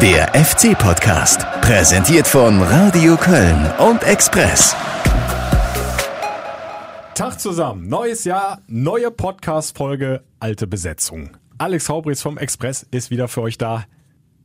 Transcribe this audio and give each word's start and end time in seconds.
Der 0.00 0.28
FC-Podcast, 0.34 1.40
präsentiert 1.60 2.26
von 2.26 2.62
Radio 2.62 3.16
Köln 3.16 3.70
und 3.78 4.02
Express. 4.04 4.74
Tag 7.14 7.38
zusammen, 7.40 7.88
neues 7.88 8.24
Jahr, 8.24 8.60
neue 8.66 9.10
Podcast-Folge, 9.10 10.22
alte 10.38 10.66
Besetzung. 10.66 11.36
Alex 11.58 11.88
Haubritz 11.88 12.22
vom 12.22 12.38
Express 12.38 12.86
ist 12.90 13.10
wieder 13.10 13.28
für 13.28 13.42
euch 13.42 13.58
da. 13.58 13.84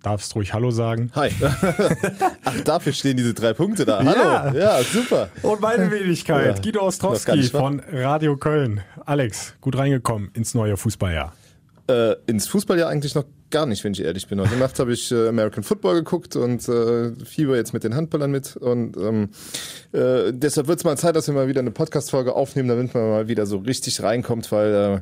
Darfst 0.02 0.36
ruhig 0.36 0.54
Hallo 0.54 0.71
sagen. 0.71 1.12
Hi. 1.16 1.32
Ach, 2.44 2.60
dafür 2.64 2.94
stehen 2.94 3.18
diese 3.18 3.34
drei 3.34 3.54
Punkte 3.54 3.86
da. 3.86 4.00
Hallo. 4.04 4.58
Ja. 4.58 4.78
Ja, 4.80 4.84
super. 4.84 5.30
Und 5.42 5.62
meine 5.62 5.90
Wenigkeit, 5.90 6.58
Ja. 6.58 6.62
Guido 6.62 6.82
Ostrowski 6.82 7.44
von 7.44 7.82
Radio 7.92 8.36
Köln. 8.38 8.82
Alex, 9.06 9.56
gut 9.62 9.78
reingekommen 9.78 10.30
ins 10.34 10.54
neue 10.54 10.76
Fußballjahr. 10.78 11.34
Äh, 11.88 12.15
ins 12.25 12.47
Fußballjahr 12.47 12.89
eigentlich 12.89 13.13
noch 13.13 13.25
gar 13.52 13.67
nicht, 13.67 13.83
wenn 13.83 13.93
ich 13.93 14.02
ehrlich 14.02 14.27
bin. 14.27 14.41
Heute 14.41 14.55
Nacht 14.57 14.79
habe 14.79 14.91
ich 14.91 15.12
äh, 15.12 15.27
American 15.27 15.63
Football 15.63 15.95
geguckt 15.95 16.35
und 16.35 16.67
äh, 16.67 17.12
Fieber 17.23 17.55
jetzt 17.55 17.73
mit 17.73 17.84
den 17.84 17.95
Handballern 17.95 18.31
mit. 18.31 18.55
Und 18.55 18.98
ähm, 18.98 19.30
äh, 19.91 20.34
deshalb 20.34 20.67
wird 20.67 20.79
es 20.79 20.84
mal 20.84 20.98
Zeit, 20.98 21.16
dass 21.16 21.27
wir 21.27 21.35
mal 21.35 21.48
wieder 21.48 21.59
eine 21.59 21.71
Podcast-Folge 21.71 22.34
aufnehmen, 22.34 22.70
damit 22.70 22.93
man 22.95 23.09
mal 23.09 23.27
wieder 23.27 23.45
so 23.45 23.57
richtig 23.57 24.02
reinkommt, 24.02 24.52
weil 24.52 24.73
äh, 24.73 24.99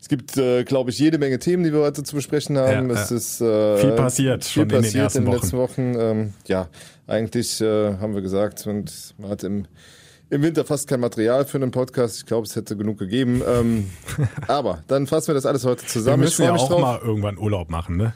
es 0.00 0.08
gibt, 0.08 0.36
äh, 0.36 0.64
glaube 0.64 0.90
ich, 0.90 0.98
jede 0.98 1.18
Menge 1.18 1.38
Themen, 1.38 1.62
die 1.62 1.72
wir 1.72 1.80
heute 1.80 2.02
zu 2.02 2.14
besprechen 2.16 2.56
haben. 2.56 2.90
Ja, 2.90 3.02
es 3.02 3.10
ja. 3.10 3.16
ist 3.16 3.40
äh, 3.40 3.76
Viel 3.78 3.92
passiert 3.92 4.44
viel 4.44 4.52
schon 4.52 4.62
in 4.62 4.68
den 4.68 4.82
passiert 4.82 5.04
ersten 5.04 5.18
in 5.18 5.24
den 5.26 5.34
letzten 5.34 5.56
Wochen. 5.58 5.94
Ähm, 5.96 6.32
ja, 6.46 6.68
eigentlich 7.06 7.60
äh, 7.60 7.98
haben 7.98 8.14
wir 8.14 8.22
gesagt 8.22 8.66
und 8.66 9.14
man 9.18 9.30
hat 9.30 9.44
im 9.44 9.66
im 10.34 10.42
Winter 10.42 10.64
fast 10.64 10.88
kein 10.88 11.00
Material 11.00 11.44
für 11.44 11.58
einen 11.58 11.70
Podcast. 11.70 12.18
Ich 12.18 12.26
glaube, 12.26 12.46
es 12.46 12.56
hätte 12.56 12.76
genug 12.76 12.98
gegeben. 12.98 13.40
Ähm, 13.46 13.90
aber 14.48 14.82
dann 14.88 15.06
fassen 15.06 15.28
wir 15.28 15.34
das 15.34 15.46
alles 15.46 15.64
heute 15.64 15.82
Wir 15.82 15.88
zusammen. 15.88 16.22
ich 16.24 16.30
müssen 16.38 16.42
ja 16.44 16.52
auch 16.54 16.68
drauf. 16.68 16.80
mal 16.80 16.98
irgendwann 16.98 17.38
Urlaub 17.38 17.70
machen, 17.70 17.96
ne? 17.96 18.14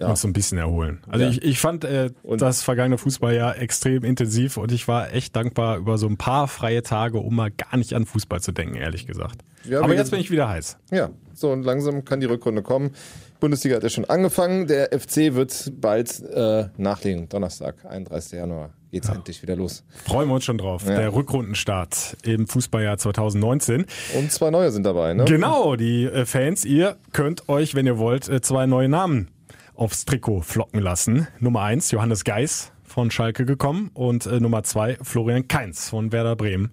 Ja. 0.00 0.08
Uns 0.08 0.20
so 0.20 0.28
ein 0.28 0.32
bisschen 0.32 0.58
erholen. 0.58 0.98
Also 1.08 1.24
Ja. 1.24 1.30
ich, 1.30 1.42
ich 1.42 1.60
fand 1.60 1.84
äh, 1.84 2.10
das 2.38 2.62
vergangene 2.62 2.98
Fußballjahr 2.98 3.58
extrem 3.58 4.02
intensiv 4.04 4.56
und 4.56 4.72
ich 4.72 4.88
war 4.88 5.12
echt 5.12 5.36
dankbar 5.36 5.78
über 5.78 5.96
so 5.98 6.06
ein 6.08 6.16
paar 6.16 6.48
freie 6.48 6.82
Tage, 6.82 7.18
um 7.18 7.36
mal 7.36 7.50
gar 7.52 7.76
nicht 7.76 7.92
an 7.94 8.04
Fußball 8.06 8.40
zu 8.40 8.50
denken, 8.52 8.74
ehrlich 8.76 9.06
gesagt. 9.06 9.42
Ja, 9.64 9.82
Aber 9.82 9.94
jetzt 9.94 10.10
bin 10.10 10.18
ich 10.20 10.30
wieder 10.30 10.48
heiß. 10.48 10.76
Ja, 10.90 11.10
so 11.34 11.50
und 11.52 11.62
langsam 11.64 12.04
kann 12.04 12.18
die 12.20 12.26
Rückrunde 12.26 12.62
kommen. 12.62 12.92
Bundesliga 13.38 13.76
hat 13.76 13.82
ja 13.84 13.88
schon 13.88 14.04
angefangen. 14.06 14.66
Der 14.66 14.90
FC 14.98 15.34
wird 15.34 15.72
bald 15.80 16.20
äh, 16.22 16.66
nachlegen. 16.78 17.28
Donnerstag, 17.28 17.84
31. 17.84 18.32
Januar, 18.32 18.70
geht's 18.96 19.08
endlich 19.10 19.42
wieder 19.42 19.56
los. 19.56 19.84
Freuen 20.06 20.28
wir 20.28 20.36
uns 20.36 20.44
schon 20.44 20.56
drauf. 20.56 20.86
Ja. 20.86 20.96
Der 20.96 21.12
Rückrundenstart 21.12 22.16
im 22.22 22.46
Fußballjahr 22.46 22.96
2019. 22.96 23.84
Und 24.14 24.32
zwei 24.32 24.50
neue 24.50 24.70
sind 24.70 24.84
dabei, 24.84 25.12
ne? 25.12 25.26
Genau, 25.26 25.76
die 25.76 26.04
äh, 26.04 26.24
Fans, 26.24 26.64
ihr 26.64 26.96
könnt 27.12 27.46
euch, 27.50 27.74
wenn 27.74 27.84
ihr 27.84 27.98
wollt, 27.98 28.26
äh, 28.30 28.40
zwei 28.40 28.64
neue 28.64 28.88
Namen 28.88 29.28
aufs 29.74 30.06
Trikot 30.06 30.40
flocken 30.40 30.80
lassen. 30.80 31.28
Nummer 31.40 31.60
eins, 31.60 31.90
Johannes 31.90 32.24
Geis 32.24 32.72
von 32.84 33.10
Schalke 33.10 33.44
gekommen 33.44 33.90
und 33.92 34.24
äh, 34.24 34.40
Nummer 34.40 34.62
zwei, 34.62 34.96
Florian 35.02 35.46
Kainz 35.46 35.90
von 35.90 36.10
Werder 36.10 36.34
Bremen. 36.34 36.70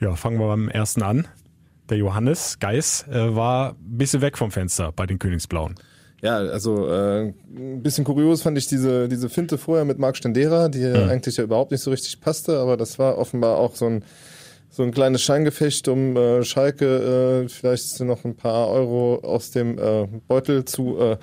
Ja, 0.00 0.16
fangen 0.16 0.38
wir 0.38 0.48
beim 0.48 0.68
ersten 0.68 1.02
an. 1.02 1.26
Der 1.88 1.96
Johannes 1.96 2.58
Geis 2.58 3.04
war 3.08 3.70
ein 3.72 3.98
bisschen 3.98 4.22
weg 4.22 4.38
vom 4.38 4.50
Fenster 4.50 4.90
bei 4.92 5.04
den 5.04 5.18
Königsblauen. 5.18 5.74
Ja, 6.24 6.38
also 6.38 6.88
äh, 6.88 7.34
ein 7.54 7.82
bisschen 7.82 8.04
kurios 8.04 8.40
fand 8.40 8.56
ich 8.56 8.66
diese, 8.66 9.08
diese 9.08 9.28
Finte 9.28 9.58
vorher 9.58 9.84
mit 9.84 9.98
Marc 9.98 10.16
Stendera, 10.16 10.70
die 10.70 10.80
ja 10.80 11.06
eigentlich 11.06 11.36
ja 11.36 11.44
überhaupt 11.44 11.70
nicht 11.70 11.82
so 11.82 11.90
richtig 11.90 12.18
passte, 12.22 12.58
aber 12.60 12.78
das 12.78 12.98
war 12.98 13.18
offenbar 13.18 13.58
auch 13.58 13.76
so 13.76 13.84
ein, 13.84 14.04
so 14.70 14.82
ein 14.84 14.90
kleines 14.90 15.20
Scheingefecht, 15.20 15.86
um 15.86 16.16
äh, 16.16 16.42
Schalke 16.42 17.42
äh, 17.44 17.48
vielleicht 17.50 18.00
noch 18.00 18.24
ein 18.24 18.36
paar 18.36 18.70
Euro 18.70 19.16
aus 19.16 19.50
dem 19.50 19.78
äh, 19.78 20.08
Beutel 20.26 20.64
zu, 20.64 20.98
äh, 20.98 21.18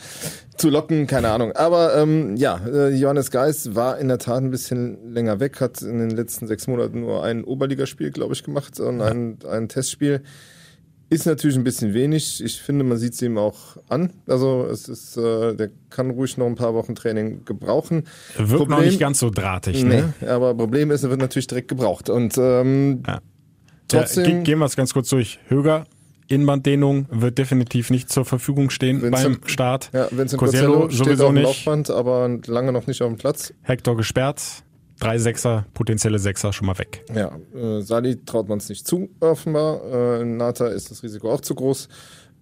zu 0.55 0.69
locken, 0.69 1.07
keine 1.07 1.31
Ahnung. 1.31 1.53
Aber 1.53 1.95
ähm, 1.95 2.35
ja, 2.35 2.61
äh, 2.63 2.89
Johannes 2.89 3.31
Geis 3.31 3.73
war 3.73 3.97
in 3.97 4.07
der 4.07 4.19
Tat 4.19 4.43
ein 4.43 4.51
bisschen 4.51 5.11
länger 5.15 5.39
weg, 5.39 5.61
hat 5.61 5.81
in 5.81 5.97
den 5.97 6.11
letzten 6.11 6.45
sechs 6.45 6.67
Monaten 6.67 6.99
nur 6.99 7.23
ein 7.23 7.43
Oberligaspiel, 7.43 8.11
glaube 8.11 8.35
ich, 8.35 8.43
gemacht 8.43 8.79
und 8.79 9.01
ein, 9.01 9.39
ein 9.49 9.67
Testspiel. 9.67 10.21
Ist 11.11 11.25
natürlich 11.25 11.57
ein 11.57 11.65
bisschen 11.65 11.93
wenig. 11.93 12.41
Ich 12.43 12.61
finde, 12.61 12.85
man 12.85 12.97
sieht 12.97 13.13
es 13.13 13.21
ihm 13.21 13.37
auch 13.37 13.75
an. 13.89 14.11
Also 14.27 14.65
es 14.71 14.87
ist, 14.87 15.17
äh, 15.17 15.53
der 15.55 15.69
kann 15.89 16.09
ruhig 16.09 16.37
noch 16.37 16.45
ein 16.47 16.55
paar 16.55 16.73
Wochen 16.73 16.95
Training 16.95 17.43
gebrauchen. 17.43 18.05
Wirkt 18.37 18.69
noch 18.69 18.79
nicht 18.79 18.97
ganz 18.99 19.19
so 19.19 19.29
drahtig, 19.29 19.83
ne? 19.83 20.13
Nee, 20.21 20.27
aber 20.27 20.55
Problem 20.55 20.89
ist, 20.89 21.03
er 21.03 21.09
wird 21.09 21.19
natürlich 21.19 21.47
direkt 21.47 21.67
gebraucht. 21.67 22.09
Und 22.09 22.37
ähm, 22.37 23.03
Ja. 23.05 23.19
trotzdem, 23.89 24.23
ja, 24.23 24.31
ge- 24.31 24.43
gehen 24.43 24.59
wir 24.59 24.65
es 24.65 24.77
ganz 24.77 24.93
kurz 24.93 25.09
durch. 25.09 25.39
Höger, 25.49 25.83
Innenbanddehnung 26.29 27.07
wird 27.11 27.37
definitiv 27.37 27.89
nicht 27.89 28.09
zur 28.09 28.23
Verfügung 28.23 28.69
stehen 28.69 29.01
Vincent- 29.01 29.41
beim 29.41 29.49
Start. 29.49 29.89
ja, 29.91 30.07
Vincent 30.11 30.39
Cosello 30.39 30.87
Cosello 30.87 30.89
steht 30.91 31.05
sowieso 31.07 31.23
auf 31.25 31.29
dem 31.31 31.35
nicht. 31.35 31.43
Laufband, 31.43 31.89
aber 31.89 32.39
lange 32.47 32.71
noch 32.71 32.87
nicht 32.87 33.01
auf 33.01 33.09
dem 33.09 33.17
Platz. 33.17 33.53
Hector 33.63 33.97
gesperrt. 33.97 34.41
Drei 35.01 35.17
Sechser, 35.17 35.65
potenzielle 35.73 36.19
Sechser 36.19 36.53
schon 36.53 36.67
mal 36.67 36.77
weg. 36.77 37.03
Ja, 37.13 37.35
äh, 37.55 37.81
Sali 37.81 38.23
traut 38.23 38.47
man 38.47 38.59
es 38.59 38.69
nicht 38.69 38.85
zu, 38.85 39.09
offenbar. 39.19 39.81
Äh, 39.83 40.21
in 40.21 40.37
Nata 40.37 40.67
ist 40.67 40.91
das 40.91 41.01
Risiko 41.01 41.31
auch 41.31 41.41
zu 41.41 41.55
groß. 41.55 41.89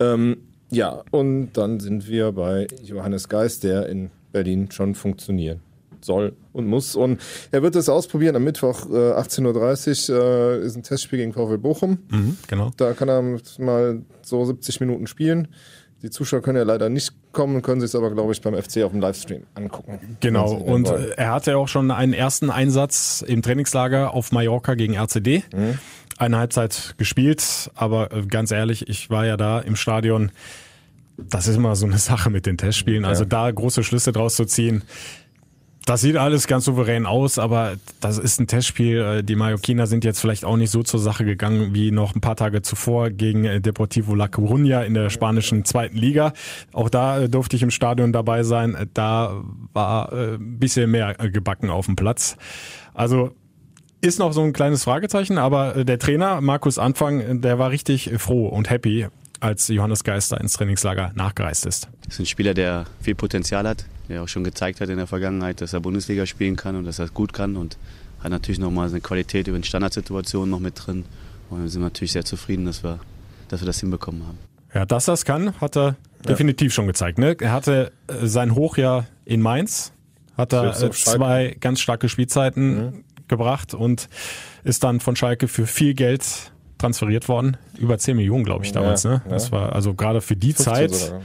Ähm, 0.02 0.38
ja, 0.69 1.02
und 1.12 1.53
dann 1.53 1.80
sind 1.80 2.09
wir 2.09 2.34
bei 2.34 2.68
Johannes 2.84 3.30
Geist, 3.30 3.64
der 3.64 3.88
in 3.88 4.12
Berlin 4.34 4.69
schon 4.72 4.94
funktionieren 4.94 5.62
soll 6.02 6.34
und 6.52 6.68
muss. 6.68 6.96
Und 6.96 7.22
er 7.52 7.64
wird 7.64 7.78
es 7.78 7.88
ausprobieren 7.88 8.36
am 8.36 8.44
Mittwoch 8.44 8.86
äh, 8.90 9.14
18.30 9.14 10.12
Uhr 10.12 10.22
äh, 10.22 10.66
ist 10.66 10.75
ein 10.75 10.84
Testspiel 10.84 11.19
gegen 11.19 11.31
VfL 11.31 11.58
Bochum. 11.58 12.00
Mhm, 12.09 12.38
genau. 12.48 12.72
Da 12.75 12.94
kann 12.94 13.09
er 13.09 13.22
mal 13.58 14.02
so 14.22 14.44
70 14.44 14.81
Minuten 14.81 15.08
spielen. 15.08 15.48
Die 16.02 16.10
Zuschauer 16.10 16.42
können 16.42 16.58
ja 16.58 16.64
leider 16.64 16.90
nicht 16.90 17.14
kommen, 17.34 17.62
können 17.62 17.82
sich 17.82 17.90
es 17.90 17.96
aber, 17.96 18.12
glaube 18.12 18.32
ich, 18.32 18.42
beim 18.42 18.56
FC 18.56 18.84
auf 18.84 18.92
dem 18.92 19.02
Livestream 19.02 19.44
angucken. 19.56 20.18
Genau. 20.22 20.54
Und 20.54 20.88
wollen. 20.88 21.12
äh, 21.12 21.16
er 21.18 21.34
hatte 21.34 21.58
auch 21.58 21.68
schon 21.68 21.92
einen 21.92 22.14
ersten 22.14 22.50
Einsatz 22.50 23.24
im 23.26 23.42
Trainingslager 23.42 24.14
auf 24.14 24.32
Mallorca 24.32 24.76
gegen 24.76 24.96
RCD. 24.96 25.44
Mhm. 25.54 25.78
Eine 26.18 26.38
Halbzeit 26.38 26.96
gespielt, 26.98 27.70
aber 27.76 28.14
äh, 28.14 28.26
ganz 28.26 28.52
ehrlich, 28.52 28.88
ich 28.88 29.10
war 29.10 29.26
ja 29.26 29.36
da 29.36 29.60
im 29.60 29.76
Stadion. 29.76 30.32
Das 31.18 31.48
ist 31.48 31.58
immer 31.58 31.76
so 31.76 31.86
eine 31.86 31.98
Sache 31.98 32.30
mit 32.30 32.46
den 32.46 32.58
Testspielen. 32.58 33.04
Also 33.04 33.26
da 33.26 33.52
große 33.52 33.84
Schlüsse 33.84 34.14
draus 34.14 34.38
zu 34.38 34.46
ziehen. 34.46 34.84
Das 35.85 36.01
sieht 36.01 36.17
alles 36.17 36.45
ganz 36.45 36.66
souverän 36.66 37.06
aus, 37.07 37.40
aber 37.40 37.73
das 38.00 38.19
ist 38.19 38.40
ein 38.40 38.47
Testspiel. 38.47 39.00
Äh, 39.00 39.23
Die 39.23 39.35
Mallorquiner 39.35 39.88
sind 39.88 40.03
jetzt 40.03 40.19
vielleicht 40.19 40.45
auch 40.45 40.57
nicht 40.57 40.69
so 40.69 40.84
zur 40.84 41.00
Sache 41.00 41.25
gegangen 41.25 41.73
wie 41.73 41.91
noch 41.91 42.16
ein 42.16 42.22
paar 42.22 42.35
Tage 42.35 42.62
zuvor 42.62 43.09
gegen 43.09 43.45
äh, 43.45 43.59
Deportivo 43.59 44.13
La 44.13 44.25
Coruña 44.25 44.84
in 44.84 44.94
der 44.94 45.09
spanischen 45.09 45.66
zweiten 45.66 45.97
Liga. 45.97 46.34
Auch 46.73 46.89
da 46.89 47.22
äh, 47.22 47.29
durfte 47.29 47.56
ich 47.56 47.63
im 47.63 47.72
Stadion 47.72 48.13
dabei 48.13 48.44
sein. 48.44 48.89
Da 48.94 49.41
war 49.73 50.12
ein 50.13 50.59
bisschen 50.59 50.91
mehr 50.91 51.16
gebacken 51.16 51.69
auf 51.69 51.88
dem 51.88 51.95
Platz. 51.95 52.38
Also 52.94 53.31
ist 54.01 54.19
noch 54.19 54.31
so 54.31 54.41
ein 54.41 54.53
kleines 54.53 54.84
Fragezeichen, 54.84 55.38
aber 55.38 55.84
der 55.84 56.00
Trainer 56.00 56.39
Markus 56.41 56.78
Anfang, 56.78 57.41
der 57.41 57.59
war 57.59 57.69
richtig 57.72 58.12
froh 58.18 58.47
und 58.47 58.69
happy, 58.69 59.07
als 59.39 59.67
Johannes 59.67 60.03
Geister 60.03 60.39
ins 60.39 60.53
Trainingslager 60.53 61.11
nachgereist 61.16 61.66
ist. 61.66 61.88
Das 62.03 62.16
ist 62.16 62.19
ein 62.19 62.25
Spieler, 62.25 62.53
der 62.53 62.85
viel 63.01 63.16
Potenzial 63.16 63.67
hat, 63.67 63.85
der 64.07 64.23
auch 64.23 64.27
schon 64.27 64.44
gezeigt 64.44 64.81
hat 64.81 64.89
in 64.89 64.97
der 64.97 65.07
Vergangenheit, 65.07 65.61
dass 65.61 65.73
er 65.73 65.79
Bundesliga 65.79 66.25
spielen 66.25 66.55
kann 66.55 66.75
und 66.75 66.85
dass 66.85 67.00
er 67.00 67.05
es 67.05 67.13
gut 67.13 67.33
kann 67.33 67.55
und 67.55 67.77
hat 68.22 68.31
natürlich 68.31 68.59
nochmal 68.59 68.89
eine 68.89 69.01
Qualität 69.01 69.47
über 69.47 69.57
den 69.57 69.63
Standardsituationen 69.63 70.50
noch 70.50 70.59
mit 70.59 70.73
drin. 70.75 71.05
Und 71.50 71.63
wir 71.63 71.69
sind 71.69 71.81
natürlich 71.81 72.11
sehr 72.11 72.25
zufrieden, 72.25 72.66
dass 72.66 72.83
wir, 72.83 73.00
dass 73.47 73.61
wir 73.61 73.66
das 73.66 73.79
hinbekommen 73.79 74.25
haben. 74.27 74.38
Ja, 74.73 74.85
dass 74.85 75.05
das 75.05 75.25
kann, 75.25 75.59
hat 75.59 75.77
er 75.77 75.95
definitiv 76.27 76.73
schon 76.73 76.85
gezeigt. 76.85 77.17
Ne? 77.17 77.35
Er 77.39 77.51
hatte 77.51 77.91
äh, 78.07 78.27
sein 78.27 78.53
Hochjahr 78.53 79.07
in 79.25 79.41
Mainz, 79.41 79.94
hat 80.38 80.53
er 80.53 80.81
äh, 80.81 80.91
zwei 80.91 81.56
ganz 81.59 81.79
starke 81.79 82.09
Spielzeiten 82.09 83.03
gebracht 83.27 83.73
und 83.73 84.09
ist 84.63 84.83
dann 84.83 85.00
von 85.00 85.16
Schalke 85.16 85.47
für 85.47 85.66
viel 85.66 85.94
Geld 85.94 86.51
transferiert 86.79 87.28
worden. 87.29 87.57
Über 87.78 88.00
10 88.00 88.17
Millionen, 88.17 88.44
glaube 88.44 88.66
ich, 88.66 88.72
damals. 88.72 89.03
Ja, 89.03 89.12
ne? 89.12 89.22
ja. 89.25 89.31
Das 89.31 89.51
war 89.51 89.73
also 89.73 89.94
gerade 89.94 90.22
für 90.22 90.35
die 90.35 90.53
15 90.53 90.66
Zeit 90.66 90.95
sogar. 90.95 91.22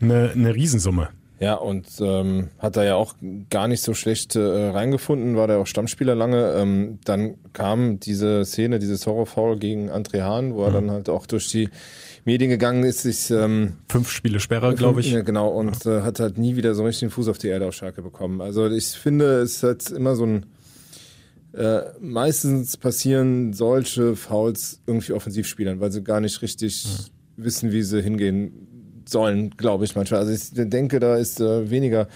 eine, 0.00 0.30
eine 0.30 0.54
Riesensumme. 0.54 1.08
Ja, 1.40 1.54
und 1.54 1.86
ähm, 2.00 2.48
hat 2.58 2.76
er 2.76 2.84
ja 2.84 2.94
auch 2.96 3.14
gar 3.48 3.66
nicht 3.66 3.82
so 3.82 3.94
schlecht 3.94 4.36
äh, 4.36 4.40
reingefunden, 4.40 5.36
war 5.36 5.46
der 5.46 5.56
auch 5.56 5.66
Stammspieler 5.66 6.14
lange. 6.14 6.52
Ähm, 6.52 6.98
dann 7.04 7.36
kam 7.54 7.98
diese 7.98 8.44
Szene, 8.44 8.78
dieses 8.78 9.06
Horrorfoul 9.06 9.58
gegen 9.58 9.90
André 9.90 10.20
Hahn, 10.20 10.54
wo 10.54 10.64
er 10.64 10.70
dann 10.70 10.90
halt 10.90 11.08
auch 11.08 11.24
durch 11.24 11.48
die 11.48 11.70
Medien 12.26 12.50
gegangen 12.50 12.84
ist, 12.84 13.02
sich 13.02 13.30
ähm, 13.30 13.78
Fünf 13.88 14.10
Spiele 14.10 14.38
Sperre, 14.38 14.74
glaube 14.74 15.00
ich. 15.00 15.12
Ja, 15.12 15.22
genau, 15.22 15.48
und 15.48 15.86
äh, 15.86 16.02
hat 16.02 16.20
halt 16.20 16.36
nie 16.36 16.56
wieder 16.56 16.74
so 16.74 16.84
richtig 16.84 17.08
den 17.08 17.10
Fuß 17.10 17.28
auf 17.28 17.38
die 17.38 17.48
Erde 17.48 17.66
auf 17.66 17.74
Schalke 17.74 18.02
bekommen. 18.02 18.42
Also 18.42 18.68
ich 18.68 18.88
finde, 18.88 19.40
es 19.40 19.62
hat 19.62 19.90
immer 19.90 20.16
so 20.16 20.26
ein 20.26 20.44
äh, 21.52 21.80
meistens 22.00 22.76
passieren 22.76 23.52
solche 23.52 24.16
Fouls 24.16 24.80
irgendwie 24.86 25.12
Offensivspielern, 25.12 25.80
weil 25.80 25.90
sie 25.90 26.02
gar 26.02 26.20
nicht 26.20 26.42
richtig 26.42 26.86
wissen, 27.36 27.72
wie 27.72 27.82
sie 27.82 28.02
hingehen 28.02 29.02
sollen, 29.06 29.50
glaube 29.56 29.84
ich 29.84 29.96
manchmal. 29.96 30.20
Also 30.20 30.32
ich 30.32 30.68
denke, 30.68 31.00
da 31.00 31.16
ist 31.16 31.40
äh, 31.40 31.70
weniger 31.70 32.08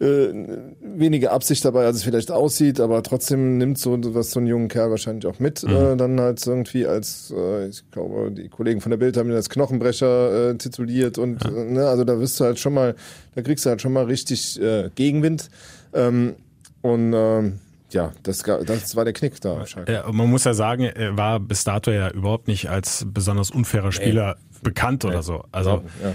äh, 0.00 0.32
weniger 0.80 1.32
Absicht 1.32 1.64
dabei, 1.64 1.84
als 1.84 1.96
es 1.96 2.02
vielleicht 2.04 2.30
aussieht, 2.30 2.78
aber 2.78 3.02
trotzdem 3.02 3.58
nimmt 3.58 3.78
so 3.78 3.98
was 4.14 4.30
so 4.30 4.38
ein 4.38 4.46
junger 4.46 4.68
Kerl 4.68 4.90
wahrscheinlich 4.90 5.26
auch 5.26 5.40
mit. 5.40 5.64
Mhm. 5.64 5.70
Äh, 5.70 5.96
dann 5.96 6.20
halt 6.20 6.46
irgendwie 6.46 6.86
als, 6.86 7.34
äh, 7.36 7.66
ich 7.66 7.90
glaube, 7.90 8.30
die 8.30 8.48
Kollegen 8.48 8.80
von 8.80 8.90
der 8.90 8.96
Bild 8.96 9.16
haben 9.16 9.28
ihn 9.28 9.34
als 9.34 9.48
Knochenbrecher 9.48 10.50
äh, 10.50 10.54
tituliert 10.56 11.18
und 11.18 11.42
ja. 11.42 11.50
äh, 11.50 11.64
ne, 11.64 11.88
also 11.88 12.04
da 12.04 12.18
wirst 12.20 12.38
du 12.38 12.44
halt 12.44 12.60
schon 12.60 12.74
mal, 12.74 12.94
da 13.34 13.42
kriegst 13.42 13.66
du 13.66 13.70
halt 13.70 13.82
schon 13.82 13.92
mal 13.92 14.04
richtig 14.04 14.60
äh, 14.60 14.90
Gegenwind. 14.94 15.48
Ähm, 15.92 16.36
und 16.80 17.12
ähm, 17.12 17.58
ja, 17.90 18.12
das, 18.22 18.38
das 18.38 18.96
war 18.96 19.04
der 19.04 19.14
Knick 19.14 19.40
da. 19.40 19.64
Ja, 19.86 20.10
man 20.12 20.28
muss 20.28 20.44
ja 20.44 20.54
sagen, 20.54 20.84
er 20.84 21.16
war 21.16 21.40
bis 21.40 21.64
dato 21.64 21.90
ja 21.90 22.10
überhaupt 22.10 22.48
nicht 22.48 22.68
als 22.68 23.06
besonders 23.06 23.50
unfairer 23.50 23.92
Spieler 23.92 24.36
nee. 24.38 24.58
bekannt 24.62 25.04
nee. 25.04 25.10
oder 25.10 25.22
so. 25.22 25.44
Also 25.52 25.82
ja. 26.02 26.14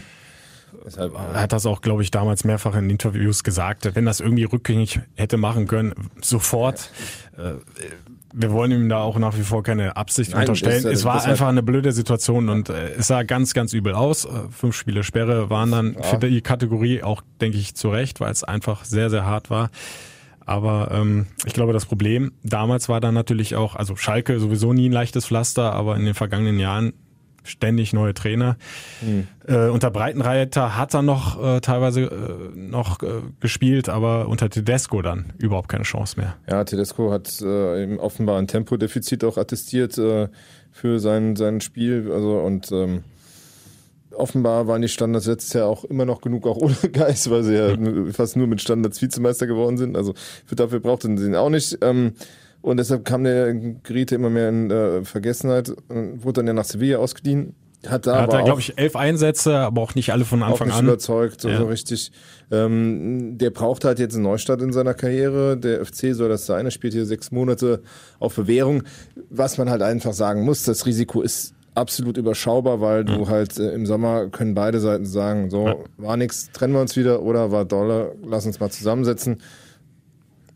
Deshalb, 0.85 1.13
er 1.13 1.41
hat 1.41 1.53
das 1.53 1.65
auch, 1.65 1.81
glaube 1.81 2.03
ich, 2.03 2.11
damals 2.11 2.43
mehrfach 2.43 2.75
in 2.75 2.89
Interviews 2.89 3.43
gesagt. 3.43 3.89
Wenn 3.95 4.05
das 4.05 4.19
irgendwie 4.19 4.43
rückgängig 4.43 4.99
hätte 5.15 5.37
machen 5.37 5.67
können, 5.67 5.93
sofort. 6.21 6.91
Äh, 7.37 7.53
wir 8.35 8.51
wollen 8.51 8.71
ihm 8.71 8.89
da 8.89 8.97
auch 8.97 9.19
nach 9.19 9.37
wie 9.37 9.43
vor 9.43 9.61
keine 9.61 9.95
Absicht 9.95 10.31
Nein, 10.31 10.41
unterstellen. 10.41 10.85
Es 10.87 11.05
war 11.05 11.23
einfach 11.23 11.47
eine 11.47 11.61
blöde 11.61 11.91
Situation 11.91 12.49
und 12.49 12.69
äh, 12.69 12.95
es 12.95 13.07
sah 13.07 13.23
ganz, 13.23 13.53
ganz 13.53 13.73
übel 13.73 13.93
aus. 13.93 14.25
Äh, 14.25 14.29
fünf 14.49 14.75
Spiele 14.75 15.03
Sperre 15.03 15.49
waren 15.49 15.71
dann 15.71 15.93
ja. 15.93 16.03
für 16.03 16.17
die 16.17 16.41
Kategorie 16.41 17.03
auch, 17.03 17.21
denke 17.39 17.57
ich, 17.59 17.75
zu 17.75 17.89
Recht, 17.89 18.19
weil 18.19 18.31
es 18.31 18.43
einfach 18.43 18.85
sehr, 18.85 19.09
sehr 19.09 19.25
hart 19.25 19.49
war. 19.51 19.69
Aber 20.45 20.89
ähm, 20.91 21.27
ich 21.45 21.53
glaube, 21.53 21.73
das 21.73 21.85
Problem 21.85 22.33
damals 22.43 22.89
war 22.89 22.99
dann 22.99 23.13
natürlich 23.13 23.55
auch, 23.55 23.75
also 23.75 23.95
Schalke 23.95 24.39
sowieso 24.39 24.73
nie 24.73 24.89
ein 24.89 24.91
leichtes 24.91 25.25
Pflaster, 25.25 25.73
aber 25.73 25.95
in 25.95 26.05
den 26.05 26.13
vergangenen 26.13 26.59
Jahren 26.59 26.93
ständig 27.43 27.93
neue 27.93 28.13
Trainer. 28.13 28.57
Mhm. 29.01 29.27
Äh, 29.45 29.67
unter 29.67 29.91
Breitenreiter 29.91 30.77
hat 30.77 30.93
er 30.93 31.01
noch 31.01 31.41
äh, 31.43 31.59
teilweise 31.59 32.03
äh, 32.03 32.57
noch 32.57 33.01
äh, 33.03 33.21
gespielt, 33.39 33.89
aber 33.89 34.27
unter 34.27 34.49
Tedesco 34.49 35.01
dann 35.01 35.33
überhaupt 35.37 35.69
keine 35.69 35.83
Chance 35.83 36.19
mehr. 36.19 36.35
Ja, 36.49 36.63
Tedesco 36.63 37.11
hat 37.11 37.41
äh, 37.41 37.97
offenbar 37.97 38.39
ein 38.39 38.47
Tempodefizit 38.47 39.23
auch 39.23 39.37
attestiert 39.37 39.97
äh, 39.97 40.29
für 40.71 40.99
sein, 40.99 41.35
sein 41.35 41.61
Spiel. 41.61 42.11
Also 42.11 42.39
und 42.39 42.71
ähm, 42.71 43.03
offenbar 44.15 44.67
waren 44.67 44.81
die 44.81 44.87
Standards 44.87 45.25
letztes 45.25 45.53
Jahr 45.53 45.67
auch 45.67 45.83
immer 45.85 46.05
noch 46.05 46.21
genug, 46.21 46.47
auch 46.47 46.57
ohne 46.61 46.75
Geist, 46.91 47.29
weil 47.29 47.43
sie 47.43 47.55
ja 47.55 47.75
fast 48.11 48.35
nur 48.35 48.47
mit 48.47 48.61
Standards 48.61 49.01
Vizemeister 49.01 49.47
geworden 49.47 49.77
sind. 49.77 49.97
Also 49.97 50.13
für 50.45 50.55
dafür 50.55 50.79
brauchten 50.79 51.17
sie 51.17 51.25
ihn 51.27 51.35
auch 51.35 51.49
nicht. 51.49 51.77
Ähm, 51.81 52.13
und 52.61 52.77
deshalb 52.77 53.03
kam 53.03 53.25
der 53.25 53.53
Grete 53.53 54.15
immer 54.15 54.29
mehr 54.29 54.49
in 54.49 54.71
äh, 54.71 55.03
Vergessenheit 55.03 55.73
und 55.89 56.23
wurde 56.23 56.39
dann 56.39 56.47
ja 56.47 56.53
nach 56.53 56.63
Sevilla 56.63 56.97
ausgeliehen. 56.97 57.55
Hat 57.85 58.07
da, 58.07 58.21
hat 58.21 58.31
da 58.31 58.41
glaube 58.41 58.61
ich, 58.61 58.77
elf 58.77 58.95
Einsätze, 58.95 59.57
aber 59.57 59.81
auch 59.81 59.93
nicht 59.93 60.13
alle 60.13 60.23
von 60.23 60.41
Anfang 60.41 60.67
auch 60.69 60.71
nicht 60.71 60.79
an. 60.79 60.85
überzeugt, 60.85 61.41
so, 61.41 61.49
ja. 61.49 61.57
so 61.57 61.65
richtig. 61.65 62.13
Ähm, 62.49 63.37
der 63.37 63.49
braucht 63.49 63.83
halt 63.83 63.99
jetzt 63.99 64.13
einen 64.13 64.23
Neustart 64.23 64.61
in 64.61 64.71
seiner 64.71 64.93
Karriere. 64.93 65.57
Der 65.57 65.85
FC 65.85 66.13
soll 66.13 66.29
das 66.29 66.45
sein. 66.45 66.63
Er 66.63 66.71
spielt 66.71 66.93
hier 66.93 67.05
sechs 67.05 67.31
Monate 67.31 67.81
auf 68.19 68.35
Bewährung. 68.35 68.83
Was 69.29 69.57
man 69.57 69.69
halt 69.69 69.81
einfach 69.81 70.13
sagen 70.13 70.45
muss, 70.45 70.63
das 70.63 70.85
Risiko 70.85 71.21
ist 71.21 71.52
absolut 71.75 72.17
überschaubar, 72.17 72.81
weil 72.81 73.05
du 73.05 73.27
halt 73.27 73.57
äh, 73.57 73.71
im 73.71 73.85
Sommer 73.85 74.27
können 74.29 74.53
beide 74.53 74.79
Seiten 74.79 75.05
sagen, 75.05 75.49
so, 75.49 75.67
ja. 75.67 75.75
war 75.97 76.17
nix, 76.17 76.51
trennen 76.51 76.73
wir 76.73 76.81
uns 76.81 76.95
wieder 76.95 77.21
oder 77.21 77.51
war 77.51 77.65
dolle, 77.65 78.15
lass 78.25 78.45
uns 78.45 78.59
mal 78.59 78.69
zusammensetzen. 78.69 79.41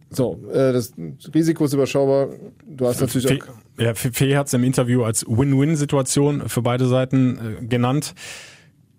So, 0.09 0.39
äh, 0.51 0.71
das 0.73 0.93
Risiko 1.33 1.65
ist 1.65 1.73
überschaubar. 1.73 2.29
Du 2.65 2.87
hast 2.87 3.01
natürlich 3.01 3.27
Fee, 3.27 3.41
auch. 3.41 3.81
Ja, 3.81 3.93
Fee 3.93 4.37
hat 4.37 4.47
es 4.47 4.53
im 4.53 4.63
Interview 4.63 5.03
als 5.03 5.25
Win-Win-Situation 5.27 6.47
für 6.47 6.61
beide 6.61 6.87
Seiten 6.87 7.57
äh, 7.61 7.65
genannt. 7.65 8.15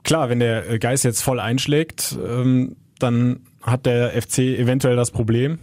Klar, 0.03 0.29
wenn 0.29 0.41
der 0.41 0.71
äh, 0.71 0.79
Geist 0.79 1.05
jetzt 1.05 1.23
voll 1.23 1.41
einschlägt, 1.41 2.17
ähm, 2.23 2.77
dann 2.99 3.41
hat 3.63 3.87
der 3.87 4.11
FC 4.21 4.39
eventuell 4.39 4.97
das 4.97 5.11
Problem, 5.11 5.61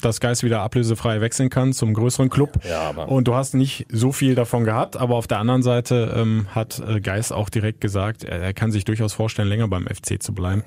dass 0.00 0.20
Geist 0.20 0.42
wieder 0.42 0.60
ablösefrei 0.60 1.20
wechseln 1.20 1.50
kann 1.50 1.72
zum 1.72 1.94
größeren 1.94 2.30
Club. 2.30 2.60
Ja, 2.68 2.82
aber 2.82 3.08
und 3.08 3.28
du 3.28 3.34
hast 3.34 3.54
nicht 3.54 3.86
so 3.90 4.12
viel 4.12 4.34
davon 4.34 4.64
gehabt, 4.64 4.96
aber 4.96 5.16
auf 5.16 5.26
der 5.26 5.38
anderen 5.38 5.62
Seite 5.62 6.14
ähm, 6.16 6.46
hat 6.50 6.82
äh, 6.86 7.00
Geist 7.00 7.32
auch 7.32 7.48
direkt 7.48 7.80
gesagt, 7.80 8.24
er, 8.24 8.40
er 8.40 8.54
kann 8.54 8.72
sich 8.72 8.84
durchaus 8.84 9.12
vorstellen, 9.12 9.48
länger 9.48 9.68
beim 9.68 9.86
FC 9.86 10.22
zu 10.22 10.34
bleiben, 10.34 10.62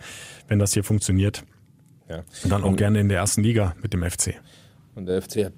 wenn 0.47 0.59
das 0.59 0.73
hier 0.73 0.83
funktioniert. 0.83 1.43
Ja. 2.09 2.23
Und 2.43 2.51
dann 2.51 2.63
auch 2.63 2.69
und, 2.69 2.77
gerne 2.77 2.99
in 2.99 3.09
der 3.09 3.19
ersten 3.19 3.43
Liga 3.43 3.75
mit 3.81 3.93
dem 3.93 4.03
FC. 4.03 4.35
Und 4.95 5.07
der 5.07 5.21
FC 5.21 5.45
hat 5.45 5.53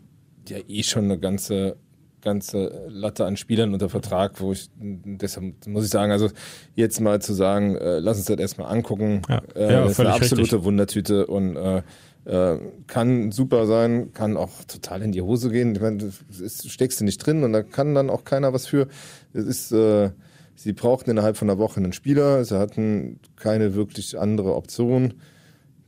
ja 0.47 0.57
eh 0.67 0.83
schon 0.83 1.05
eine 1.05 1.19
ganze 1.19 1.77
ganze 2.21 2.85
Latte 2.89 3.25
an 3.25 3.37
Spielern 3.37 3.73
unter 3.73 3.89
Vertrag, 3.89 4.41
wo 4.41 4.51
ich 4.51 4.69
deshalb 4.75 5.65
muss 5.67 5.85
ich 5.85 5.89
sagen, 5.89 6.11
also 6.11 6.29
jetzt 6.75 6.99
mal 6.99 7.21
zu 7.21 7.33
sagen, 7.33 7.75
äh, 7.75 7.99
lass 7.99 8.17
uns 8.17 8.25
das 8.25 8.39
erstmal 8.39 8.71
angucken, 8.71 9.21
ja, 9.29 9.41
äh, 9.55 9.73
ja, 9.73 9.81
das 9.83 9.91
ist 9.91 9.99
eine 9.99 10.13
absolute 10.13 10.41
richtig. 10.41 10.63
Wundertüte 10.63 11.27
und 11.27 11.55
äh, 11.55 11.81
äh, 12.29 12.59
kann 12.87 13.31
super 13.31 13.65
sein, 13.65 14.13
kann 14.13 14.37
auch 14.37 14.63
total 14.67 15.01
in 15.01 15.11
die 15.11 15.21
Hose 15.21 15.49
gehen. 15.49 15.73
Ich 15.75 15.81
meine, 15.81 15.97
das 15.97 16.67
steckst 16.67 16.99
du 16.99 17.05
nicht 17.05 17.25
drin 17.25 17.43
und 17.43 17.53
da 17.53 17.63
kann 17.63 17.95
dann 17.95 18.09
auch 18.09 18.23
keiner 18.23 18.53
was 18.53 18.67
für. 18.67 18.87
Es 19.33 19.45
ist, 19.45 19.71
äh, 19.71 20.11
sie 20.55 20.73
brauchten 20.73 21.09
innerhalb 21.09 21.37
von 21.37 21.49
einer 21.49 21.59
Woche 21.59 21.77
einen 21.77 21.93
Spieler, 21.93 22.45
sie 22.45 22.59
hatten 22.59 23.19
keine 23.35 23.73
wirklich 23.73 24.19
andere 24.19 24.55
Option 24.55 25.15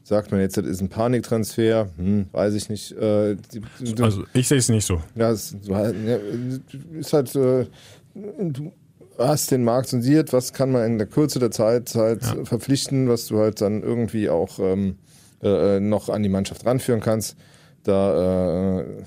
sagt 0.04 0.32
man 0.32 0.42
jetzt, 0.42 0.58
das 0.58 0.66
ist 0.66 0.82
ein 0.82 0.90
Paniktransfer, 0.90 1.90
hm, 1.96 2.26
weiß 2.32 2.54
ich 2.56 2.70
nicht. 2.70 2.92
Äh, 2.94 3.38
du, 3.80 4.04
also 4.04 4.24
ich 4.34 4.48
sehe 4.48 4.58
es 4.58 4.68
nicht 4.68 4.86
so. 4.86 5.02
Ja, 5.16 5.32
es 5.32 5.54
ist 5.54 7.14
halt, 7.14 7.36
äh, 7.36 7.66
du 8.14 8.74
hast 9.18 9.52
den 9.52 9.64
Markt 9.64 9.90
sondiert, 9.90 10.34
was 10.34 10.52
kann 10.52 10.72
man 10.72 10.86
in 10.86 10.98
der 10.98 11.08
Kürze 11.08 11.40
der 11.40 11.52
Zeit 11.52 11.94
halt 11.96 12.24
ja. 12.24 12.44
verpflichten, 12.44 13.08
was 13.08 13.28
du 13.28 13.40
halt 13.40 13.62
dann 13.62 13.84
irgendwie 13.84 14.30
auch 14.30 14.60
ähm, 14.60 14.98
äh, 15.44 15.80
noch 15.80 16.10
an 16.10 16.24
die 16.24 16.30
Mannschaft 16.30 16.66
ranführen 16.66 17.02
kannst. 17.02 17.36
Da 17.84 18.80
äh, 18.80 19.04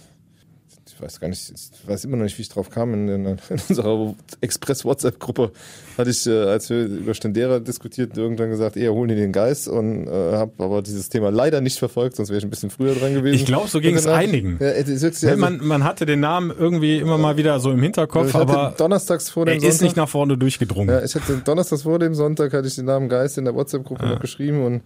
ich 0.94 1.02
weiß 1.02 1.20
gar 1.20 1.28
nicht, 1.28 1.50
ich 1.50 1.88
weiß 1.88 2.04
immer 2.04 2.16
noch 2.16 2.24
nicht, 2.24 2.38
wie 2.38 2.42
ich 2.42 2.48
drauf 2.48 2.70
kam. 2.70 2.94
In, 2.94 3.08
in, 3.08 3.26
in 3.26 3.38
unserer 3.68 4.14
Express-WhatsApp-Gruppe 4.40 5.50
hatte 5.98 6.10
ich, 6.10 6.26
äh, 6.26 6.44
als 6.44 6.70
wir 6.70 6.84
über 6.84 7.14
Stendera 7.14 7.58
diskutiert, 7.58 8.16
irgendwann 8.16 8.50
gesagt, 8.50 8.76
eher 8.76 8.92
holen 8.92 9.08
die 9.08 9.16
den 9.16 9.32
Geist 9.32 9.66
und 9.66 10.06
äh, 10.06 10.10
habe 10.10 10.52
aber 10.58 10.82
dieses 10.82 11.08
Thema 11.08 11.30
leider 11.30 11.60
nicht 11.60 11.78
verfolgt, 11.78 12.16
sonst 12.16 12.28
wäre 12.28 12.38
ich 12.38 12.44
ein 12.44 12.50
bisschen 12.50 12.70
früher 12.70 12.94
dran 12.94 13.14
gewesen. 13.14 13.34
Ich 13.34 13.44
glaube, 13.44 13.68
so 13.68 13.80
ging 13.80 13.96
es 13.96 14.06
einigen. 14.06 14.58
Ja, 14.60 14.68
also, 14.68 15.36
man, 15.36 15.64
man 15.64 15.84
hatte 15.84 16.06
den 16.06 16.20
Namen 16.20 16.52
irgendwie 16.56 16.98
immer 16.98 17.18
mal 17.18 17.36
wieder 17.36 17.58
so 17.60 17.70
im 17.72 17.82
Hinterkopf, 17.82 18.34
aber 18.34 18.74
donnerstags 18.76 19.30
vor 19.30 19.46
dem 19.46 19.62
er 19.62 19.68
ist 19.68 19.82
nicht 19.82 19.96
nach 19.96 20.08
vorne 20.08 20.38
durchgedrungen. 20.38 20.94
Ja, 20.94 21.02
ich 21.02 21.14
hatte 21.14 21.38
donnerstags 21.38 21.82
vor 21.82 21.98
dem 21.98 22.14
Sonntag 22.14 22.52
hatte 22.52 22.68
ich 22.68 22.76
den 22.76 22.84
Namen 22.84 23.08
Geist 23.08 23.38
in 23.38 23.44
der 23.44 23.54
WhatsApp-Gruppe 23.54 24.04
ah. 24.04 24.10
noch 24.10 24.20
geschrieben 24.20 24.64
und 24.64 24.82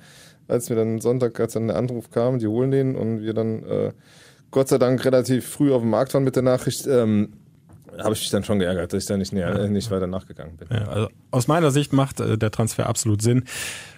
als 0.49 0.69
wir 0.69 0.77
dann 0.77 1.01
Sonntag, 1.01 1.39
als 1.39 1.53
dann 1.53 1.69
der 1.69 1.77
Anruf 1.77 2.11
kam, 2.11 2.39
die 2.39 2.47
holen 2.47 2.71
den 2.71 2.97
und 2.97 3.23
wir 3.23 3.35
dann 3.35 3.63
äh, 3.65 3.93
Gott 4.51 4.69
sei 4.69 4.79
Dank 4.79 5.05
relativ 5.05 5.47
früh 5.47 5.73
auf 5.73 5.83
dem 5.83 5.91
Markt 5.91 6.15
waren 6.15 6.25
mit 6.25 6.37
der 6.37 6.43
Nachricht, 6.43 6.87
ähm, 6.87 7.35
habe 7.99 8.15
ich 8.15 8.21
mich 8.21 8.31
dann 8.31 8.45
schon 8.45 8.59
geärgert, 8.59 8.93
dass 8.93 9.03
ich 9.03 9.09
da 9.09 9.17
nicht, 9.17 9.33
näher, 9.33 9.57
ja. 9.57 9.69
nicht 9.69 9.91
weiter 9.91 10.07
nachgegangen 10.07 10.57
bin. 10.57 10.69
Ja, 10.71 10.89
also 10.89 11.09
aus 11.31 11.49
meiner 11.49 11.71
Sicht 11.71 11.93
macht 11.93 12.21
äh, 12.21 12.39
der 12.39 12.51
Transfer 12.51 12.87
absolut 12.87 13.23
Sinn. 13.23 13.45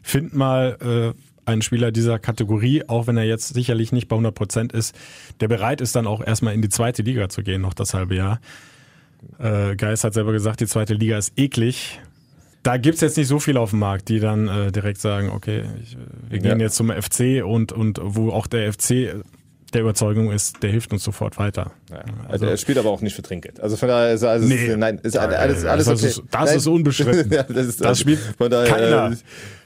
Find 0.02 0.34
mal 0.34 0.76
äh, 0.80 1.48
einen 1.50 1.62
Spieler 1.62 1.92
dieser 1.92 2.18
Kategorie, 2.18 2.84
auch 2.88 3.06
wenn 3.06 3.16
er 3.16 3.24
jetzt 3.24 3.52
sicherlich 3.54 3.92
nicht 3.92 4.08
bei 4.08 4.14
100 4.14 4.34
Prozent 4.34 4.72
ist, 4.72 4.94
der 5.40 5.48
bereit 5.48 5.80
ist, 5.80 5.94
dann 5.96 6.06
auch 6.06 6.24
erstmal 6.24 6.54
in 6.54 6.62
die 6.62 6.68
zweite 6.68 7.02
Liga 7.02 7.28
zu 7.28 7.42
gehen, 7.42 7.60
noch 7.60 7.74
das 7.74 7.94
halbe 7.94 8.14
Jahr. 8.14 8.40
Äh, 9.38 9.76
Geist 9.76 10.04
hat 10.04 10.14
selber 10.14 10.32
gesagt, 10.32 10.60
die 10.60 10.66
zweite 10.66 10.94
Liga 10.94 11.18
ist 11.18 11.38
eklig. 11.38 12.00
Da 12.62 12.76
gibt's 12.76 13.00
jetzt 13.00 13.16
nicht 13.16 13.28
so 13.28 13.38
viel 13.38 13.56
auf 13.56 13.70
dem 13.70 13.78
Markt, 13.78 14.08
die 14.08 14.20
dann 14.20 14.48
äh, 14.48 14.70
direkt 14.70 15.00
sagen, 15.00 15.30
okay, 15.30 15.64
ich, 15.82 15.96
wir 16.28 16.38
gehen 16.40 16.58
ja. 16.58 16.66
jetzt 16.66 16.76
zum 16.76 16.90
FC 16.90 17.42
und, 17.44 17.72
und 17.72 18.00
wo 18.02 18.30
auch 18.30 18.46
der 18.46 18.72
FC 18.72 19.14
der 19.72 19.82
Überzeugung 19.82 20.32
ist, 20.32 20.62
der 20.62 20.70
hilft 20.70 20.92
uns 20.92 21.04
sofort 21.04 21.38
weiter. 21.38 21.72
Ja. 21.90 22.02
Also, 22.28 22.46
er 22.46 22.56
spielt 22.56 22.78
aber 22.78 22.90
auch 22.90 23.00
nicht 23.02 23.14
für 23.14 23.22
Trinkgeld. 23.22 23.60
Also 23.60 23.76
von 23.76 23.88
daher 23.88 24.12
ist 24.12 24.24
alles, 24.24 24.48
nee. 24.48 24.76
nein, 24.76 24.98
ist 25.02 25.14
ja, 25.14 25.22
alles, 25.22 25.64
alles 25.64 25.86
das 25.86 25.98
okay. 25.98 26.08
Ist, 26.08 26.22
das 26.30 26.44
nein. 26.46 26.56
ist 26.56 26.66
unbestritten. 26.66 27.30
ja, 27.32 27.42
das, 27.44 27.66
ist, 27.66 27.84
das 27.84 28.00
spielt 28.00 28.18
von 28.36 28.50
daher, 28.50 28.72
keiner 28.72 29.16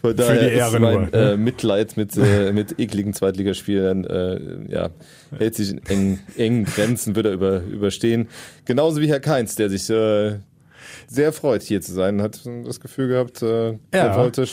von 0.01 0.17
daher 0.17 0.35
für 0.35 0.47
die 0.47 0.53
Ehre 0.53 0.81
mein 0.81 1.11
nur. 1.11 1.15
Äh, 1.15 1.37
Mitleid 1.37 1.97
mit, 1.97 2.17
äh, 2.17 2.53
mit 2.53 2.79
ekligen 2.79 3.15
Zweitligaspielern, 3.15 4.05
äh, 4.05 4.41
ja, 4.69 4.91
hält 5.37 5.55
sich 5.55 5.71
in 5.71 5.87
engen, 5.87 6.21
engen 6.37 6.65
Grenzen, 6.65 7.17
wird 7.17 7.27
er 7.27 7.33
über, 7.33 7.63
überstehen. 7.63 8.29
Genauso 8.65 9.01
wie 9.01 9.09
Herr 9.09 9.21
Keins, 9.21 9.55
der 9.55 9.71
sich 9.71 9.89
äh, 9.91 10.39
sehr 11.07 11.33
freut, 11.33 11.63
hier 11.63 11.81
zu 11.81 11.93
sein, 11.93 12.23
hat 12.23 12.41
das 12.65 12.81
Gefühl 12.81 13.09
gehabt, 13.09 13.43
äh, 13.43 13.73
ja. 13.73 13.79
er 13.93 14.17
wollte 14.17 14.47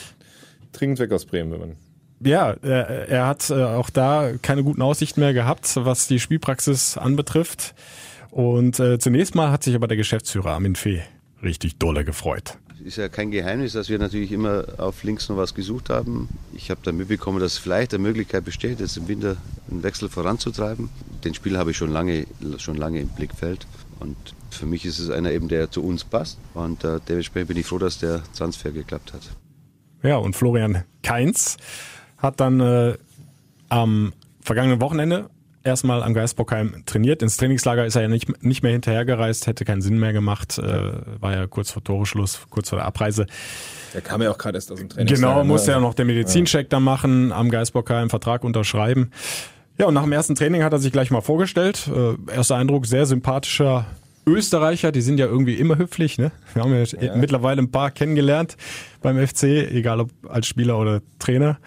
dringend 0.71 1.00
weg 1.00 1.12
aus 1.12 1.25
Bremen, 1.25 1.51
wenn 1.51 1.60
man 1.60 1.75
ja, 2.24 2.51
er, 2.62 3.10
er 3.10 3.25
hat 3.25 3.50
äh, 3.50 3.63
auch 3.63 3.89
da 3.89 4.33
keine 4.43 4.63
guten 4.63 4.83
Aussichten 4.83 5.21
mehr 5.21 5.33
gehabt, 5.33 5.75
was 5.75 6.07
die 6.07 6.19
Spielpraxis 6.19 6.95
anbetrifft. 6.98 7.74
Und 8.29 8.79
äh, 8.79 9.00
zunächst 9.00 9.33
mal 9.33 9.51
hat 9.51 9.63
sich 9.63 9.74
aber 9.74 9.88
der 9.88 9.98
Geschäftsführer 9.98 10.51
Armin 10.51 10.75
Fee 10.75 11.01
richtig 11.43 11.77
dolle 11.77 12.05
gefreut. 12.05 12.57
Ist 12.83 12.98
ja 12.98 13.10
kein 13.10 13.29
Geheimnis, 13.29 13.74
dass 13.74 13.89
wir 13.89 14.00
natürlich 14.00 14.31
immer 14.31 14.65
auf 14.77 15.03
links 15.03 15.29
noch 15.29 15.38
was 15.38 15.53
gesucht 15.53 15.89
haben. 15.89 16.29
Ich 16.53 16.71
habe 16.71 16.81
dann 16.83 16.98
mitbekommen, 16.98 17.39
dass 17.39 17.57
vielleicht 17.57 17.93
eine 17.93 18.01
Möglichkeit 18.01 18.43
besteht, 18.43 18.79
jetzt 18.79 18.98
im 18.98 19.07
Winter 19.07 19.38
einen 19.69 19.83
Wechsel 19.83 20.10
voranzutreiben. 20.10 20.89
Den 21.24 21.36
Spiel 21.36 21.57
habe 21.57 21.71
ich 21.71 21.77
schon 21.77 21.91
lange, 21.91 22.25
schon 22.57 22.77
lange 22.77 23.00
im 23.00 23.10
Blickfeld. 23.10 23.67
Und 24.01 24.17
für 24.50 24.65
mich 24.65 24.86
ist 24.86 25.00
es 25.00 25.10
einer 25.12 25.31
eben, 25.31 25.48
der 25.48 25.70
zu 25.70 25.84
uns 25.84 26.03
passt. 26.03 26.39
Und 26.55 26.84
äh, 26.84 27.00
dementsprechend 27.08 27.50
bin 27.50 27.58
ich 27.58 27.67
froh, 27.67 27.77
dass 27.77 28.00
der 28.00 28.22
Transfer 28.36 28.72
geklappt 28.72 29.13
hat. 29.13 29.22
Ja, 30.01 30.17
und 30.17 30.36
Florian 30.36 30.84
Keins 31.03 31.58
hat 32.17 32.39
dann 32.39 32.60
äh, 32.60 32.98
am 33.70 34.13
vergangenen 34.41 34.81
Wochenende 34.81 35.29
erstmal 35.63 36.01
am 36.01 36.15
Geistbockheim 36.15 36.84
trainiert. 36.88 37.22
Ins 37.22 37.38
Trainingslager 37.38 37.86
ist 37.86 37.96
er 37.96 38.03
ja 38.03 38.08
nicht, 38.08 38.43
nicht 38.43 38.63
mehr 38.63 38.72
hinterhergereist, 38.72 39.46
hätte 39.46 39.65
keinen 39.65 39.84
Sinn 39.84 40.00
mehr 40.00 40.13
gemacht, 40.13 40.58
äh, 40.58 40.93
war 41.20 41.34
ja 41.34 41.46
kurz 41.46 41.70
vor 41.70 41.84
Toreschluss, 41.84 42.39
kurz 42.50 42.70
vor 42.70 42.79
der 42.79 42.88
Abreise. 42.88 43.27
Der 43.93 44.01
kam 44.01 44.24
ja 44.24 44.31
auch 44.31 44.38
gerade 44.39 44.58
erst 44.58 44.72
aus 44.72 44.79
dem 44.79 44.89
Trainingslager. 44.89 45.34
Genau, 45.36 45.43
musste 45.43 45.70
ne? 45.70 45.75
ja 45.75 45.81
noch 45.81 45.93
den 45.93 46.08
Medizincheck 46.08 46.63
ja. 46.63 46.70
da 46.70 46.79
machen, 46.79 47.31
am 47.31 47.51
Geistbockheim 47.51 48.10
Vertrag 48.10 48.43
unterschreiben. 48.43 49.12
Ja, 49.81 49.88
und 49.88 49.95
nach 49.95 50.03
dem 50.03 50.11
ersten 50.11 50.35
Training 50.35 50.61
hat 50.61 50.73
er 50.73 50.77
sich 50.77 50.91
gleich 50.91 51.09
mal 51.09 51.21
vorgestellt. 51.21 51.89
Äh, 51.91 52.35
erster 52.35 52.55
Eindruck, 52.55 52.85
sehr 52.85 53.07
sympathischer 53.07 53.88
Österreicher, 54.27 54.91
die 54.91 55.01
sind 55.01 55.17
ja 55.17 55.25
irgendwie 55.25 55.55
immer 55.55 55.75
höflich, 55.75 56.19
ne? 56.19 56.31
Wir 56.53 56.61
haben 56.61 56.71
ja, 56.71 56.83
ja, 56.83 57.15
mittlerweile 57.15 57.63
ein 57.63 57.71
paar 57.71 57.89
kennengelernt 57.89 58.57
beim 59.01 59.17
FC, 59.17 59.71
egal 59.71 60.01
ob 60.01 60.11
als 60.29 60.45
Spieler 60.45 60.77
oder 60.77 61.01
Trainer. 61.17 61.57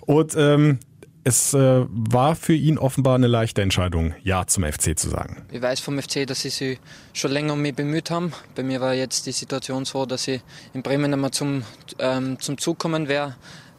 Und 0.00 0.34
ähm, 0.34 0.78
es 1.24 1.52
äh, 1.52 1.84
war 1.90 2.36
für 2.36 2.54
ihn 2.54 2.78
offenbar 2.78 3.16
eine 3.16 3.26
leichte 3.26 3.60
Entscheidung, 3.60 4.14
Ja 4.22 4.46
zum 4.46 4.64
FC 4.64 4.98
zu 4.98 5.10
sagen. 5.10 5.42
Ich 5.52 5.60
weiß 5.60 5.80
vom 5.80 6.00
FC, 6.00 6.26
dass 6.26 6.40
sie 6.40 6.48
sich 6.48 6.78
schon 7.12 7.32
länger 7.32 7.52
um 7.52 7.60
mich 7.60 7.74
bemüht 7.74 8.10
haben. 8.10 8.32
Bei 8.54 8.62
mir 8.62 8.80
war 8.80 8.94
jetzt 8.94 9.26
die 9.26 9.32
Situation 9.32 9.84
so, 9.84 10.06
dass 10.06 10.26
ich 10.26 10.40
in 10.72 10.82
Bremen 10.82 11.12
einmal 11.12 11.32
zum, 11.32 11.64
ähm, 11.98 12.40
zum 12.40 12.56
Zug 12.56 12.78
kommen 12.78 13.08
wäre. 13.08 13.34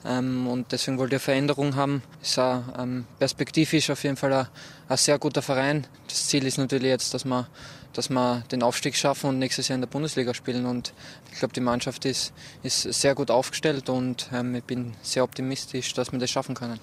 Ähm, 0.05 0.47
und 0.47 0.71
deswegen 0.71 0.97
wollte 0.97 1.15
ich 1.15 1.21
eine 1.21 1.25
Veränderung 1.25 1.75
haben. 1.75 2.01
Ist 2.21 2.39
auch, 2.39 2.61
ähm, 2.77 3.05
perspektivisch 3.19 3.89
auf 3.89 4.03
jeden 4.03 4.15
Fall 4.15 4.33
ein, 4.33 4.47
ein, 4.87 4.97
sehr 4.97 5.19
guter 5.19 5.41
Verein. 5.41 5.87
Das 6.07 6.27
Ziel 6.27 6.45
ist 6.45 6.57
natürlich 6.57 6.87
jetzt, 6.87 7.13
dass 7.13 7.25
wir, 7.25 7.47
dass 7.93 8.09
wir 8.09 8.43
den 8.51 8.63
Aufstieg 8.63 8.95
schaffen 8.95 9.27
und 9.27 9.39
nächstes 9.39 9.67
Jahr 9.67 9.75
in 9.75 9.81
der 9.81 9.87
Bundesliga 9.87 10.33
spielen. 10.33 10.65
Und 10.65 10.93
ich 11.31 11.39
glaube, 11.39 11.53
die 11.53 11.61
Mannschaft 11.61 12.05
ist, 12.05 12.33
ist 12.63 12.81
sehr 12.81 13.15
gut 13.15 13.29
aufgestellt 13.29 13.89
und 13.89 14.29
ähm, 14.33 14.55
ich 14.55 14.63
bin 14.63 14.93
sehr 15.01 15.23
optimistisch, 15.23 15.93
dass 15.93 16.11
wir 16.11 16.19
das 16.19 16.29
schaffen 16.29 16.55
können. 16.55 16.79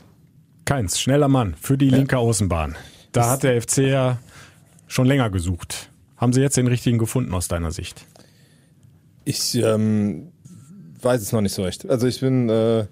Keins, 0.65 1.01
schneller 1.01 1.29
Mann 1.29 1.55
für 1.61 1.79
die 1.79 1.89
linke 1.89 2.19
Außenbahn. 2.19 2.77
Da 3.13 3.31
hat 3.31 3.45
der 3.45 3.63
FC 3.63 3.79
ja 3.79 4.19
schon 4.89 5.07
länger 5.07 5.31
gesucht. 5.31 5.91
Haben 6.17 6.33
Sie 6.33 6.41
jetzt 6.41 6.57
den 6.57 6.67
richtigen 6.67 6.99
gefunden 6.99 7.33
aus 7.35 7.49
deiner 7.49 7.71
Sicht? 7.71 8.05
Ich 9.25 9.55
ähm, 9.55 10.33
weiß 11.03 11.23
es 11.23 11.33
noch 11.33 11.41
nicht 11.41 11.55
so 11.55 11.63
recht. 11.63 11.89
Also 11.89 12.07
ich 12.07 12.21
bin 12.21 12.49
äh, 12.49 12.87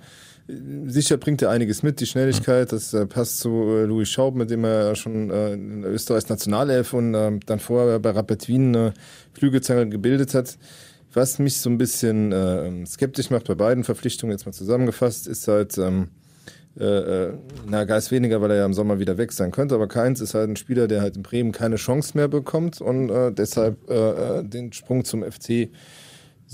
sicher 0.86 1.16
bringt 1.16 1.42
er 1.42 1.50
einiges 1.50 1.82
mit, 1.82 2.00
die 2.00 2.06
Schnelligkeit, 2.06 2.72
das 2.72 2.92
äh, 2.92 3.06
passt 3.06 3.40
zu 3.40 3.48
äh, 3.48 3.84
Louis 3.84 4.08
Schaub, 4.08 4.34
mit 4.34 4.50
dem 4.50 4.64
er 4.64 4.94
schon 4.94 5.30
äh, 5.30 5.54
in 5.54 5.84
Österreichs 5.84 6.28
Nationalelf 6.28 6.92
und 6.92 7.14
äh, 7.14 7.38
dann 7.46 7.60
vorher 7.60 7.98
bei 7.98 8.10
Rapid 8.10 8.48
Wien 8.48 8.74
äh, 8.74 8.92
Flügelzange 9.32 9.88
gebildet 9.88 10.34
hat. 10.34 10.58
Was 11.12 11.38
mich 11.38 11.58
so 11.58 11.70
ein 11.70 11.78
bisschen 11.78 12.32
äh, 12.32 12.86
skeptisch 12.86 13.30
macht 13.30 13.46
bei 13.46 13.54
beiden 13.54 13.84
Verpflichtungen, 13.84 14.32
jetzt 14.32 14.46
mal 14.46 14.52
zusammengefasst, 14.52 15.28
ist 15.28 15.46
halt 15.46 15.78
ähm, 15.78 16.08
äh, 16.78 16.84
äh, 16.84 17.32
na, 17.66 17.84
Geist 17.84 18.10
weniger, 18.10 18.42
weil 18.42 18.50
er 18.50 18.56
ja 18.58 18.66
im 18.66 18.74
Sommer 18.74 18.98
wieder 18.98 19.16
weg 19.16 19.30
sein 19.30 19.52
könnte, 19.52 19.76
aber 19.76 19.86
Keins 19.86 20.20
ist 20.20 20.34
halt 20.34 20.50
ein 20.50 20.56
Spieler, 20.56 20.88
der 20.88 21.02
halt 21.02 21.16
in 21.16 21.22
Bremen 21.22 21.52
keine 21.52 21.76
Chance 21.76 22.16
mehr 22.16 22.26
bekommt 22.26 22.80
und 22.80 23.10
äh, 23.10 23.32
deshalb 23.32 23.88
äh, 23.88 23.94
äh 24.40 24.44
den 24.44 24.72
Sprung 24.72 25.04
zum 25.04 25.22
FC 25.22 25.70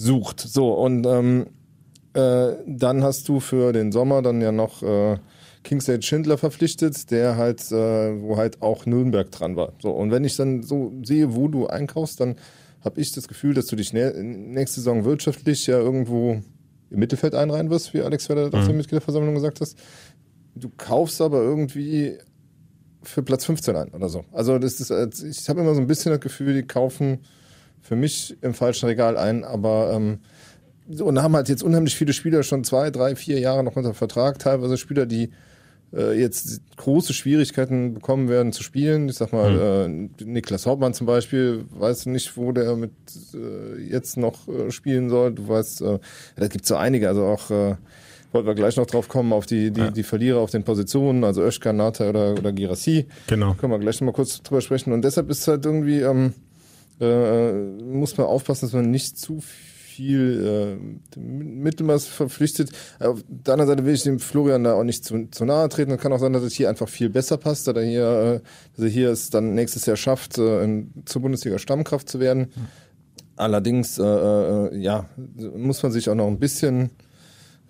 sucht. 0.01 0.41
So, 0.41 0.73
und 0.73 1.07
ähm, 1.07 1.47
äh, 2.15 2.53
dann 2.67 3.03
hast 3.03 3.29
du 3.29 3.41
für 3.41 3.73
den 3.73 3.93
Sommer 3.93 4.23
dann 4.23 4.41
ja 4.41 4.53
noch 4.53 4.83
äh, 4.83 5.19
Kingsley 5.63 6.01
Schindler 6.03 6.39
verpflichtet, 6.39 7.11
der 7.11 7.37
halt, 7.37 7.71
äh, 7.71 8.21
wo 8.21 8.37
halt 8.37 8.63
auch 8.63 8.87
Nürnberg 8.87 9.31
dran 9.31 9.57
war. 9.57 9.73
So, 9.81 9.91
und 9.91 10.11
wenn 10.11 10.25
ich 10.25 10.37
dann 10.37 10.63
so 10.63 10.93
sehe, 11.03 11.35
wo 11.35 11.49
du 11.49 11.67
einkaufst, 11.67 12.21
dann 12.21 12.37
habe 12.83 13.01
ich 13.01 13.13
das 13.13 13.29
Gefühl, 13.29 13.55
dass 13.55 13.67
du 13.67 13.77
dich 13.77 13.93
nächste 13.93 14.81
Saison 14.81 15.05
wirtschaftlich 15.05 15.67
ja 15.67 15.79
irgendwo 15.79 16.41
im 16.91 16.99
Mittelfeld 16.99 17.35
einreihen 17.35 17.71
wirst, 17.71 17.93
wie 17.93 18.01
Alex 18.01 18.29
Werder 18.29 18.49
mhm. 18.49 18.55
auf 18.55 18.67
der 18.67 18.75
Mitgliederversammlung 18.75 19.35
gesagt 19.35 19.61
hast 19.61 19.77
du 20.55 20.71
kaufst 20.77 21.21
aber 21.21 21.43
irgendwie 21.43 22.19
für 23.03 23.23
Platz 23.23 23.45
15 23.47 23.77
ein 23.77 23.91
oder 23.91 24.09
so. 24.09 24.25
Also 24.33 24.59
das 24.59 24.81
ist, 24.81 24.91
ich 25.23 25.49
habe 25.49 25.61
immer 25.61 25.75
so 25.75 25.81
ein 25.81 25.87
bisschen 25.87 26.13
das 26.13 26.21
Gefühl, 26.21 26.55
die 26.55 26.63
kaufen 26.63 27.21
für 27.83 27.97
mich 27.97 28.37
im 28.41 28.55
falschen 28.55 28.87
Regal 28.87 29.17
ein, 29.17 29.45
aber 29.45 29.93
ähm, 29.95 30.21
und 30.99 31.23
haben 31.23 31.37
halt 31.37 31.49
jetzt 31.49 31.63
unheimlich 31.63 31.95
viele 31.95 32.13
Spieler 32.13 32.43
schon 32.43 32.65
zwei, 32.65 32.91
drei, 32.91 33.15
vier 33.15 33.39
Jahre 33.39 33.63
noch 33.63 33.77
unter 33.77 33.95
Vertrag, 33.95 34.39
teilweise 34.39 34.77
Spieler, 34.77 35.07
die 35.07 35.31
äh, 35.93 36.19
jetzt 36.19 36.61
große 36.77 37.13
Schwierigkeiten 37.13 37.95
bekommen 37.95 38.29
werden 38.29 38.53
zu 38.53 38.63
spielen. 38.63 39.09
Ich 39.09 39.17
sag 39.17 39.33
mal, 39.33 39.89
mhm. 39.89 40.11
äh, 40.21 40.25
Niklas 40.25 40.67
Hauptmann 40.67 40.95
zum 40.95 41.07
Beispiel, 41.07 41.65
weißt 41.71 42.07
du 42.07 42.11
nicht, 42.11 42.37
wo 42.37 42.53
der 42.53 42.77
mit 42.77 42.93
äh, 43.35 43.81
jetzt 43.83 44.17
noch 44.17 44.49
äh, 44.49 44.71
spielen 44.71 45.11
soll. 45.11 45.33
Du 45.33 45.49
weißt, 45.49 45.83
äh, 45.83 45.99
da 46.37 46.49
gibt 46.49 46.67
so 46.67 46.77
einige, 46.77 47.09
also 47.09 47.25
auch 47.25 47.51
äh, 47.51 47.77
wollten 48.33 48.47
wir 48.47 48.55
gleich 48.55 48.77
noch 48.77 48.87
drauf 48.87 49.09
kommen, 49.09 49.33
auf 49.33 49.47
die, 49.47 49.71
die, 49.73 49.81
ja. 49.81 49.91
die 49.91 50.05
Verlierer 50.05 50.39
auf 50.39 50.51
den 50.51 50.63
Positionen, 50.63 51.25
also 51.25 51.43
Özkan, 51.43 51.77
Nata 51.77 52.09
oder, 52.09 52.33
oder 52.33 52.53
Girassi. 52.53 53.07
Genau. 53.27 53.55
Können 53.55 53.73
wir 53.73 53.79
gleich 53.79 54.01
noch 54.01 54.07
mal 54.07 54.13
kurz 54.13 54.43
drüber 54.43 54.61
sprechen. 54.61 54.93
Und 54.93 55.03
deshalb 55.03 55.31
ist 55.31 55.47
halt 55.49 55.65
irgendwie, 55.65 56.01
ähm, 56.01 56.35
äh, 57.01 57.53
muss 57.53 58.17
man 58.17 58.27
aufpassen, 58.27 58.67
dass 58.67 58.73
man 58.73 58.91
nicht 58.91 59.19
zu 59.19 59.41
viel 59.41 60.79
äh, 61.17 61.19
Mittelmaß 61.19 62.07
verpflichtet. 62.07 62.71
Auf 62.99 63.23
der 63.29 63.55
anderen 63.55 63.69
Seite 63.69 63.85
will 63.85 63.95
ich 63.95 64.03
dem 64.03 64.19
Florian 64.19 64.65
da 64.65 64.75
auch 64.75 64.85
nicht 64.85 65.05
zu, 65.05 65.29
zu 65.31 65.45
nahe 65.45 65.69
treten. 65.69 65.93
Und 65.93 66.01
kann 66.01 66.13
auch 66.13 66.19
sein, 66.19 66.33
dass 66.33 66.43
es 66.43 66.55
hier 66.55 66.69
einfach 66.69 66.89
viel 66.89 67.11
besser 67.11 67.37
passt, 67.37 67.67
dass 67.67 67.77
er 67.77 67.83
hier, 67.83 68.09
äh, 68.09 68.41
dass 68.77 68.85
er 68.85 68.91
hier 68.91 69.11
es 69.11 69.31
dann 69.31 69.55
nächstes 69.55 69.87
Jahr 69.87 69.97
schafft, 69.97 70.39
äh, 70.39 70.85
zur 71.05 71.23
Bundesliga 71.23 71.59
Stammkraft 71.59 72.09
zu 72.09 72.21
werden. 72.21 72.53
Mhm. 72.55 72.67
Allerdings, 73.37 73.99
äh, 73.99 74.03
äh, 74.05 74.77
ja, 74.77 75.07
muss 75.57 75.83
man 75.83 75.93
sich 75.93 76.09
auch 76.11 76.15
noch 76.15 76.27
ein 76.27 76.39
bisschen 76.39 76.91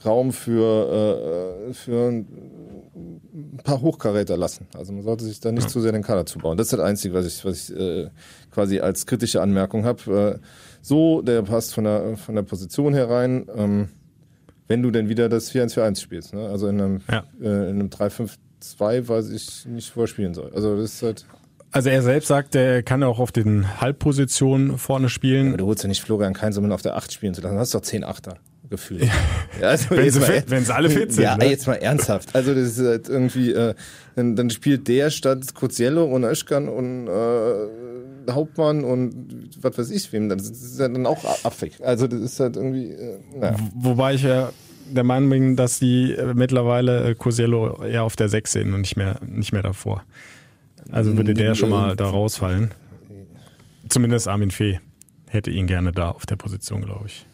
Raum 0.05 0.33
für, 0.33 1.69
äh, 1.69 1.75
für 1.75 2.09
ein 2.09 3.61
paar 3.63 3.81
Hochkaräter 3.81 4.37
lassen. 4.37 4.67
Also 4.77 4.93
man 4.93 5.03
sollte 5.03 5.25
sich 5.25 5.41
da 5.41 5.53
nicht 5.53 5.65
ja. 5.65 5.69
zu 5.69 5.81
sehr 5.81 5.93
den 5.93 6.03
Kader 6.03 6.27
zubauen. 6.27 6.57
Das 6.57 6.67
ist 6.67 6.73
das 6.73 6.81
Einzige, 6.81 7.15
was 7.15 7.27
ich, 7.27 7.45
was 7.45 7.71
ich 7.71 7.77
äh, 7.77 8.09
quasi 8.51 8.81
als 8.81 9.07
kritische 9.07 9.43
Anmerkung 9.43 9.85
habe. 9.85 10.39
Äh, 10.41 10.47
so, 10.83 11.23
der 11.23 11.43
passt 11.43 11.75
von 11.75 11.85
der, 11.85 12.17
von 12.17 12.35
der 12.35 12.43
Position 12.43 12.95
herein, 12.95 13.47
ähm, 13.55 13.89
wenn 14.69 14.83
du 14.83 14.91
denn 14.91 15.09
wieder 15.09 15.29
das 15.29 15.53
4-1-4-1 15.53 16.01
spielst. 16.01 16.35
Ne? 16.35 16.49
Also 16.49 16.69
in 16.69 16.81
einem, 16.81 17.01
ja. 17.11 17.25
äh, 17.41 17.71
in 17.71 17.81
einem 17.81 17.89
3-5-2 17.89 19.09
weiß 19.09 19.31
ich 19.31 19.67
nicht, 19.67 19.95
wo 19.97 20.03
er 20.03 20.07
spielen 20.07 20.35
soll. 20.35 20.53
Also 20.55 20.77
das 20.77 20.95
ist 20.95 21.03
halt... 21.03 21.27
Also 21.73 21.89
er 21.89 22.03
selbst 22.03 22.27
sagt, 22.27 22.57
er 22.57 22.83
kann 22.83 23.03
auch 23.05 23.21
auf 23.21 23.31
den 23.31 23.81
Halbpositionen 23.81 24.77
vorne 24.77 25.09
spielen. 25.09 25.47
Ja, 25.47 25.51
aber 25.51 25.59
du 25.59 25.67
holst 25.67 25.85
ja 25.85 25.89
nicht 25.89 26.03
Florian 26.03 26.35
ihn 26.35 26.73
auf 26.73 26.83
der 26.83 26.97
8 26.97 27.13
spielen 27.13 27.33
zu 27.33 27.43
lassen. 27.43 27.55
Du 27.55 27.61
hast 27.61 27.75
doch 27.75 27.83
10 27.83 28.03
Achter 28.03 28.39
gefühlt. 28.71 29.11
Ja, 29.61 29.69
also 29.69 29.91
wenn, 29.91 30.11
sie 30.11 30.21
fit, 30.21 30.45
wenn 30.49 30.65
sie 30.65 30.75
alle 30.75 30.89
fit 30.89 31.13
sind. 31.13 31.25
Ja, 31.25 31.37
ne? 31.37 31.51
jetzt 31.51 31.67
mal 31.67 31.75
ernsthaft. 31.75 32.35
Also 32.35 32.55
das 32.55 32.79
ist 32.79 32.87
halt 32.87 33.09
irgendwie, 33.09 33.53
äh, 33.53 33.75
dann, 34.17 34.37
dann 34.37 34.49
spielt 34.49 34.89
der 34.89 35.11
statt 35.11 35.55
Kuziello 35.55 36.05
und 36.05 36.25
Öschkan 36.25 36.69
und 36.69 37.09
äh, 37.09 38.33
Hauptmann 38.33 38.85
und 38.85 39.51
was 39.61 39.77
weiß 39.77 39.91
ich 39.91 40.13
wem. 40.13 40.29
Das 40.29 40.49
ist 40.49 40.79
ja 40.79 40.89
dann 40.89 41.05
auch 41.05 41.25
affig. 41.45 41.85
Also 41.85 42.07
das 42.07 42.21
ist 42.21 42.41
halt 42.41 42.57
irgendwie, 42.57 42.93
äh, 42.93 43.19
naja. 43.37 43.57
Wobei 43.75 44.15
ich 44.15 44.23
ja 44.23 44.53
der 44.91 45.05
Meinung 45.05 45.31
bin, 45.31 45.57
dass 45.57 45.79
die 45.79 46.13
äh, 46.13 46.33
mittlerweile 46.35 47.15
Cosello 47.15 47.83
eher 47.83 48.05
auf 48.05 48.17
der 48.17 48.29
6 48.29 48.53
sehen 48.53 48.75
und 48.75 48.81
nicht 48.81 48.97
mehr, 48.97 49.17
nicht 49.27 49.53
mehr 49.53 49.63
davor. 49.63 50.05
Also 50.91 51.17
würde 51.17 51.35
der 51.35 51.55
schon 51.55 51.71
mal 51.71 51.97
da 51.97 52.09
rausfallen. 52.09 52.71
Zumindest 53.89 54.29
Armin 54.29 54.51
Fee 54.51 54.81
hätte 55.29 55.51
ihn 55.51 55.67
gerne 55.67 55.93
da 55.93 56.11
auf 56.11 56.27
der 56.27 56.37
Position, 56.37 56.83
glaube 56.83 57.07
ich. 57.07 57.27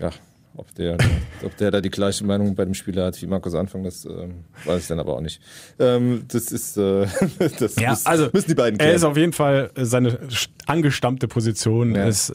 Ja, 0.00 0.10
ob 0.56 0.74
der, 0.74 0.96
ob 1.42 1.56
der 1.56 1.70
da 1.70 1.80
die 1.80 1.90
gleiche 1.90 2.24
Meinung 2.24 2.54
bei 2.54 2.64
dem 2.64 2.74
Spieler 2.74 3.06
hat 3.06 3.20
wie 3.20 3.26
Markus 3.26 3.54
Anfang, 3.54 3.82
das 3.82 4.04
ähm, 4.04 4.44
weiß 4.64 4.82
ich 4.82 4.88
dann 4.88 5.00
aber 5.00 5.16
auch 5.16 5.20
nicht. 5.20 5.40
Ähm, 5.78 6.24
das 6.28 6.52
ist, 6.52 6.76
äh, 6.76 7.06
das 7.58 7.76
ja, 7.76 7.90
muss, 7.90 8.06
also, 8.06 8.28
müssen 8.32 8.48
die 8.48 8.54
beiden 8.54 8.78
klären. 8.78 8.90
Er 8.90 8.96
ist 8.96 9.04
auf 9.04 9.16
jeden 9.16 9.32
Fall 9.32 9.70
seine 9.76 10.18
angestammte 10.66 11.28
Position, 11.28 11.94
ja. 11.94 12.06
ist 12.06 12.32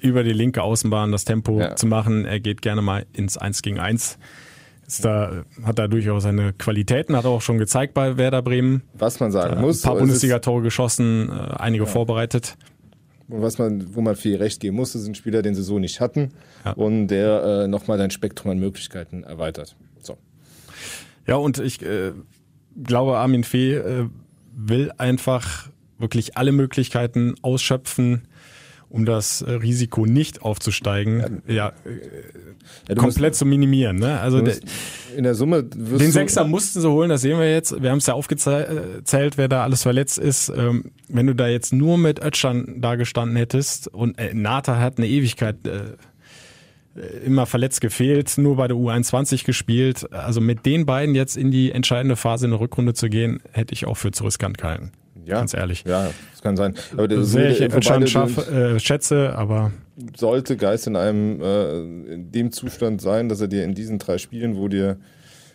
über 0.00 0.22
die 0.22 0.32
linke 0.32 0.62
Außenbahn 0.62 1.12
das 1.12 1.24
Tempo 1.24 1.60
ja. 1.60 1.76
zu 1.76 1.86
machen. 1.86 2.24
Er 2.24 2.40
geht 2.40 2.62
gerne 2.62 2.82
mal 2.82 3.06
ins 3.12 3.36
1 3.36 3.62
gegen 3.62 3.78
1. 3.78 4.18
Ist 4.86 5.04
da, 5.04 5.44
hat 5.64 5.78
da 5.78 5.86
durchaus 5.86 6.22
seine 6.22 6.54
Qualitäten, 6.54 7.14
hat 7.14 7.24
er 7.24 7.30
auch 7.30 7.42
schon 7.42 7.58
gezeigt 7.58 7.92
bei 7.92 8.16
Werder 8.16 8.40
Bremen. 8.40 8.82
Was 8.94 9.20
man 9.20 9.30
sagen 9.30 9.60
muss. 9.60 9.84
Ein 9.84 9.90
paar 9.90 9.98
Bundesliga-Tore 9.98 10.62
geschossen, 10.62 11.28
äh, 11.28 11.56
einige 11.58 11.86
vorbereitet 11.86 12.56
was 13.28 13.58
man, 13.58 13.94
wo 13.94 14.00
man 14.00 14.16
viel 14.16 14.36
recht 14.36 14.60
geben 14.60 14.76
musste, 14.76 14.98
sind 14.98 15.16
Spieler, 15.16 15.42
den 15.42 15.54
sie 15.54 15.62
so 15.62 15.78
nicht 15.78 16.00
hatten 16.00 16.30
ja. 16.64 16.72
und 16.72 17.08
der 17.08 17.42
äh, 17.64 17.68
nochmal 17.68 17.98
dein 17.98 18.10
Spektrum 18.10 18.50
an 18.50 18.58
Möglichkeiten 18.58 19.22
erweitert. 19.22 19.76
So. 20.00 20.16
Ja, 21.26 21.36
und 21.36 21.58
ich 21.58 21.82
äh, 21.82 22.12
glaube, 22.82 23.18
Armin 23.18 23.44
Fee 23.44 23.74
äh, 23.74 24.08
will 24.54 24.90
einfach 24.96 25.68
wirklich 25.98 26.36
alle 26.36 26.52
Möglichkeiten 26.52 27.34
ausschöpfen, 27.42 28.22
um 28.90 29.04
das 29.04 29.42
äh, 29.42 29.50
Risiko 29.52 30.06
nicht 30.06 30.42
aufzusteigen, 30.42 31.42
ja, 31.46 31.54
ja, 31.54 31.72
ja 32.88 32.94
komplett 32.94 33.32
musst, 33.32 33.38
zu 33.40 33.46
minimieren. 33.46 33.98
Ne? 33.98 34.18
Also 34.20 34.38
in 35.16 35.24
der 35.24 35.34
Summe 35.34 35.64
den 35.64 36.12
Sechser 36.12 36.44
mussten 36.44 36.80
sie 36.80 36.90
holen, 36.90 37.10
das 37.10 37.20
sehen 37.20 37.38
wir 37.38 37.50
jetzt. 37.50 37.82
Wir 37.82 37.90
haben 37.90 37.98
es 37.98 38.06
ja 38.06 38.14
aufgezählt, 38.14 39.36
wer 39.36 39.48
da 39.48 39.62
alles 39.62 39.82
verletzt 39.82 40.18
ist. 40.18 40.48
Ähm, 40.48 40.92
wenn 41.08 41.26
du 41.26 41.34
da 41.34 41.48
jetzt 41.48 41.72
nur 41.72 41.98
mit 41.98 42.22
Ötschan 42.22 42.76
da 42.80 42.94
gestanden 42.94 43.36
hättest 43.36 43.88
und 43.88 44.18
äh, 44.18 44.32
Nata 44.32 44.78
hat 44.78 44.98
eine 44.98 45.06
Ewigkeit 45.06 45.66
äh, 45.66 45.96
äh, 46.98 47.18
immer 47.24 47.46
verletzt 47.46 47.80
gefehlt, 47.80 48.38
nur 48.38 48.56
bei 48.56 48.68
der 48.68 48.76
U21 48.76 49.44
gespielt. 49.44 50.12
Also 50.12 50.40
mit 50.40 50.66
den 50.66 50.86
beiden 50.86 51.14
jetzt 51.14 51.36
in 51.36 51.50
die 51.50 51.72
entscheidende 51.72 52.16
Phase 52.16 52.46
in 52.46 52.52
der 52.52 52.60
Rückrunde 52.60 52.94
zu 52.94 53.08
gehen, 53.08 53.40
hätte 53.52 53.74
ich 53.74 53.86
auch 53.86 53.96
für 53.96 54.12
zu 54.12 54.24
riskant 54.24 54.58
gehalten. 54.58 54.92
Ja, 55.28 55.36
Ganz 55.38 55.54
ehrlich. 55.54 55.84
Ja, 55.86 56.10
das 56.32 56.42
kann 56.42 56.56
sein. 56.56 56.74
Aber 56.92 57.06
der 57.08 57.22
Sehr 57.22 57.50
ich 57.50 57.72
anscheinend 57.74 58.14
äh, 58.48 58.78
schätze, 58.80 59.34
aber 59.36 59.70
sollte 60.16 60.56
Geist 60.56 60.86
in 60.86 60.96
einem 60.96 61.40
äh, 61.40 61.78
in 62.14 62.32
dem 62.32 62.50
Zustand 62.52 63.00
sein, 63.00 63.28
dass 63.28 63.40
er 63.40 63.48
dir 63.48 63.64
in 63.64 63.74
diesen 63.74 63.98
drei 63.98 64.18
Spielen, 64.18 64.56
wo 64.56 64.68
dir 64.68 64.96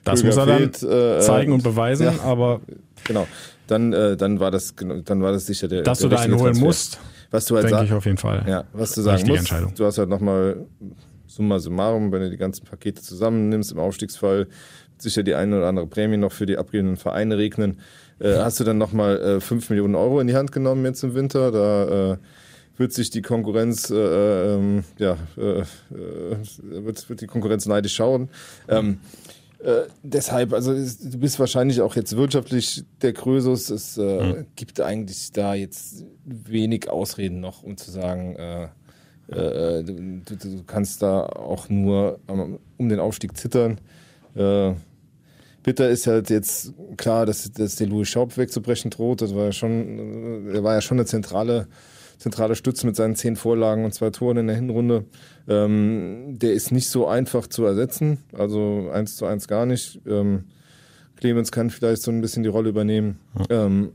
das 0.04 0.22
Krüger 0.22 0.28
muss 0.36 0.38
er 0.38 0.46
dann 0.46 0.58
fehlt, 0.58 0.84
äh, 0.84 1.20
zeigen 1.22 1.54
und 1.54 1.64
beweisen. 1.64 2.06
ja. 2.08 2.24
Aber 2.24 2.62
genau, 3.06 3.26
dann 3.68 3.94
äh, 3.94 4.16
dann 4.18 4.40
war 4.40 4.52
das 4.52 4.76
dann 5.06 5.22
war 5.22 5.32
das 5.32 5.46
sicher 5.46 5.68
der 5.68 5.82
dass 5.84 6.00
der 6.00 6.10
du 6.10 6.16
da 6.16 6.22
einen 6.22 6.34
holen 6.34 6.44
Transfer. 6.54 6.66
musst, 6.66 7.00
Was 7.32 7.46
du 7.46 7.56
halt 7.56 7.70
denke 7.70 7.86
ich 7.86 7.94
auf 7.94 8.06
jeden 8.06 8.18
Fall. 8.18 8.44
ja, 8.48 8.66
was 8.74 8.94
du 8.94 9.02
sagen 9.02 9.26
musst, 9.26 9.40
Entscheidung. 9.40 9.74
du 9.76 9.86
hast 9.86 9.98
halt 9.98 10.10
nochmal 10.10 10.58
summa 11.28 11.58
summarum, 11.60 12.12
wenn 12.12 12.22
du 12.22 12.30
die 12.30 12.38
ganzen 12.38 12.66
Pakete 12.66 13.02
zusammennimmst 13.02 13.72
im 13.72 13.80
Aufstiegsfall, 13.80 14.48
sicher 14.98 15.24
die 15.24 15.34
eine 15.36 15.58
oder 15.58 15.68
andere 15.68 15.88
Prämie 15.88 16.18
noch 16.18 16.32
für 16.32 16.46
die 16.46 16.58
abgebenden 16.58 16.98
Vereine 16.98 17.38
regnen, 17.38 17.80
äh, 18.20 18.38
hast 18.38 18.60
du 18.60 18.64
dann 18.64 18.78
nochmal 18.78 19.20
äh, 19.22 19.42
5 19.42 19.70
Millionen 19.70 19.96
Euro 19.96 20.20
in 20.20 20.28
die 20.28 20.36
Hand 20.36 20.52
genommen 20.52 20.86
jetzt 20.86 21.04
im 21.04 21.16
Winter, 21.16 21.52
da 21.52 22.14
äh, 22.14 22.18
wird 22.78 22.94
sich 22.94 23.10
die 23.10 23.22
Konkurrenz, 23.22 23.90
äh, 23.90 24.56
ähm, 24.56 24.84
ja, 24.98 25.18
äh, 25.38 25.60
äh, 25.60 25.66
wird, 25.90 27.08
wird 27.10 27.22
die 27.22 27.28
Konkurrenz 27.28 27.66
neidisch 27.66 27.96
schauen. 27.96 28.30
Ähm, 28.68 29.00
äh, 29.60 29.84
deshalb, 30.02 30.54
also 30.54 30.74
du 30.74 31.18
bist 31.20 31.40
wahrscheinlich 31.40 31.82
auch 31.82 31.96
jetzt 31.96 32.18
wirtschaftlich 32.18 32.84
der 33.02 33.14
Krösus. 33.14 33.70
Es 33.70 33.98
äh, 33.98 34.46
gibt 34.56 34.82
eigentlich 34.82 35.32
da 35.32 35.54
jetzt 35.54 36.04
wenig 36.26 36.90
Ausreden 36.90 37.40
noch, 37.40 37.64
um 37.64 37.78
zu 37.78 37.92
sagen, 37.92 38.72
du, 39.28 40.22
du, 40.22 40.64
kannst 40.68 41.02
da 41.02 41.26
auch 41.26 41.70
nur 41.70 42.20
um 42.28 42.90
den 42.90 43.00
Aufstieg 43.00 43.38
zittern. 43.38 43.80
Bitter 45.64 45.90
ist 45.90 46.08
halt 46.08 46.30
jetzt 46.30 46.74
klar, 46.98 47.26
dass, 47.26 47.52
dass 47.52 47.78
der 47.78 47.88
Louis 47.88 48.10
Schaub 48.10 48.38
wegzubrechen 48.38 48.92
droht. 48.92 49.22
Das 49.22 49.34
war 49.34 49.46
ja 49.46 49.52
schon, 49.52 50.50
äh, 50.50 50.58
er 50.58 50.64
war 50.64 50.76
ja 50.76 50.82
schon 50.82 50.98
eine 50.98 51.06
zentrale, 51.06 51.68
zentrale 52.18 52.56
Stütze 52.56 52.86
mit 52.86 52.96
seinen 52.96 53.16
zehn 53.16 53.36
Vorlagen 53.36 53.86
und 53.86 53.94
zwei 53.94 54.10
Toren 54.10 54.38
in 54.38 54.48
der 54.48 54.58
Hinrunde. 54.58 55.06
Ähm, 55.48 56.38
der 56.38 56.54
ist 56.54 56.72
nicht 56.72 56.90
so 56.90 57.08
einfach 57.08 57.48
zu 57.48 57.66
ersetzen, 57.66 58.20
also 58.34 58.90
eins 58.94 59.16
zu 59.16 59.26
eins 59.26 59.48
gar 59.48 59.66
nicht. 59.66 60.02
Ähm, 60.06 60.46
Clemens 61.16 61.52
kann 61.52 61.70
vielleicht 61.70 62.02
so 62.02 62.12
ein 62.12 62.22
bisschen 62.22 62.44
die 62.44 62.50
Rolle 62.50 62.70
übernehmen, 62.70 63.20
ähm, 63.50 63.94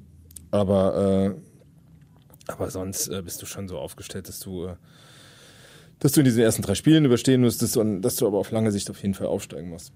aber 0.50 1.34
äh, 1.36 2.50
aber 2.50 2.70
sonst 2.70 3.08
äh, 3.08 3.20
bist 3.22 3.42
du 3.42 3.46
schon 3.46 3.68
so 3.68 3.78
aufgestellt, 3.78 4.28
dass 4.28 4.40
du 4.40 4.66
äh, 4.66 4.74
dass 5.98 6.12
du 6.12 6.20
in 6.20 6.24
diesen 6.24 6.42
ersten 6.42 6.62
drei 6.62 6.74
Spielen 6.74 7.04
überstehen 7.04 7.42
müsstest 7.42 7.76
und 7.76 8.02
dass 8.02 8.16
du 8.16 8.26
aber 8.26 8.38
auf 8.38 8.50
lange 8.50 8.72
Sicht 8.72 8.88
auf 8.88 9.02
jeden 9.02 9.14
Fall 9.14 9.26
aufsteigen 9.26 9.68
musst. 9.68 9.92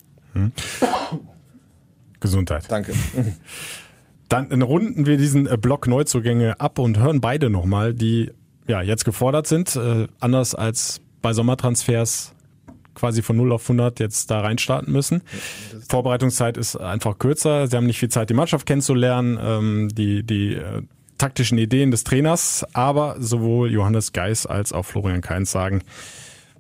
Gesundheit. 2.22 2.64
Danke. 2.70 2.94
Dann 4.28 4.62
runden 4.62 5.04
wir 5.04 5.18
diesen 5.18 5.46
äh, 5.46 5.58
Block 5.58 5.86
Neuzugänge 5.86 6.58
ab 6.58 6.78
und 6.78 6.98
hören 6.98 7.20
beide 7.20 7.50
nochmal, 7.50 7.92
die 7.92 8.30
ja 8.66 8.80
jetzt 8.80 9.04
gefordert 9.04 9.46
sind, 9.46 9.76
äh, 9.76 10.06
anders 10.20 10.54
als 10.54 11.02
bei 11.20 11.34
Sommertransfers 11.34 12.34
quasi 12.94 13.22
von 13.22 13.36
0 13.36 13.52
auf 13.52 13.62
100 13.64 14.00
jetzt 14.00 14.30
da 14.30 14.40
reinstarten 14.40 14.92
müssen. 14.92 15.22
Vorbereitungszeit 15.88 16.56
ist 16.56 16.76
einfach 16.76 17.18
kürzer. 17.18 17.66
Sie 17.66 17.76
haben 17.76 17.86
nicht 17.86 17.98
viel 17.98 18.10
Zeit, 18.10 18.30
die 18.30 18.34
Mannschaft 18.34 18.66
kennenzulernen, 18.66 19.38
ähm, 19.42 19.88
die, 19.92 20.22
die 20.22 20.54
äh, 20.54 20.82
taktischen 21.18 21.58
Ideen 21.58 21.90
des 21.90 22.04
Trainers, 22.04 22.66
aber 22.72 23.16
sowohl 23.18 23.70
Johannes 23.70 24.12
Geis 24.12 24.46
als 24.46 24.72
auch 24.72 24.84
Florian 24.84 25.20
Kainz 25.20 25.52
sagen, 25.52 25.82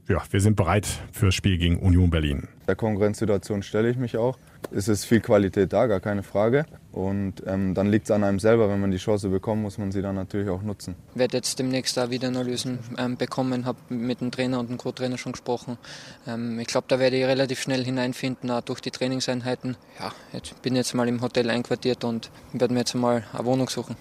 ja, 0.08 0.22
wir 0.30 0.40
sind 0.40 0.56
bereit 0.56 0.86
fürs 1.12 1.34
Spiel 1.34 1.58
gegen 1.58 1.78
Union 1.78 2.10
Berlin. 2.10 2.48
Der 2.66 2.76
Konkurrenzsituation 2.76 3.62
stelle 3.62 3.90
ich 3.90 3.96
mich 3.96 4.16
auch. 4.16 4.38
Es 4.70 4.88
ist 4.88 5.04
viel 5.04 5.20
Qualität 5.20 5.72
da, 5.72 5.86
gar 5.86 6.00
keine 6.00 6.22
Frage. 6.22 6.64
Und 6.92 7.42
ähm, 7.46 7.74
dann 7.74 7.90
liegt 7.90 8.06
es 8.06 8.10
an 8.10 8.24
einem 8.24 8.38
selber, 8.38 8.68
wenn 8.68 8.80
man 8.80 8.90
die 8.90 8.98
Chance 8.98 9.28
bekommt, 9.28 9.62
muss 9.62 9.78
man 9.78 9.92
sie 9.92 10.02
dann 10.02 10.14
natürlich 10.14 10.48
auch 10.48 10.62
nutzen. 10.62 10.94
werde 11.14 11.36
jetzt 11.36 11.58
demnächst 11.58 11.96
da 11.96 12.10
wieder 12.10 12.28
Analysen 12.28 12.78
ähm, 12.98 13.16
bekommen, 13.16 13.64
habe 13.64 13.78
mit 13.88 14.20
dem 14.20 14.30
Trainer 14.30 14.60
und 14.60 14.70
dem 14.70 14.78
Co-Trainer 14.78 15.18
schon 15.18 15.32
gesprochen. 15.32 15.78
Ähm, 16.26 16.58
ich 16.58 16.66
glaube, 16.66 16.86
da 16.88 16.98
werde 16.98 17.16
ich 17.16 17.24
relativ 17.24 17.60
schnell 17.60 17.84
hineinfinden, 17.84 18.50
auch 18.50 18.60
durch 18.62 18.80
die 18.80 18.90
Trainingseinheiten. 18.90 19.76
Ja, 19.98 20.12
jetzt 20.32 20.60
bin 20.62 20.76
jetzt 20.76 20.94
mal 20.94 21.08
im 21.08 21.20
Hotel 21.20 21.50
einquartiert 21.50 22.04
und 22.04 22.30
werde 22.52 22.74
mir 22.74 22.80
jetzt 22.80 22.94
mal 22.94 23.24
eine 23.32 23.44
Wohnung 23.44 23.68
suchen. 23.68 23.96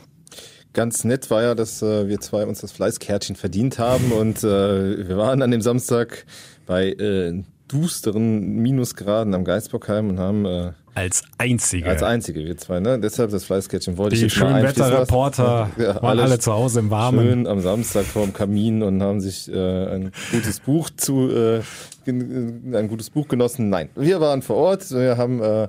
Ganz 0.73 1.03
nett 1.03 1.29
war 1.29 1.43
ja, 1.43 1.55
dass 1.55 1.81
äh, 1.81 2.07
wir 2.07 2.19
zwei 2.21 2.45
uns 2.45 2.61
das 2.61 2.71
Fleißkärtchen 2.71 3.35
verdient 3.35 3.77
haben 3.77 4.11
und 4.13 4.43
äh, 4.43 5.07
wir 5.07 5.17
waren 5.17 5.41
an 5.41 5.51
dem 5.51 5.61
Samstag 5.61 6.25
bei 6.65 6.91
äh, 6.91 7.43
dusteren 7.67 8.55
Minusgraden 8.57 9.33
am 9.33 9.43
Geisbockheim 9.43 10.09
und 10.09 10.19
haben 10.19 10.45
äh, 10.45 10.71
Als 10.93 11.23
einzige. 11.37 11.89
als 11.89 12.03
einzige 12.03 12.45
wir 12.45 12.57
zwei, 12.57 12.79
ne? 12.79 12.99
Deshalb 12.99 13.31
das 13.31 13.43
Fleißkärtchen 13.45 13.97
wollte 13.97 14.15
ich 14.15 14.21
die 14.21 14.27
jetzt 14.27 14.39
mal. 14.39 14.61
Schönwetterreporter 14.61 15.69
Ja, 15.77 16.01
waren 16.01 16.19
alle 16.19 16.39
zu 16.39 16.53
Hause 16.53 16.79
im 16.79 16.89
Warmen. 16.89 17.19
Schön 17.25 17.47
am 17.47 17.59
Samstag 17.61 18.05
vorm 18.05 18.31
Kamin 18.33 18.81
und 18.83 19.01
haben 19.01 19.19
sich 19.21 19.51
äh, 19.51 19.85
ein 19.95 20.11
gutes 20.31 20.59
Buch 20.61 20.89
zu 20.95 21.29
äh, 21.29 21.61
ein 22.07 22.87
gutes 22.89 23.09
Buch 23.09 23.27
genossen. 23.27 23.69
Nein, 23.69 23.89
wir 23.95 24.19
waren 24.21 24.41
vor 24.41 24.55
Ort. 24.55 24.89
Wir 24.91 25.17
haben 25.17 25.41
äh, 25.41 25.67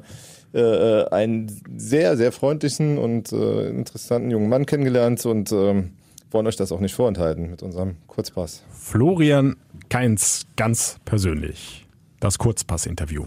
äh, 0.53 1.05
einen 1.11 1.51
sehr 1.77 2.17
sehr 2.17 2.33
freundlichen 2.33 2.99
und 2.99 3.33
äh, 3.33 3.69
interessanten 3.71 4.31
jungen 4.31 4.49
Mann 4.49 4.67
kennengelernt 4.67 5.25
und 5.27 5.51
ähm, 5.53 5.93
wollen 6.31 6.47
euch 6.47 6.57
das 6.57 6.73
auch 6.73 6.81
nicht 6.81 6.95
vorenthalten 6.95 7.51
mit 7.51 7.62
unserem 7.62 7.97
Kurzpass. 8.07 8.62
Florian 8.73 9.57
Kainz 9.88 10.47
ganz 10.57 10.97
persönlich. 11.05 11.87
Das 12.21 12.38
Kurzpass-Interview. 12.38 13.25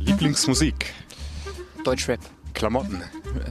Lieblingsmusik, 0.00 0.92
Deutschrap, 1.84 2.20
Klamotten, 2.54 3.02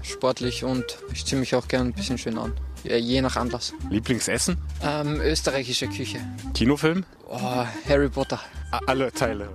sportlich 0.04 0.64
und 0.64 0.84
ich 1.14 1.26
ziehe 1.26 1.40
mich 1.40 1.56
auch 1.56 1.68
gern 1.68 1.88
ein 1.88 1.94
bisschen 1.94 2.18
schön 2.18 2.38
an. 2.38 2.54
Je 2.84 3.22
nach 3.22 3.36
Anlass. 3.36 3.74
Lieblingsessen, 3.90 4.58
Ähm, 4.82 5.20
österreichische 5.22 5.88
Küche. 5.88 6.20
Kinofilm, 6.54 7.04
Oh, 7.30 7.66
Harry 7.88 8.10
Potter. 8.10 8.40
Alle 8.86 9.12
Teile. 9.12 9.50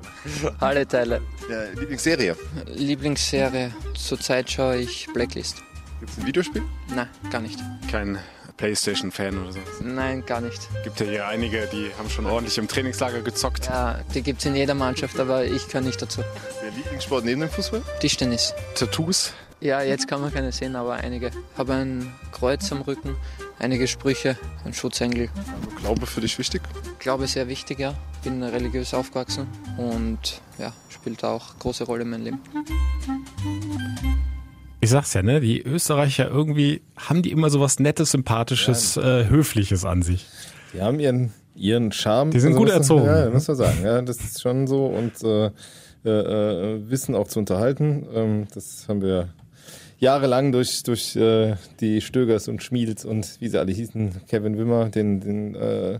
Alle 0.60 0.86
Teile. 0.86 1.20
Ja, 1.48 1.64
Lieblingsserie? 1.78 2.36
Lieblingsserie. 2.66 3.72
Zurzeit 3.96 4.50
schaue 4.50 4.76
ich 4.78 5.06
Blacklist. 5.12 5.62
Gibt 6.00 6.12
es 6.12 6.18
ein 6.18 6.26
Videospiel? 6.26 6.62
Nein, 6.94 7.08
gar 7.30 7.40
nicht. 7.40 7.58
Kein 7.90 8.18
Playstation-Fan 8.56 9.38
oder 9.42 9.52
so. 9.52 9.58
Nein, 9.82 10.24
gar 10.26 10.40
nicht. 10.40 10.60
Gibt 10.82 10.98
ja 11.00 11.06
hier 11.06 11.26
einige, 11.28 11.66
die 11.72 11.90
haben 11.98 12.10
schon 12.10 12.26
ordentlich 12.26 12.58
im 12.58 12.66
Trainingslager 12.68 13.20
gezockt. 13.22 13.66
Ja, 13.66 14.00
die 14.14 14.22
gibt 14.22 14.40
es 14.40 14.46
in 14.46 14.56
jeder 14.56 14.74
Mannschaft, 14.74 15.18
aber 15.20 15.44
ich 15.44 15.68
kann 15.68 15.84
nicht 15.84 16.00
dazu. 16.02 16.22
Der 16.62 16.70
Lieblingssport 16.72 17.24
neben 17.24 17.40
dem 17.40 17.50
Fußball? 17.50 17.82
Tischtennis. 18.00 18.52
Tattoos, 18.74 19.32
Ja, 19.60 19.82
jetzt 19.82 20.08
kann 20.08 20.20
man 20.20 20.32
keine 20.32 20.50
sehen, 20.52 20.76
aber 20.76 20.94
einige. 20.94 21.30
Habe 21.56 21.74
ein 21.74 22.12
Kreuz 22.32 22.70
am 22.72 22.82
Rücken, 22.82 23.16
einige 23.58 23.86
Sprüche, 23.86 24.36
ein 24.64 24.72
Schutzengel. 24.74 25.28
Also 25.36 25.76
Glaube 25.80 26.06
für 26.06 26.20
dich 26.20 26.38
wichtig? 26.38 26.62
Glaube 26.98 27.26
sehr 27.26 27.48
wichtig, 27.48 27.78
ja. 27.78 27.94
Bin 28.22 28.42
religiös 28.42 28.94
aufgewachsen 28.94 29.46
und 29.76 30.40
ja, 30.58 30.72
spielt 30.88 31.24
auch 31.24 31.58
große 31.58 31.84
Rolle 31.84 32.02
in 32.02 32.10
meinem 32.10 32.24
Leben. 32.24 32.40
Ich 34.80 34.90
sag's 34.90 35.14
ja, 35.14 35.22
ne? 35.22 35.40
Die 35.40 35.62
Österreicher 35.62 36.28
irgendwie 36.28 36.82
haben 36.96 37.22
die 37.22 37.30
immer 37.30 37.48
so 37.50 37.60
was 37.60 37.78
Nettes, 37.78 38.10
Sympathisches, 38.10 38.96
äh, 38.96 39.26
Höfliches 39.28 39.84
an 39.84 40.02
sich. 40.02 40.26
Die 40.74 40.82
haben 40.82 41.00
ihren 41.00 41.32
ihren 41.56 41.92
Charme. 41.92 42.32
Die 42.32 42.40
sind 42.40 42.52
gut 42.54 42.62
muss 42.62 42.70
man- 42.70 42.78
erzogen. 42.80 43.06
Ja, 43.06 43.30
muss 43.30 43.46
man 43.48 43.56
sagen. 43.56 43.78
Ja, 43.84 44.02
das 44.02 44.16
ist 44.18 44.42
schon 44.42 44.66
so 44.66 44.86
und 44.86 45.22
äh, 45.22 45.46
äh, 46.04 46.10
äh, 46.10 46.90
wissen 46.90 47.14
auch 47.14 47.28
zu 47.28 47.38
unterhalten. 47.38 48.04
Ähm, 48.12 48.46
das 48.52 48.86
haben 48.88 49.00
wir 49.00 49.28
jahrelang 50.04 50.52
durch 50.52 50.82
durch 50.84 51.16
äh, 51.16 51.56
die 51.80 52.00
Stögers 52.00 52.46
und 52.46 52.62
Schmiedels 52.62 53.04
und 53.04 53.40
wie 53.40 53.48
sie 53.48 53.58
alle 53.58 53.72
hießen, 53.72 54.26
Kevin 54.28 54.56
Wimmer, 54.56 54.90
den 54.90 55.20
den 55.20 55.54
äh, 55.54 55.98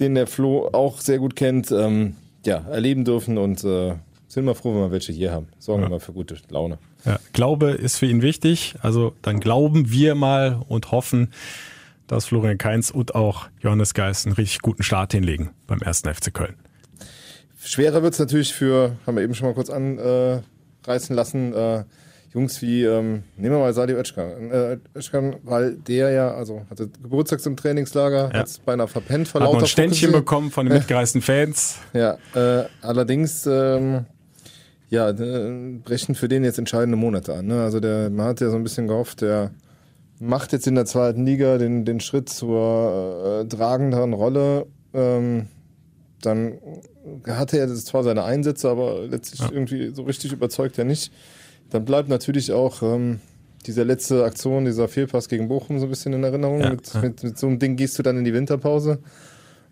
den 0.00 0.14
der 0.14 0.26
Flo 0.26 0.68
auch 0.72 1.00
sehr 1.00 1.18
gut 1.18 1.36
kennt, 1.36 1.70
ähm, 1.70 2.16
ja 2.44 2.64
erleben 2.68 3.04
dürfen 3.04 3.38
und 3.38 3.62
äh, 3.62 3.94
sind 4.26 4.44
mal 4.44 4.54
froh, 4.54 4.74
wenn 4.74 4.80
wir 4.80 4.90
welche 4.90 5.12
hier 5.12 5.32
haben. 5.32 5.48
Sorgen 5.58 5.82
wir 5.82 5.88
mal 5.90 6.00
für 6.00 6.12
gute 6.12 6.36
Laune. 6.48 6.78
Ja, 7.04 7.18
Glaube 7.32 7.70
ist 7.70 7.98
für 7.98 8.06
ihn 8.06 8.22
wichtig. 8.22 8.74
Also 8.80 9.12
dann 9.22 9.40
glauben 9.40 9.90
wir 9.90 10.14
mal 10.14 10.62
und 10.68 10.92
hoffen, 10.92 11.32
dass 12.06 12.26
Florian 12.26 12.58
Kainz 12.58 12.90
und 12.90 13.14
auch 13.14 13.48
Johannes 13.60 13.92
Geist 13.94 14.26
einen 14.26 14.34
richtig 14.34 14.60
guten 14.60 14.82
Start 14.82 15.12
hinlegen 15.12 15.50
beim 15.66 15.80
ersten 15.80 16.12
FC 16.12 16.32
Köln. 16.32 16.54
Schwerer 17.62 18.02
wird's 18.02 18.18
natürlich 18.18 18.54
für, 18.54 18.96
haben 19.06 19.16
wir 19.16 19.22
eben 19.22 19.34
schon 19.34 19.48
mal 19.48 19.54
kurz 19.54 19.68
anreißen 19.68 21.14
lassen, 21.14 21.52
äh, 21.52 21.84
Jungs 22.32 22.62
wie, 22.62 22.84
ähm, 22.84 23.24
nehmen 23.36 23.56
wir 23.56 23.58
mal 23.58 23.72
Salih 23.74 23.94
Özcan, 23.94 24.50
äh, 24.52 24.78
Özcan, 24.96 25.36
weil 25.42 25.74
der 25.74 26.10
ja, 26.10 26.32
also 26.32 26.62
hatte 26.70 26.88
Geburtstag 27.02 27.44
im 27.44 27.56
Trainingslager, 27.56 28.30
Ja. 28.32 28.38
hat's 28.40 28.58
beinahe 28.60 28.86
verpennt 28.86 29.26
vor 29.26 29.40
Hat 29.40 29.52
noch 29.52 29.58
ein 29.60 29.66
Ständchen 29.66 30.10
Fokussieren. 30.10 30.20
bekommen 30.24 30.50
von 30.52 30.66
den 30.66 30.74
mitgereisten 30.76 31.22
Fans. 31.22 31.78
Ja, 31.92 32.18
äh, 32.34 32.66
allerdings, 32.82 33.46
ähm, 33.50 34.06
ja, 34.90 35.10
äh, 35.10 35.78
brechen 35.82 36.14
für 36.14 36.28
den 36.28 36.44
jetzt 36.44 36.58
entscheidende 36.58 36.96
Monate 36.96 37.34
an. 37.34 37.46
Ne? 37.46 37.62
Also 37.62 37.80
der, 37.80 38.10
man 38.10 38.26
hat 38.26 38.40
ja 38.40 38.50
so 38.50 38.56
ein 38.56 38.62
bisschen 38.62 38.86
gehofft, 38.86 39.22
der 39.22 39.50
macht 40.20 40.52
jetzt 40.52 40.68
in 40.68 40.76
der 40.76 40.84
zweiten 40.86 41.26
Liga 41.26 41.58
den, 41.58 41.84
den 41.84 41.98
Schritt 41.98 42.28
zur 42.28 43.40
äh, 43.44 43.48
tragenderen 43.48 44.12
Rolle. 44.12 44.66
Ähm, 44.94 45.46
dann 46.22 46.58
hatte 47.26 47.58
er 47.58 47.66
das 47.66 47.84
zwar 47.86 48.04
seine 48.04 48.22
Einsätze, 48.22 48.68
aber 48.68 49.00
letztlich 49.06 49.40
Ja. 49.40 49.48
irgendwie 49.50 49.90
so 49.94 50.02
richtig 50.02 50.32
überzeugt 50.32 50.78
er 50.78 50.84
nicht. 50.84 51.10
Dann 51.70 51.84
bleibt 51.84 52.08
natürlich 52.08 52.52
auch 52.52 52.82
ähm, 52.82 53.20
diese 53.66 53.82
letzte 53.82 54.24
Aktion, 54.24 54.64
dieser 54.64 54.88
Fehlpass 54.88 55.28
gegen 55.28 55.48
Bochum 55.48 55.78
so 55.78 55.86
ein 55.86 55.90
bisschen 55.90 56.12
in 56.12 56.24
Erinnerung. 56.24 56.60
Ja, 56.60 56.70
mit, 56.70 56.92
ja. 56.92 57.00
Mit, 57.00 57.22
mit 57.22 57.38
so 57.38 57.46
einem 57.46 57.58
Ding 57.58 57.76
gehst 57.76 57.98
du 57.98 58.02
dann 58.02 58.16
in 58.18 58.24
die 58.24 58.34
Winterpause. 58.34 58.98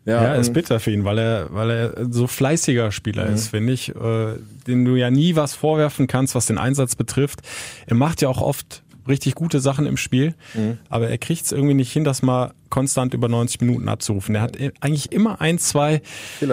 Ja, 0.05 0.35
ist 0.37 0.49
und- 0.49 0.55
bitter 0.55 0.81
für 0.81 0.91
ihn, 0.91 1.05
weil 1.05 1.19
er, 1.19 1.53
weil 1.53 1.71
er 1.71 2.07
so 2.11 2.27
fleißiger 2.27 2.93
Spieler 2.93 3.27
ist, 3.27 3.49
finde 3.49 3.75
ich, 3.75 3.95
äh, 3.95 4.37
den 4.67 4.85
du 4.87 4.97
ja 4.97 5.11
nie 5.11 5.37
was 5.37 5.55
vorwerfen 5.55 6.07
kannst, 6.07 6.35
was 6.35 6.47
den 6.47 6.57
Einsatz 6.57 6.97
betrifft. 6.97 7.41
Er 7.87 7.95
macht 7.95 8.23
ja 8.23 8.29
auch 8.29 8.41
oft 8.41 8.83
richtig 9.07 9.35
gute 9.35 9.61
Sachen 9.61 9.87
im 9.87 9.97
Spiel, 9.97 10.35
aber 10.89 11.09
er 11.09 11.19
kriegt 11.19 11.45
es 11.45 11.53
irgendwie 11.53 11.75
nicht 11.75 11.93
hin, 11.93 12.05
das 12.05 12.23
mal 12.23 12.53
konstant 12.69 13.15
über 13.15 13.29
90 13.29 13.61
Minuten 13.63 13.89
abzurufen. 13.89 14.35
Er 14.35 14.43
hat 14.43 14.57
eigentlich 14.81 15.13
immer 15.13 15.41
ein, 15.41 15.59
zwei 15.59 16.03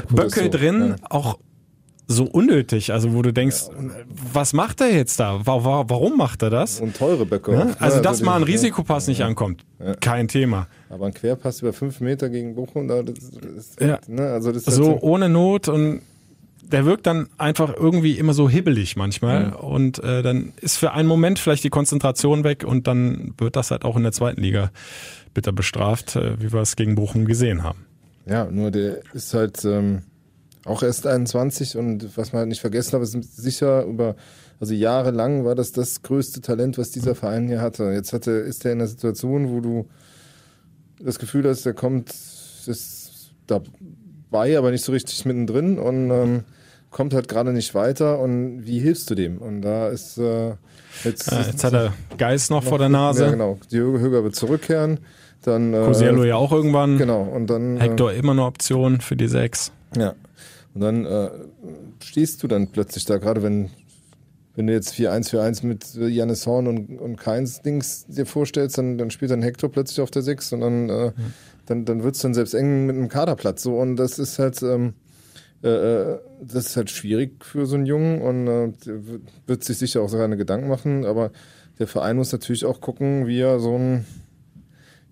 Böcke 0.10 0.44
so, 0.44 0.50
drin, 0.50 0.96
ja. 1.00 1.08
auch 1.10 1.38
so 2.08 2.26
unnötig, 2.26 2.94
also 2.94 3.14
wo 3.14 3.22
du 3.22 3.34
denkst, 3.34 3.64
was 4.34 4.54
macht 4.54 4.82
er 4.82 4.94
jetzt 4.94 5.20
da? 5.20 5.46
Wa- 5.46 5.64
wa- 5.66 5.86
Warum 5.88 6.18
macht 6.18 6.44
er 6.44 6.50
das? 6.50 6.80
Und 6.80 6.96
teure 6.96 7.26
Böcke. 7.26 7.52
Ja? 7.54 7.66
ne? 7.66 7.76
Also, 7.80 8.00
dass 8.02 8.22
mal 8.22 8.36
ein 8.36 8.42
ja. 8.42 8.46
Risikopass 8.48 9.08
nicht 9.08 9.24
ankommt, 9.24 9.64
kein 10.02 10.28
Thema. 10.28 10.68
Aber 10.90 11.08
ein 11.08 11.14
Querpass 11.14 11.62
über 11.62 11.74
fünf 11.74 12.00
Meter 12.02 12.30
gegen 12.30 12.56
Bochum, 12.56 12.88
da, 12.88 13.02
das, 13.04 13.16
das, 13.32 13.76
Ja. 13.80 14.00
ne? 14.08 14.28
also 14.32 14.52
das 14.52 14.68
ist 14.68 14.76
so 14.76 14.92
halt 14.94 15.04
ohne 15.04 15.30
Not 15.30 15.68
und 15.68 16.02
der 16.62 16.86
wirkt 16.86 17.06
dann 17.06 17.28
einfach 17.38 17.74
irgendwie 17.76 18.18
immer 18.18 18.34
so 18.34 18.50
hibbelig 18.50 18.96
manchmal 18.96 19.54
und 19.54 20.04
äh, 20.04 20.24
dann 20.24 20.54
ist 20.62 20.78
für 20.78 20.94
einen 20.94 21.08
Moment 21.08 21.38
vielleicht 21.38 21.64
die 21.64 21.70
Konzentration 21.70 22.44
weg 22.44 22.64
und 22.66 22.88
dann 22.88 23.34
wird 23.38 23.56
das 23.56 23.70
halt 23.72 23.86
auch 23.86 23.96
in 23.98 24.04
der 24.04 24.12
zweiten 24.12 24.42
Liga 24.42 24.72
bitter 25.36 25.52
bestraft, 25.52 26.16
äh, 26.16 26.40
wie 26.42 26.52
wir 26.52 26.62
es 26.62 26.76
gegen 26.76 26.96
Bochum 26.96 27.26
gesehen 27.26 27.62
haben. 27.64 27.86
Ja, 28.26 28.46
nur 28.46 28.72
der 28.72 29.02
ist 29.14 29.34
halt 29.36 29.64
ähm, 29.64 30.02
auch 30.66 30.84
erst 30.84 31.08
21 31.08 31.78
und 31.78 32.18
was 32.18 32.34
man 32.34 32.40
halt 32.42 32.50
nicht 32.50 32.62
vergessen 32.62 32.92
darf, 32.94 33.04
ist 33.04 33.38
sicher 33.38 33.84
über, 33.86 34.16
also 34.60 34.74
jahrelang 34.74 35.46
war 35.46 35.56
das 35.56 35.72
das 35.72 36.02
größte 36.02 36.42
Talent, 36.42 36.78
was 36.78 36.92
dieser 36.92 37.16
Verein 37.16 37.48
hier 37.48 37.62
hatte. 37.62 37.86
Jetzt 37.92 38.14
hatte, 38.14 38.32
ist 38.32 38.66
er 38.66 38.74
in 38.74 38.80
einer 38.80 38.88
Situation, 38.88 39.52
wo 39.52 39.60
du 39.62 39.88
das 41.00 41.20
Gefühl 41.20 41.48
hast, 41.48 41.66
der 41.66 41.74
kommt, 41.74 42.10
ist 42.10 43.32
dabei, 43.48 44.58
aber 44.58 44.72
nicht 44.72 44.84
so 44.84 44.92
richtig 44.92 45.24
mittendrin 45.26 45.78
und 45.78 46.10
ähm, 46.10 46.44
kommt 46.90 47.14
halt 47.14 47.28
gerade 47.28 47.52
nicht 47.54 47.76
weiter 47.76 48.20
und 48.20 48.66
wie 48.66 48.80
hilfst 48.80 49.10
du 49.10 49.16
dem? 49.16 49.38
Und 49.40 49.62
da 49.62 49.90
ist 49.90 50.18
äh, 50.18 50.54
jetzt, 51.04 51.32
Äh, 51.32 51.42
jetzt 51.44 51.64
hat 51.64 51.74
er 51.74 51.94
Geist 52.18 52.50
noch 52.50 52.64
vor 52.64 52.80
der 52.80 52.90
Nase, 52.90 53.26
Ja, 53.26 53.32
genau. 53.32 53.60
Die 53.70 53.78
Höger 53.80 54.24
wird 54.24 54.36
zurückkehren. 54.36 55.00
Dann, 55.44 55.74
äh, 55.76 56.28
ja 56.28 56.36
auch 56.38 56.52
irgendwann, 56.52 56.98
Genau, 56.98 57.22
und 57.22 57.48
dann. 57.52 57.78
äh, 57.78 57.82
Hector 57.82 58.14
immer 58.14 58.32
eine 58.32 58.46
Option 58.46 59.00
für 59.02 59.16
die 59.16 59.28
Sechs. 59.28 59.72
Ja. 59.96 60.16
Und 60.76 60.82
dann 60.82 61.06
äh, 61.06 61.30
stehst 62.04 62.44
du 62.44 62.48
dann 62.48 62.68
plötzlich 62.68 63.06
da, 63.06 63.18
gerade 63.18 63.42
wenn, 63.42 63.70
wenn 64.56 64.68
du 64.68 64.74
jetzt 64.74 64.94
4-1-4-1 64.94 65.66
mit 65.66 65.96
äh, 65.96 66.08
Janis 66.08 66.46
Horn 66.46 66.68
und, 66.68 67.00
und 67.00 67.16
Keins 67.16 67.62
Dings 67.62 68.06
dir 68.08 68.26
vorstellst, 68.26 68.78
dann, 68.78 68.98
dann 68.98 69.10
spielt 69.10 69.32
dann 69.32 69.42
Hector 69.42 69.72
plötzlich 69.72 70.02
auf 70.02 70.12
der 70.12 70.22
6 70.22 70.52
und 70.54 70.60
dann, 70.62 70.90
äh, 70.90 71.12
dann, 71.66 71.86
dann 71.86 72.04
wird 72.04 72.16
es 72.16 72.22
dann 72.22 72.34
selbst 72.34 72.54
eng 72.54 72.86
mit 72.86 72.96
einem 72.96 73.08
Kaderplatz. 73.08 73.64
So, 73.64 73.78
und 73.80 73.96
das 73.96 74.20
ist 74.20 74.38
halt, 74.38 74.62
ähm, 74.64 74.94
äh, 75.64 75.70
äh, 75.70 76.20
das 76.42 76.68
ist 76.68 76.78
halt 76.78 76.92
schwierig 76.92 77.44
für 77.44 77.66
so 77.66 77.76
einen 77.76 77.86
Jungen 77.86 78.22
und 78.22 78.48
äh, 78.48 78.72
der 78.86 79.00
wird- 79.48 79.64
sich 79.64 79.78
sicher 79.78 80.02
auch 80.02 80.10
seine 80.10 80.38
Gedanken 80.38 80.68
machen, 80.68 81.06
aber 81.06 81.32
der 81.80 81.88
Verein 81.88 82.18
muss 82.18 82.32
natürlich 82.34 82.66
auch 82.66 82.82
gucken, 82.82 83.28
wie 83.28 83.40
er 83.40 83.60
so 83.60 83.78
ein 83.78 84.06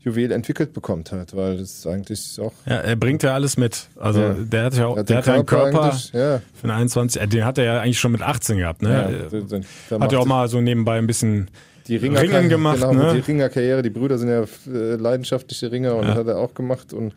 Juwel 0.04 0.32
entwickelt 0.32 0.74
bekommt 0.74 1.12
halt, 1.12 1.36
weil 1.36 1.58
das 1.58 1.72
ist 1.78 1.88
eigentlich 1.88 2.38
auch 2.42 2.52
Ja, 2.66 2.76
er 2.78 2.96
bringt 2.96 3.24
ja 3.24 3.34
alles 3.34 3.56
mit. 3.58 3.88
Also 3.98 4.20
Ja. 4.22 4.34
der 4.34 4.64
hat 4.66 4.76
ja 4.76 4.88
auch, 4.88 4.98
hat 4.98 5.10
der 5.10 5.16
den 5.16 5.18
hat 5.18 5.28
ja 5.28 5.34
einen 5.36 5.46
Körper 5.46 5.98
ja, 6.14 6.42
für 6.54 6.64
einen 6.64 6.72
21, 6.72 7.22
äh, 7.22 7.28
den 7.28 7.46
hat 7.46 7.58
er 7.58 7.64
ja 7.64 7.80
eigentlich 7.82 8.00
schon 8.00 8.12
mit 8.12 8.22
18 8.22 8.58
gehabt, 8.58 8.82
ne? 8.82 8.90
ja, 8.92 9.10
Äh, 9.10 9.30
da- 9.30 9.58
da- 9.58 9.64
da 9.98 10.00
hat 10.04 10.12
ja 10.12 10.20
auch 10.20 10.26
mal 10.26 10.48
so 10.50 10.60
nebenbei 10.62 10.98
ein 10.98 11.08
bisschen 11.08 11.50
die 11.88 11.96
Ringer 11.98 12.22
Ringen 12.22 12.50
gemacht, 12.50 12.78
genau, 12.82 12.94
ne? 12.94 13.14
Die 13.14 13.20
Ringerkarriere, 13.20 13.82
die 13.82 13.90
Brüder 13.90 14.18
sind 14.18 14.30
ja 14.30 14.42
äh, 14.44 14.96
leidenschaftliche 14.96 15.72
Ringer 15.72 15.96
und 15.96 16.04
Ja. 16.04 16.10
das 16.10 16.18
hat 16.20 16.28
er 16.28 16.38
auch 16.38 16.54
gemacht 16.54 16.94
und 16.94 17.14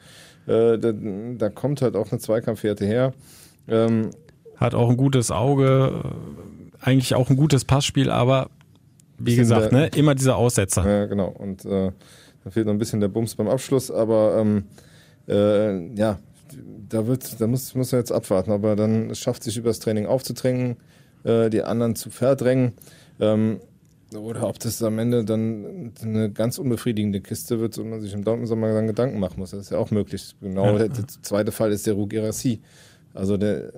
äh, 0.46 0.78
da, 0.78 0.92
da 1.38 1.48
kommt 1.50 1.82
halt 1.82 1.96
auch 1.96 2.10
eine 2.12 2.20
Zweikampfwerte 2.20 2.84
her. 2.86 3.12
Ähm, 3.68 4.10
hat 4.56 4.74
auch 4.74 4.88
ein 4.90 4.96
gutes 4.96 5.30
Auge, 5.32 5.92
äh, 6.04 6.84
eigentlich 6.86 7.14
auch 7.14 7.30
ein 7.30 7.36
gutes 7.36 7.64
Passspiel, 7.64 8.10
aber 8.10 8.48
wie 9.18 9.34
gesagt, 9.36 9.72
der- 9.72 9.78
ne, 9.80 9.86
immer 9.96 10.14
dieser 10.14 10.36
Aussetzer. 10.36 10.88
ja, 10.88 11.06
genau. 11.06 11.28
Und 11.28 11.64
äh, 11.64 11.90
da 12.46 12.50
fehlt 12.52 12.66
noch 12.66 12.72
ein 12.72 12.78
bisschen 12.78 13.00
der 13.00 13.08
Bums 13.08 13.34
beim 13.34 13.48
Abschluss, 13.48 13.90
aber 13.90 14.36
ähm, 14.38 14.66
äh, 15.26 15.92
ja, 15.96 16.20
da 16.88 17.08
wird, 17.08 17.40
da 17.40 17.48
muss, 17.48 17.74
muss 17.74 17.92
er 17.92 17.98
jetzt 17.98 18.12
abwarten, 18.12 18.52
aber 18.52 18.76
dann 18.76 19.10
es 19.10 19.18
schafft 19.18 19.42
sich 19.42 19.56
übers 19.56 19.80
Training 19.80 20.06
aufzudrängen, 20.06 20.76
äh, 21.24 21.50
die 21.50 21.62
anderen 21.62 21.96
zu 21.96 22.08
verdrängen. 22.08 22.74
Ähm, 23.18 23.58
oder 24.16 24.46
ob 24.46 24.60
das 24.60 24.80
am 24.84 25.00
Ende 25.00 25.24
dann 25.24 25.92
eine 26.00 26.30
ganz 26.30 26.58
unbefriedigende 26.58 27.20
Kiste 27.20 27.58
wird 27.58 27.76
und 27.78 27.90
man 27.90 28.00
sich 28.00 28.12
im 28.12 28.22
Sommer 28.46 28.72
dann 28.72 28.86
Gedanken 28.86 29.18
machen 29.18 29.40
muss. 29.40 29.50
Das 29.50 29.62
ist 29.62 29.70
ja 29.70 29.78
auch 29.78 29.90
möglich. 29.90 30.36
Genau, 30.40 30.78
Ja. 30.78 30.86
der, 30.86 31.08
zweite 31.22 31.50
Fall 31.50 31.72
ist 31.72 31.88
der 31.88 31.94
Rugerassi. 31.94 32.60
Also 33.16 33.36
der 33.36 33.56
äh, 33.56 33.70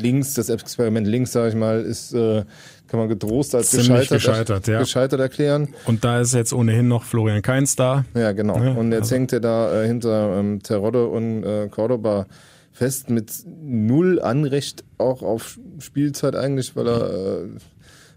links, 0.00 0.34
das 0.34 0.48
Experiment 0.48 1.06
links, 1.06 1.32
sage 1.32 1.50
ich 1.50 1.54
mal, 1.54 1.80
ist, 1.80 2.12
äh, 2.12 2.44
kann 2.88 3.00
man 3.00 3.08
getrost 3.08 3.54
als 3.54 3.70
gescheitert, 3.70 4.08
gescheitert, 4.08 4.66
ja. 4.66 4.78
gescheitert 4.80 5.20
erklären. 5.20 5.68
Und 5.86 6.04
da 6.04 6.20
ist 6.20 6.34
jetzt 6.34 6.52
ohnehin 6.52 6.88
noch 6.88 7.04
Florian 7.04 7.42
Kainz 7.42 7.76
da. 7.76 8.04
Ja, 8.14 8.32
genau. 8.32 8.58
Ja, 8.62 8.72
und 8.72 8.92
jetzt 8.92 9.02
also- 9.02 9.14
hängt 9.16 9.32
er 9.32 9.40
da 9.40 9.82
äh, 9.82 9.86
hinter 9.86 10.38
ähm, 10.38 10.62
Terodde 10.62 11.06
und 11.06 11.44
äh, 11.44 11.68
Cordoba 11.68 12.26
fest 12.72 13.08
mit 13.08 13.32
null 13.46 14.20
Anrecht 14.20 14.84
auch 14.98 15.22
auf 15.22 15.58
Spielzeit 15.78 16.34
eigentlich, 16.34 16.74
weil 16.74 16.88
er, 16.88 17.10
äh, 17.10 17.48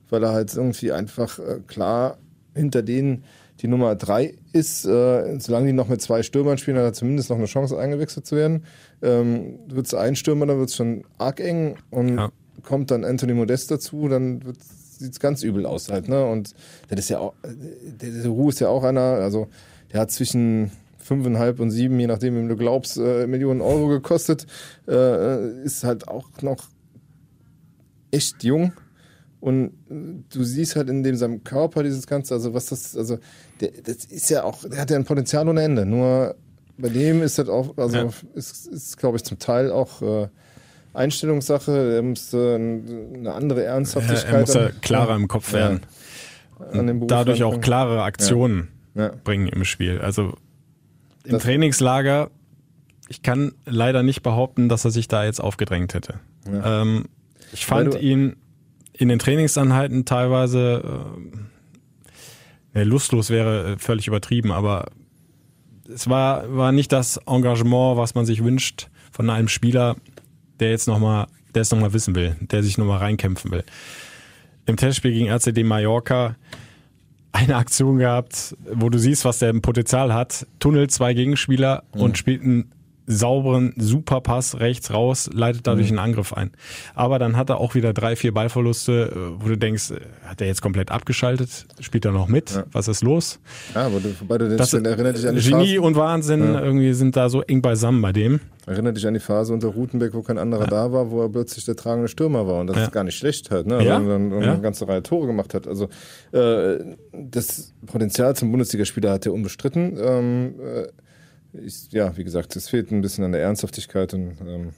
weil 0.10 0.24
er 0.24 0.34
halt 0.34 0.54
irgendwie 0.56 0.92
einfach 0.92 1.38
äh, 1.40 1.60
klar 1.68 2.18
hinter 2.56 2.82
denen 2.82 3.24
die 3.62 3.68
Nummer 3.68 3.96
drei 3.96 4.34
ist. 4.58 4.86
Äh, 4.86 5.40
solange 5.40 5.68
die 5.68 5.74
noch 5.74 5.88
mit 5.88 6.02
zwei 6.02 6.24
Stürmern 6.24 6.58
spielen, 6.58 6.78
hat 6.78 6.84
er 6.84 6.94
zumindest 6.94 7.30
noch 7.30 7.38
eine 7.38 7.46
Chance 7.46 7.78
eingewechselt 7.80 8.26
zu 8.26 8.36
werden. 8.36 8.66
Ähm, 9.02 9.60
wird 9.68 9.86
es 9.88 9.94
ein 9.94 10.16
Stürmer, 10.16 10.46
dann 10.46 10.58
wird 10.60 10.70
es 10.70 10.76
schon 10.76 11.04
arg 11.18 11.40
eng 11.40 11.76
und 11.90 12.18
Ja. 12.18 12.32
kommt 12.64 12.92
dann 12.92 13.06
Anthony 13.06 13.34
Modest 13.34 13.72
dazu, 13.72 14.08
dann 14.08 14.42
sieht 14.98 15.14
es 15.14 15.20
ganz 15.20 15.44
übel 15.44 15.66
aus 15.66 15.90
halt. 15.90 16.10
Ne? 16.10 16.26
Und 16.26 16.54
das 16.90 17.00
ist 17.00 17.10
ja 17.10 17.20
auch, 17.20 17.34
der, 17.46 18.12
der 18.12 18.28
Ruhe 18.30 18.50
ist 18.50 18.60
ja 18.60 18.68
auch 18.70 18.84
einer, 18.84 19.00
also 19.02 19.48
der 19.94 20.02
hat 20.02 20.12
zwischen 20.12 20.72
fünfeinhalb 20.98 21.60
und 21.60 21.72
sieben, 21.72 22.00
je 22.00 22.08
nachdem, 22.08 22.36
wem 22.36 22.50
du 22.50 22.56
glaubst, 22.58 22.98
äh, 22.98 23.28
Millionen 23.28 23.62
Euro 23.62 23.88
gekostet, 23.88 24.46
äh, 24.88 25.62
ist 25.64 25.84
halt 25.86 26.08
auch 26.08 26.28
noch 26.42 26.66
echt 28.12 28.44
jung. 28.44 28.74
Und 29.40 29.66
äh, 29.90 30.24
du 30.34 30.44
siehst 30.44 30.76
halt 30.76 30.90
in 30.90 31.04
dem 31.04 31.16
seinem 31.16 31.44
Körper 31.44 31.84
dieses 31.84 32.08
Ganze, 32.08 32.34
also 32.34 32.54
was 32.54 32.68
das, 32.68 32.96
also 32.98 33.20
der, 33.62 33.70
das 33.84 34.06
ist 34.06 34.30
ja 34.30 34.44
auch, 34.44 34.64
der 34.68 34.80
hat 34.82 34.90
ja 34.90 34.98
ein 34.98 35.06
Potenzial 35.06 35.48
ohne 35.48 35.62
Ende. 35.62 35.86
Nur 35.86 36.36
bei 36.78 36.90
dem 36.90 37.22
ist 37.22 37.38
das 37.40 37.48
auch, 37.50 37.78
also 37.78 37.98
Ja. 37.98 38.10
ist, 38.34 38.68
ist 38.68 38.98
glaube 38.98 39.18
ich, 39.18 39.24
zum 39.24 39.38
Teil 39.40 39.72
auch 39.72 40.02
äh, 40.02 40.28
Einstellungssache. 40.94 41.96
Er 41.96 42.02
muss 42.02 42.34
äh, 42.34 42.56
eine 42.56 43.34
andere 43.34 43.64
Er, 43.64 43.74
Ernsthaftigkeit 43.74 44.34
er 44.34 44.40
muss 44.42 44.54
ja 44.54 44.70
klarer 44.82 45.16
im 45.16 45.28
Kopf 45.28 45.52
Ja. 45.54 45.60
werden. 45.60 45.82
Beruf 46.60 47.08
Dadurch 47.08 47.44
auch 47.44 47.52
ranbringen. 47.52 47.62
klare 47.62 48.02
Aktionen 48.04 48.68
Ja. 48.96 49.12
bringen 49.24 49.48
im 49.48 49.64
Spiel. 49.64 50.00
Also 50.00 50.34
im 51.24 51.34
Das- 51.34 51.44
Trainingslager, 51.44 52.32
ich 53.10 53.22
kann 53.22 53.54
leider 53.66 54.02
nicht 54.02 54.24
behaupten, 54.24 54.68
dass 54.70 54.84
er 54.84 54.90
sich 54.92 55.08
da 55.08 55.24
jetzt 55.26 55.40
aufgedrängt 55.40 55.94
hätte. 55.94 56.16
Ja. 56.52 56.82
Ähm, 56.82 57.06
ich 57.54 57.66
fand 57.68 58.02
ihn 58.02 58.36
in 58.98 59.10
den 59.10 59.20
Trainingsanheiten 59.20 60.06
teilweise 60.06 61.04
äh, 62.74 62.80
ne, 62.80 62.84
lustlos 62.84 63.30
wäre 63.30 63.74
äh, 63.74 63.78
völlig 63.78 64.08
übertrieben, 64.08 64.52
aber 64.52 64.88
es 65.94 66.10
war, 66.10 66.56
war 66.56 66.72
nicht 66.72 66.92
das 66.92 67.18
Engagement, 67.26 67.98
was 67.98 68.16
man 68.16 68.26
sich 68.26 68.44
wünscht 68.44 68.90
von 69.12 69.30
einem 69.30 69.48
Spieler, 69.48 69.96
der 70.60 70.72
jetzt 70.72 70.88
nochmal, 70.88 71.28
der 71.56 71.62
es 71.62 71.72
nochmal 71.72 71.94
wissen 71.94 72.16
will, 72.16 72.36
der 72.42 72.64
sich 72.64 72.78
nochmal 72.78 73.00
reinkämpfen 73.00 73.52
will. 73.52 73.64
Im 74.66 74.76
Testspiel 74.76 75.14
gegen 75.14 75.28
RCD 75.28 75.64
Mallorca 75.64 76.36
eine 77.32 77.56
Aktion 77.56 78.00
gehabt, 78.00 78.56
wo 78.74 78.90
du 78.90 78.98
siehst, 78.98 79.24
was 79.24 79.40
der 79.40 79.52
im 79.52 79.62
Potenzial 79.62 80.14
hat. 80.14 80.46
Tunnel 80.60 80.90
zwei 80.90 81.14
Gegenspieler 81.14 81.84
und 81.92 82.18
spielt 82.18 82.42
einen 82.42 82.72
sauberen 83.10 83.74
Superpass 83.78 84.60
rechts 84.60 84.94
raus, 84.94 85.30
leitet 85.34 85.66
dadurch 85.66 85.88
einen 85.88 86.00
Angriff 86.00 86.34
ein. 86.34 86.52
Aber 86.94 87.20
dann 87.20 87.38
hat 87.38 87.50
er 87.50 87.60
auch 87.60 87.74
wieder 87.74 87.94
drei, 87.94 88.16
vier 88.18 88.34
Ballverluste, 88.34 89.12
äh, 89.16 89.42
wo 89.44 89.48
du 89.48 89.58
denkst, 89.58 89.92
äh, 89.92 90.00
hat 90.26 90.42
er 90.42 90.48
jetzt 90.48 90.62
komplett 90.62 90.92
abgeschaltet? 90.92 91.66
Spielt 91.80 92.04
er 92.06 92.12
noch 92.12 92.28
mit? 92.28 92.64
Was 92.74 92.90
ist 92.90 93.04
los? 93.04 93.40
Ja, 93.74 93.86
aber 93.86 94.02
du, 94.02 94.14
wobei 94.20 94.38
du 94.38 94.50
Das 94.50 94.72
das 94.72 94.84
erinnert 94.84 95.18
dich 95.18 95.28
an 95.28 95.36
die 95.36 95.42
Genie 95.42 95.68
Phase, 95.78 95.82
und 95.82 95.96
Wahnsinn 95.96 96.44
Ja. 96.54 96.62
irgendwie 96.62 96.94
sind 96.94 97.16
da 97.16 97.30
so 97.30 97.42
eng 97.44 97.62
beisammen 97.62 98.02
bei 98.02 98.12
dem. 98.12 98.42
erinnert 98.66 98.98
dich 98.98 99.08
an 99.08 99.14
die 99.14 99.22
Phase 99.22 99.54
unter 99.54 99.70
Rutenbeck, 99.70 100.14
wo 100.14 100.22
kein 100.22 100.38
anderer 100.38 100.68
da 100.68 100.92
war, 100.92 101.10
wo 101.10 101.22
er 101.22 101.30
plötzlich 101.30 101.64
der 101.64 101.78
tragende 101.78 102.10
Stürmer 102.10 102.46
war. 102.46 102.60
Und 102.60 102.68
das 102.68 102.76
Ja. 102.76 102.84
ist 102.84 102.92
gar 102.92 103.06
nicht 103.06 103.16
schlecht 103.18 103.50
halt, 103.50 103.66
ne? 103.68 103.76
Also 103.78 103.88
Ja. 103.88 103.96
und 103.98 104.10
dann 104.10 104.34
und 104.34 104.44
Ja. 104.44 104.52
eine 104.52 104.62
ganze 104.62 104.86
Reihe 104.86 105.02
Tore 105.02 105.28
gemacht 105.28 105.54
hat. 105.54 105.66
Also 105.68 105.88
äh, 106.34 106.78
das 107.14 107.74
Potenzial 107.86 108.36
zum 108.36 108.52
Bundesligaspieler 108.52 109.12
hat 109.14 109.26
er 109.26 109.32
unbestritten. 109.34 109.98
Ähm, 109.98 110.56
äh, 110.60 110.88
ich, 111.54 111.92
ja, 111.92 112.16
wie 112.18 112.24
gesagt, 112.24 112.56
es 112.56 112.70
fehlt 112.70 112.92
ein 112.92 113.02
bisschen 113.02 113.24
an 113.24 113.32
der 113.32 113.42
Ernsthaftigkeit 113.42 114.14
und 114.14 114.38
ähm, 114.46 114.70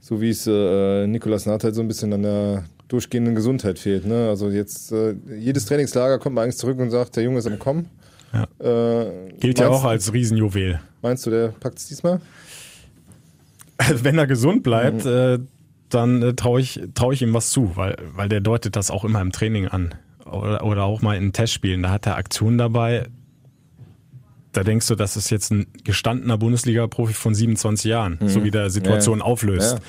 so 0.00 0.20
wie 0.20 0.30
es 0.30 0.46
äh, 0.46 1.06
Nikolas 1.06 1.46
Nath 1.46 1.64
halt 1.64 1.74
so 1.74 1.80
ein 1.82 1.88
bisschen 1.88 2.12
an 2.12 2.22
der 2.22 2.64
durchgehenden 2.88 3.34
Gesundheit 3.34 3.78
fehlt. 3.78 4.06
Ne? 4.06 4.28
Also 4.28 4.50
jetzt 4.50 4.92
äh, 4.92 5.14
jedes 5.38 5.66
Trainingslager 5.66 6.18
kommt 6.18 6.34
man 6.34 6.44
eigentlich 6.44 6.56
zurück 6.56 6.78
und 6.78 6.90
sagt, 6.90 7.16
der 7.16 7.22
Junge 7.24 7.38
ist 7.38 7.46
am 7.46 7.58
Kommen. 7.58 7.88
Ja. 8.32 8.44
Äh, 8.58 9.32
Gilt 9.40 9.58
ja 9.58 9.68
meinst- 9.68 9.80
auch 9.80 9.88
als 9.88 10.12
Riesenjuwel. 10.12 10.80
Meinst 11.02 11.26
du, 11.26 11.30
der 11.30 11.48
packt 11.48 11.78
es 11.78 11.86
diesmal? 11.88 12.20
Wenn 14.02 14.18
er 14.18 14.26
gesund 14.26 14.62
bleibt, 14.62 15.04
Mhm. 15.04 15.10
äh, 15.10 15.38
dann 15.88 16.22
äh, 16.22 16.34
traue 16.34 16.60
ich, 16.60 16.80
trau 16.94 17.10
ich 17.12 17.22
ihm 17.22 17.34
was 17.34 17.50
zu, 17.50 17.72
weil, 17.76 17.96
weil 18.14 18.28
der 18.28 18.40
deutet 18.40 18.76
das 18.76 18.90
auch 18.90 19.04
immer 19.04 19.20
im 19.20 19.32
Training 19.32 19.66
an. 19.66 19.94
Oder, 20.24 20.64
oder 20.64 20.84
auch 20.84 21.02
mal 21.02 21.16
in 21.16 21.32
Testspielen. 21.32 21.82
Da 21.82 21.90
hat 21.90 22.06
er 22.06 22.16
Aktionen 22.16 22.58
dabei. 22.58 23.06
Da 24.52 24.64
denkst 24.64 24.88
du, 24.88 24.94
das 24.96 25.16
ist 25.16 25.30
jetzt 25.30 25.52
ein 25.52 25.66
gestandener 25.84 26.36
Bundesliga-Profi 26.38 27.12
von 27.14 27.34
27 27.34 27.84
Jahren, 27.88 28.18
so 28.26 28.42
wie 28.44 28.50
der 28.50 28.70
Situation 28.70 29.16
Mhm. 29.18 29.20
Ja. 29.20 29.26
auflöst. 29.26 29.72
Ja. 29.74 29.80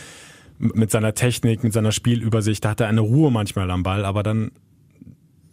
Mit 0.74 0.91
seiner 0.91 1.13
Technik, 1.15 1.63
mit 1.63 1.74
seiner 1.74 1.91
Spielübersicht, 1.91 2.63
da 2.63 2.69
hat 2.69 2.80
er 2.82 2.88
eine 2.88 3.02
Ruhe 3.02 3.32
manchmal 3.32 3.71
am 3.71 3.82
Ball, 3.82 4.06
aber 4.06 4.21
dann 4.21 4.52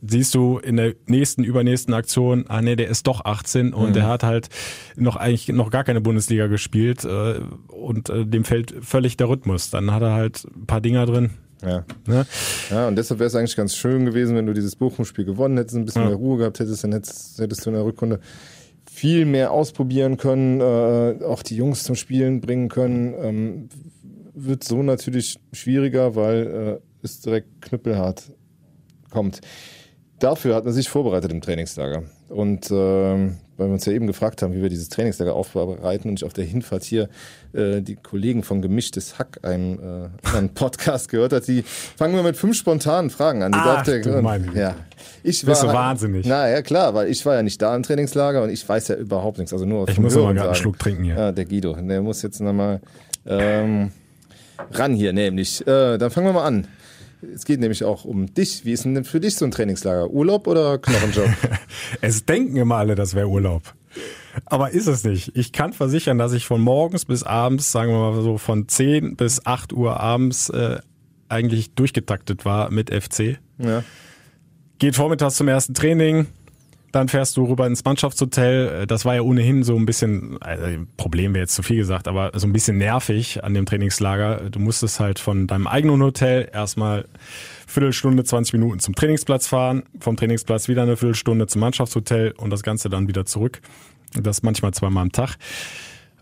siehst 0.03 0.35
du 0.35 0.59
in 0.59 0.77
der 0.77 0.95
nächsten, 1.07 1.43
übernächsten 1.43 1.93
Aktion, 1.95 2.45
ah 2.49 2.61
nee, 2.63 2.77
der 2.77 2.89
ist 2.89 3.07
doch 3.07 3.25
18 3.25 3.73
und 3.73 3.97
der 3.97 4.07
hat 4.07 4.23
halt 4.23 4.49
noch 4.97 5.17
eigentlich 5.17 5.49
noch 5.49 5.71
gar 5.71 5.83
keine 5.83 6.01
Bundesliga 6.01 6.47
gespielt 6.47 7.05
äh, 7.05 7.41
und 7.69 8.09
äh, 8.11 8.25
dem 8.27 8.45
fällt 8.45 8.75
völlig 8.83 9.17
der 9.17 9.29
Rhythmus. 9.29 9.71
Dann 9.71 9.91
hat 9.93 10.03
er 10.03 10.13
halt 10.13 10.45
ein 10.55 10.67
paar 10.67 10.81
Dinger 10.81 11.05
drin. 11.07 11.31
Ja. 11.67 11.85
Ne? 12.07 12.27
Ja, 12.71 12.87
und 12.87 12.95
deshalb 12.95 13.19
wäre 13.19 13.27
es 13.27 13.35
eigentlich 13.35 13.57
ganz 13.57 13.75
schön 13.75 14.05
gewesen, 14.05 14.37
wenn 14.37 14.47
du 14.47 14.53
dieses 14.53 14.77
Bochum-Spiel 14.77 15.25
gewonnen 15.25 15.57
hättest, 15.57 15.77
ein 15.77 15.85
bisschen 15.85 16.03
Ja. 16.03 16.09
mehr 16.09 16.17
Ruhe 16.17 16.39
gehabt 16.39 16.61
hättest, 16.61 16.85
dann 16.85 16.93
hättest, 16.93 17.41
hättest 17.41 17.67
du 17.67 17.71
in 17.71 17.75
der 17.75 17.85
Rückrunde 17.85 18.21
viel 18.99 19.27
mehr 19.27 19.53
ausprobieren 19.53 20.17
können, 20.17 20.61
äh, 20.61 21.25
auch 21.25 21.45
die 21.45 21.55
Jungs 21.55 21.85
zum 21.85 21.95
Spielen 21.95 22.41
bringen 22.41 22.69
können. 22.69 23.15
Ähm, 23.21 23.69
wird 24.35 24.65
so 24.65 24.83
natürlich 24.83 25.39
schwieriger, 25.53 26.17
weil 26.17 26.81
äh, 26.83 27.05
es 27.05 27.21
direkt 27.21 27.63
knüppelhart 27.63 28.33
kommt. 29.11 29.41
Dafür 30.19 30.57
hat 30.57 30.65
man 30.65 30.75
sich 30.75 30.89
vorbereitet 30.89 31.31
im 31.31 31.41
Trainingslager. 31.41 32.03
Und 32.29 32.71
ähm, 32.71 33.39
weil 33.57 33.67
wir 33.67 33.75
uns 33.75 33.85
ja 33.87 33.93
eben 33.93 34.07
gefragt 34.07 34.43
haben, 34.43 34.55
wie 34.55 34.63
wir 34.63 34.69
dieses 34.69 34.89
Trainingslager 34.89 35.35
aufbereiten 35.35 36.11
und 36.11 36.21
ich 36.21 36.25
auf 36.25 36.33
der 36.33 36.45
Hinfahrt 36.45 36.85
hier 36.85 37.09
äh, 37.53 37.81
die 37.81 37.97
Kollegen 37.97 38.45
von 38.45 38.63
Gemischtes 38.63 39.19
Hack 39.19 39.41
einen, 39.43 39.79
äh, 39.79 40.37
einen 40.37 40.49
Podcast 40.55 41.09
gehört 41.09 41.33
hat, 41.33 41.49
die 41.49 41.63
fangen 41.63 42.15
wir 42.15 42.23
mit 42.23 42.37
fünf 42.37 42.57
spontanen 42.57 43.11
Fragen 43.11 43.43
an. 43.43 43.53
Die 43.53 43.59
Ach, 43.61 43.83
der, 43.83 44.01
du 44.01 44.23
meine 44.23 44.47
Güte. 44.47 44.59
ja. 44.61 44.75
Ich 45.25 45.45
Bist 45.45 45.63
war, 45.63 45.73
du 45.73 45.77
wahnsinnig. 45.77 46.27
Na 46.27 46.49
ja, 46.49 46.63
klar, 46.63 46.95
weil 46.95 47.09
ich 47.09 47.25
war 47.27 47.35
ja 47.35 47.43
nicht 47.43 47.61
da 47.61 47.75
im 47.75 47.83
Trainingslager 47.83 48.43
und 48.43 48.51
ich 48.51 48.69
weiß 48.69 48.89
ja 48.89 48.95
überhaupt 48.95 49.39
nichts. 49.39 49.53
Also 49.53 49.65
nur 49.65 49.89
Ich 49.89 49.99
muss 49.99 50.15
noch 50.15 50.21
mal 50.21 50.27
Hören 50.27 50.37
gerade 50.37 50.49
einen. 50.51 50.57
Schluck 50.57 50.79
trinken 50.79 51.05
hier. 51.05 51.17
Ja, 51.17 51.33
der 51.33 51.45
Guido, 51.45 51.75
der 51.75 52.03
muss 52.03 52.23
jetzt 52.23 52.41
nochmal 52.41 52.81
ähm, 53.27 53.91
ran 54.73 54.95
hier 54.95 55.13
nämlich. 55.13 55.67
Äh, 55.67 55.99
dann 55.99 56.11
fangen 56.11 56.27
wir 56.29 56.33
mal 56.33 56.45
an. 56.47 56.69
Es 57.35 57.45
geht 57.45 57.61
nämlich 57.61 57.85
auch 57.85 58.05
um 58.05 58.33
dich. 58.33 58.65
Wie 58.65 58.73
ist 58.73 58.85
denn 58.85 59.05
für 59.05 59.21
dich 59.21 59.37
so 59.37 59.45
ein 59.45 59.51
Trainingslager? 59.51 60.11
Urlaub 60.11 60.47
oder 60.47 60.79
Knochenjob? 60.79 61.29
Es 62.01 62.25
denken 62.25 62.57
immer 62.57 62.77
alle, 62.77 62.95
das 62.95 63.15
wäre 63.15 63.29
Urlaub. 63.29 63.63
Aber 64.47 64.71
ist 64.71 64.87
es 64.87 65.03
nicht. 65.05 65.37
Ich 65.37 65.53
kann 65.53 65.73
versichern, 65.73 66.19
dass 66.19 66.33
ich 66.33 66.47
von 66.47 66.61
morgens 66.61 67.05
bis 67.05 67.25
abends, 67.25 67.73
sagen 67.73 67.91
wir 67.91 68.13
mal 68.13 68.23
so 68.23 68.39
von 68.39 68.69
10 68.69 69.17
bis 69.17 69.45
8 69.45 69.73
Uhr 69.73 69.99
abends 69.99 70.49
äh, 70.51 70.79
eigentlich 71.29 71.75
durchgetaktet 71.75 72.45
war 72.45 72.71
mit 72.71 72.91
FC. 72.91 73.39
ja. 73.59 73.83
Geht 74.79 74.95
vormittags 74.95 75.35
zum 75.35 75.49
ersten 75.49 75.75
Training, 75.75 76.29
dann 76.93 77.09
fährst 77.09 77.37
du 77.37 77.45
rüber 77.45 77.67
ins 77.67 77.85
Mannschaftshotel. 77.85 78.83
Äh, 78.83 78.87
Das 78.87 79.05
war 79.05 79.15
ja 79.15 79.23
ohnehin 79.23 79.63
so 79.63 79.77
ein 79.77 79.87
bisschen, 79.87 80.41
also 80.41 80.67
Problem 80.97 81.35
wäre 81.35 81.43
jetzt 81.45 81.55
zu 81.55 81.63
viel 81.63 81.77
gesagt, 81.77 82.09
aber 82.09 82.33
so 82.35 82.47
ein 82.47 82.53
bisschen 82.53 82.79
nervig 82.79 83.45
an 83.45 83.55
dem 83.55 83.67
Trainingslager. 83.67 84.51
Du 84.51 84.59
musstest 84.59 85.01
halt 85.01 85.19
von 85.19 85.47
deinem 85.47 85.67
eigenen 85.67 86.03
Hotel 86.03 86.49
erstmal 86.53 87.07
Viertelstunde, 87.67 88.25
20 88.25 88.55
Minuten 88.55 88.81
zum 88.81 88.95
Trainingsplatz 88.95 89.47
fahren, 89.47 89.83
vom 90.01 90.17
Trainingsplatz 90.17 90.69
wieder 90.69 90.83
eine 90.83 90.97
Viertelstunde 90.97 91.47
zum 91.47 91.61
Mannschaftshotel 91.61 92.33
und 92.39 92.51
das 92.51 92.63
Ganze 92.63 92.89
dann 92.89 93.09
wieder 93.09 93.27
zurück. 93.27 93.61
Das 94.15 94.43
manchmal 94.43 94.73
zweimal 94.73 95.03
am 95.03 95.13
Tag. 95.13 95.37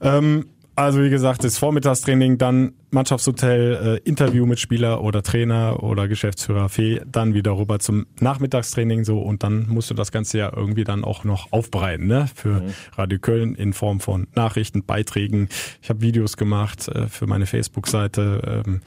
Ähm, 0.01 0.47
also 0.77 1.03
wie 1.03 1.09
gesagt, 1.09 1.43
das 1.43 1.57
Vormittagstraining, 1.57 2.37
dann 2.37 2.75
Mannschaftshotel, 2.91 4.01
äh, 4.05 4.09
Interview 4.09 4.45
mit 4.45 4.61
Spieler 4.61 5.03
oder 5.03 5.23
Trainer 5.23 5.83
oder 5.83 6.07
Geschäftsführer 6.07 6.69
Fee, 6.69 7.01
dann 7.07 7.33
wieder 7.33 7.57
rüber 7.57 7.79
zum 7.79 8.07
Nachmittagstraining 8.21 9.05
so 9.05 9.21
und 9.21 9.43
dann 9.43 9.69
musst 9.69 9.91
du 9.91 9.95
das 9.95 10.13
Ganze 10.13 10.39
ja 10.39 10.53
irgendwie 10.55 10.85
dann 10.85 11.03
auch 11.03 11.25
noch 11.25 11.51
aufbereiten, 11.51 12.07
ne? 12.07 12.29
Für 12.35 12.63
Radio 12.93 13.19
Köln 13.19 13.55
in 13.55 13.73
Form 13.73 14.01
von 14.01 14.29
Nachrichten, 14.35 14.85
Beiträgen. 14.85 15.49
Ich 15.81 15.89
habe 15.89 16.03
Videos 16.03 16.37
gemacht 16.37 16.89
äh, 16.89 17.09
für 17.09 17.27
meine 17.27 17.47
Facebook-Seite, 17.47 18.63
ähm, 18.67 18.83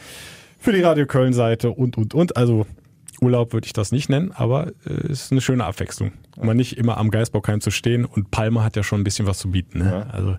für 0.60 0.73
die 0.73 0.82
Radio 0.82 1.08
Köln-Seite 1.08 1.71
und 1.71 1.97
und 1.97 2.13
und. 2.13 2.38
Also 2.38 2.67
Urlaub 3.19 3.52
würde 3.52 3.65
ich 3.65 3.73
das 3.73 3.91
nicht 3.91 4.10
nennen, 4.10 4.32
aber 4.32 4.73
äh, 4.86 5.12
ist 5.12 5.32
eine 5.32 5.41
schöne 5.41 5.65
Abwechslung. 5.65 6.12
Mal 6.39 6.54
nicht 6.54 6.78
immer 6.78 6.97
am 6.97 7.10
Geisbockheim 7.10 7.62
zu 7.62 7.71
stehen 7.71 8.06
und 8.06 8.30
Palma 8.30 8.63
hat 8.63 8.75
ja 8.75 8.84
schon 8.84 9.02
ein 9.02 9.04
bisschen 9.04 9.25
was 9.25 9.39
zu 9.39 9.49
bieten. 9.49 9.80
Ne? 9.80 10.08
Also 10.12 10.38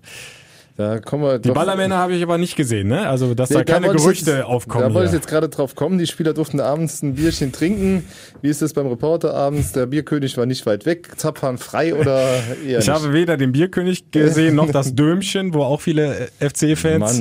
Da 0.81 0.99
kommen 0.99 1.25
wir 1.25 1.39
die 1.39 1.51
Ballermänner 1.51 1.99
habe 1.99 2.15
ich 2.15 2.23
aber 2.23 2.39
nicht 2.39 2.57
gesehen, 2.57 2.89
ne? 2.89 3.07
Also 3.07 3.35
dass 3.35 3.51
Nee, 3.51 3.57
da 3.57 3.65
keine 3.65 3.89
ich 3.89 3.93
Gerüchte 3.93 4.31
jetzt, 4.31 4.45
aufkommen. 4.45 4.89
Da 4.89 4.95
wollte 4.95 5.09
ich 5.09 5.13
jetzt 5.15 5.29
gerade 5.29 5.51
drauf 5.51 5.75
kommen. 5.75 5.99
Die 5.99 6.07
Spieler 6.07 6.33
durften 6.33 6.59
abends 6.59 7.03
ein 7.03 7.17
Bierchen 7.17 7.53
trinken. 7.53 8.05
Wie 8.41 8.49
ist 8.49 8.63
das 8.63 8.73
beim 8.73 8.87
Reporter 8.87 9.35
abends? 9.35 9.73
Der 9.73 9.85
Bierkönig 9.85 10.39
war 10.39 10.47
nicht 10.47 10.65
weit 10.65 10.87
weg. 10.87 11.19
Zapfhahn 11.19 11.59
frei 11.59 11.95
oder 11.95 12.21
eher 12.67 12.79
Ich 12.79 12.87
nicht? 12.87 12.89
habe 12.89 13.13
weder 13.13 13.37
den 13.37 13.53
Bierkönig 13.53 14.11
gesehen 14.11 14.55
noch 14.55 14.71
das 14.71 14.95
Dömchen, 14.95 15.53
wo 15.53 15.65
auch 15.65 15.83
viele 15.83 16.31
äh, 16.41 16.49
FC-Fans 16.49 17.21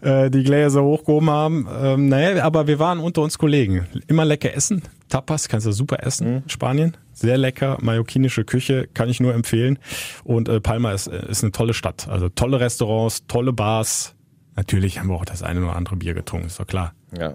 äh, 0.00 0.28
die 0.30 0.42
Gläser 0.42 0.82
hochgehoben 0.82 1.30
haben. 1.30 1.68
Ähm, 1.80 2.08
naja, 2.08 2.42
aber 2.42 2.66
wir 2.66 2.80
waren 2.80 2.98
unter 2.98 3.22
uns 3.22 3.38
Kollegen. 3.38 3.86
Immer 4.08 4.24
lecker 4.24 4.52
essen. 4.52 4.82
Tapas 5.10 5.48
kannst 5.48 5.66
du 5.66 5.72
super 5.72 6.02
essen 6.04 6.28
Mhm. 6.30 6.36
in 6.44 6.48
Spanien. 6.48 6.96
Sehr 7.12 7.36
lecker. 7.36 7.76
Mallorquinische 7.82 8.44
Küche 8.44 8.88
kann 8.94 9.08
ich 9.10 9.20
nur 9.20 9.34
empfehlen. 9.34 9.78
Und 10.24 10.48
äh, 10.48 10.60
Palma 10.60 10.92
ist, 10.92 11.06
äh, 11.08 11.28
ist 11.30 11.42
eine 11.42 11.52
tolle 11.52 11.74
Stadt. 11.74 12.08
Also 12.08 12.28
tolle 12.30 12.60
Restaurants, 12.60 13.26
tolle 13.26 13.52
Bars. 13.52 14.14
Natürlich 14.56 14.98
haben 14.98 15.08
wir 15.08 15.16
auch 15.16 15.24
das 15.24 15.42
eine 15.42 15.60
oder 15.62 15.76
andere 15.76 15.96
Bier 15.96 16.14
getrunken, 16.14 16.46
ist 16.46 16.58
doch 16.58 16.66
klar. 16.66 16.94
Ja. 17.18 17.34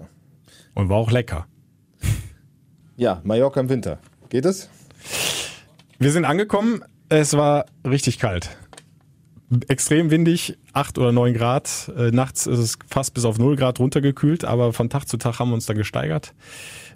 Und 0.74 0.88
war 0.88 0.96
auch 0.96 1.10
lecker. 1.10 1.46
ja, 2.96 3.20
Mallorca 3.24 3.60
im 3.60 3.68
Winter. 3.68 3.98
Geht 4.28 4.44
es? 4.44 4.68
Wir 5.98 6.10
sind 6.12 6.24
angekommen. 6.24 6.82
Es 7.08 7.34
war 7.36 7.66
richtig 7.86 8.18
kalt. 8.18 8.56
Extrem 9.68 10.10
windig, 10.10 10.58
8 10.72 10.98
oder 10.98 11.12
9 11.12 11.32
Grad. 11.34 11.92
Äh, 11.96 12.10
nachts 12.10 12.48
ist 12.48 12.58
es 12.58 12.78
fast 12.88 13.14
bis 13.14 13.24
auf 13.24 13.38
0 13.38 13.54
Grad 13.54 13.78
runtergekühlt, 13.78 14.44
aber 14.44 14.72
von 14.72 14.90
Tag 14.90 15.04
zu 15.06 15.16
Tag 15.18 15.38
haben 15.38 15.50
wir 15.50 15.54
uns 15.54 15.66
da 15.66 15.74
gesteigert. 15.74 16.34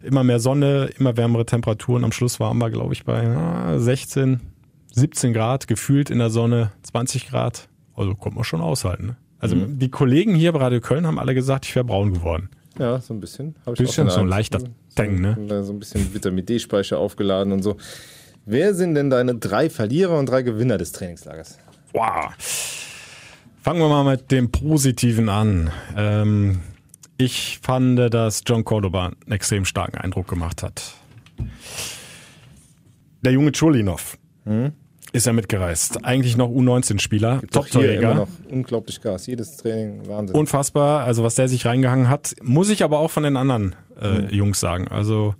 Immer 0.03 0.25
mehr 0.25 0.41
Sonne, 0.41 0.91
immer 0.99 1.17
wärmere 1.17 1.45
Temperaturen. 1.45 2.05
Am 2.05 2.13
Schluss 2.13 2.41
waren 2.41 2.59
wir, 2.59 2.71
glaube 2.71 2.95
ich, 2.95 3.05
bei 3.05 3.27
ah, 3.27 3.79
16, 3.79 4.41
17 4.93 5.33
Grad, 5.33 5.69
gefühlt 5.69 6.11
in 6.11 6.19
der 6.19 6.31
Sonne, 6.31 6.73
20 6.83 7.29
Grad. 7.29 7.69
Also 7.95 8.15
kommt 8.15 8.37
man 8.37 8.45
schon 8.45 8.61
aushalten. 8.61 9.07
Ne? 9.09 9.17
Also 9.39 9.57
die 9.57 9.91
Kollegen 9.91 10.35
hier 10.35 10.53
bei 10.53 10.61
Radio 10.61 10.81
Köln 10.81 11.07
haben 11.07 11.19
alle 11.19 11.35
gesagt, 11.35 11.67
ich 11.67 11.75
wäre 11.75 11.85
braun 11.85 12.13
geworden. 12.13 12.51
Ja, 12.79 13.01
so 13.01 13.13
ein 13.13 13.21
bisschen. 13.21 13.57
Hab 13.67 13.75
ich 13.75 13.81
Bisschen, 13.81 14.09
auch 14.09 14.13
so 14.13 14.21
ein 14.21 14.29
leichter. 14.29 14.61
Tang, 14.95 15.21
ne? 15.21 15.37
So, 15.49 15.63
so 15.65 15.73
ein 15.73 15.79
bisschen 15.79 16.15
Vitamin 16.15 16.47
D-Speicher 16.47 16.99
aufgeladen 16.99 17.53
und 17.53 17.63
so. 17.63 17.77
Wer 18.47 18.75
sind 18.75 18.95
denn 18.95 19.11
deine 19.11 19.35
drei 19.35 19.69
Verlierer 19.69 20.19
und 20.19 20.27
drei 20.27 20.43
Gewinner 20.43 20.79
des 20.79 20.93
Trainingslagers? 20.93 21.59
Wow. 21.93 22.33
Fangen 23.63 23.81
wir 23.81 23.89
mal 23.89 24.05
mit 24.05 24.31
dem 24.31 24.51
Positiven 24.51 25.29
an. 25.29 25.71
Ähm, 25.97 26.61
ich 27.21 27.59
fand, 27.63 27.99
dass 28.13 28.43
John 28.47 28.65
Cordoba 28.65 29.07
einen 29.07 29.33
extrem 29.33 29.65
starken 29.65 29.99
Eindruck 29.99 30.29
gemacht 30.29 30.63
hat. 30.63 30.95
Der 33.23 33.33
junge 33.33 33.53
Chulinov 33.53 34.19
ist 35.13 35.27
ja 35.27 35.33
mitgereist. 35.33 36.05
Eigentlich 36.05 36.37
noch 36.37 36.49
U19-Spieler, 36.49 37.43
Doch 37.51 37.67
hier 37.67 37.83
immer 37.99 38.15
Top-Torjäger. 38.15 38.15
noch 38.15 38.29
unglaublich 38.51 39.01
Gas. 39.01 39.27
Jedes 39.27 39.57
Training, 39.59 40.07
Wahnsinn. 40.09 40.37
Unfassbar, 40.37 41.05
also 41.05 41.23
was 41.23 41.35
der 41.35 41.49
sich 41.49 41.67
reingehangen 41.67 42.09
hat. 42.09 42.35
Muss 42.43 42.71
ich 42.71 42.83
aber 42.83 42.99
auch 42.99 43.11
von 43.11 43.23
den 43.23 43.37
anderen 43.37 43.75
äh, 44.01 44.35
Jungs 44.35 44.61
sagen. 44.61 44.89
Also 44.89 45.35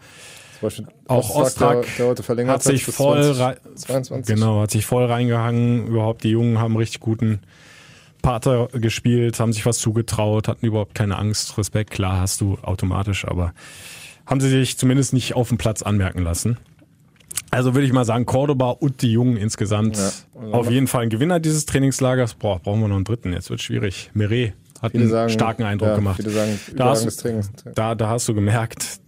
auch 1.09 1.35
Ostrak, 1.37 1.87
hat 1.99 2.62
sich 2.62 2.85
voll 2.85 3.23
20, 3.23 3.40
rei- 3.40 3.57
22. 3.75 4.35
Genau, 4.35 4.61
hat 4.61 4.71
sich 4.71 4.85
voll 4.85 5.07
reingehangen. 5.07 5.87
Überhaupt 5.87 6.23
die 6.23 6.29
Jungen 6.31 6.59
haben 6.59 6.77
richtig 6.77 7.01
guten 7.01 7.40
Pater 8.22 8.68
gespielt, 8.72 9.40
haben 9.40 9.52
sich 9.52 9.66
was 9.66 9.78
zugetraut, 9.78 10.48
hatten 10.48 10.64
überhaupt 10.66 10.94
keine 10.94 11.18
Angst, 11.18 11.56
Respekt. 11.59 11.90
Klar 11.90 12.20
hast 12.20 12.40
du 12.40 12.59
automatisch, 12.62 13.26
aber 13.26 13.52
haben 14.26 14.40
sie 14.40 14.48
sich 14.48 14.76
zumindest 14.78 15.12
nicht 15.12 15.35
auf 15.35 15.48
dem 15.48 15.59
Platz 15.59 15.83
anmerken 15.83 16.22
lassen. 16.22 16.56
Also 17.50 17.74
würde 17.74 17.87
ich 17.87 17.92
mal 17.92 18.04
sagen, 18.04 18.26
Cordoba 18.26 18.70
und 18.70 19.02
die 19.02 19.12
Jungen 19.12 19.37
insgesamt 19.37 19.96
Ja. 19.96 20.11
Auf 20.52 20.70
jeden 20.70 20.87
Fall 20.87 21.02
ein 21.02 21.11
Gewinner 21.11 21.40
dieses 21.40 21.66
Trainingslagers. 21.66 22.35
Boah, 22.35 22.61
brauchen 22.61 22.80
wir 22.80 22.88
noch 22.88 22.96
einen 22.96 23.04
dritten. 23.04 23.33
Jetzt 23.33 23.50
wird 23.50 23.61
schwierig. 23.61 24.11
Meret 24.14 24.52
hat 24.80 24.92
Viele 24.92 25.04
einen 25.04 25.11
sagen, 25.11 25.30
starken 25.30 25.62
Eindruck 25.64 25.88
ja, 25.90 25.94
gemacht. 25.96 26.22
Sagen, 26.22 26.59
Da 26.76 26.90
hast, 26.90 27.16
Training. 27.20 27.44
da, 27.74 27.94
da 27.94 28.09
hast 28.09 28.28
du 28.28 28.35
gemerkt, 28.35 29.00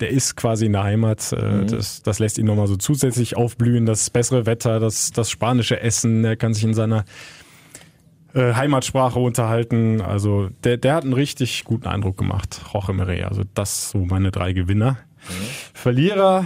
der 0.00 0.10
ist 0.10 0.36
quasi 0.36 0.66
in 0.66 0.72
der 0.72 0.82
Heimat. 0.84 1.32
Äh, 1.32 1.36
Mhm. 1.42 1.66
Das, 1.68 2.02
das 2.02 2.18
lässt 2.18 2.38
ihn 2.38 2.46
nochmal 2.46 2.66
so 2.66 2.76
zusätzlich 2.76 3.36
aufblühen. 3.36 3.86
Das 3.86 4.10
bessere 4.10 4.46
Wetter, 4.46 4.78
das, 4.78 5.10
das 5.12 5.30
spanische 5.30 5.80
Essen. 5.80 6.24
Er 6.24 6.36
kann 6.36 6.52
sich 6.54 6.64
in 6.64 6.74
seiner 6.74 7.04
äh, 8.34 8.54
Heimatsprache 8.54 9.18
unterhalten. 9.18 10.00
Also 10.00 10.48
der, 10.64 10.76
der 10.76 10.94
hat 10.94 11.04
einen 11.04 11.12
richtig 11.12 11.64
guten 11.64 11.86
Eindruck 11.86 12.16
gemacht, 12.16 12.60
Roche 12.74 12.92
Meret. 12.92 13.24
Also 13.24 13.42
das 13.54 13.90
so 13.90 13.98
meine 13.98 14.30
drei 14.30 14.52
Gewinner. 14.52 14.92
Mhm. 15.28 15.46
Verlierer, 15.72 16.44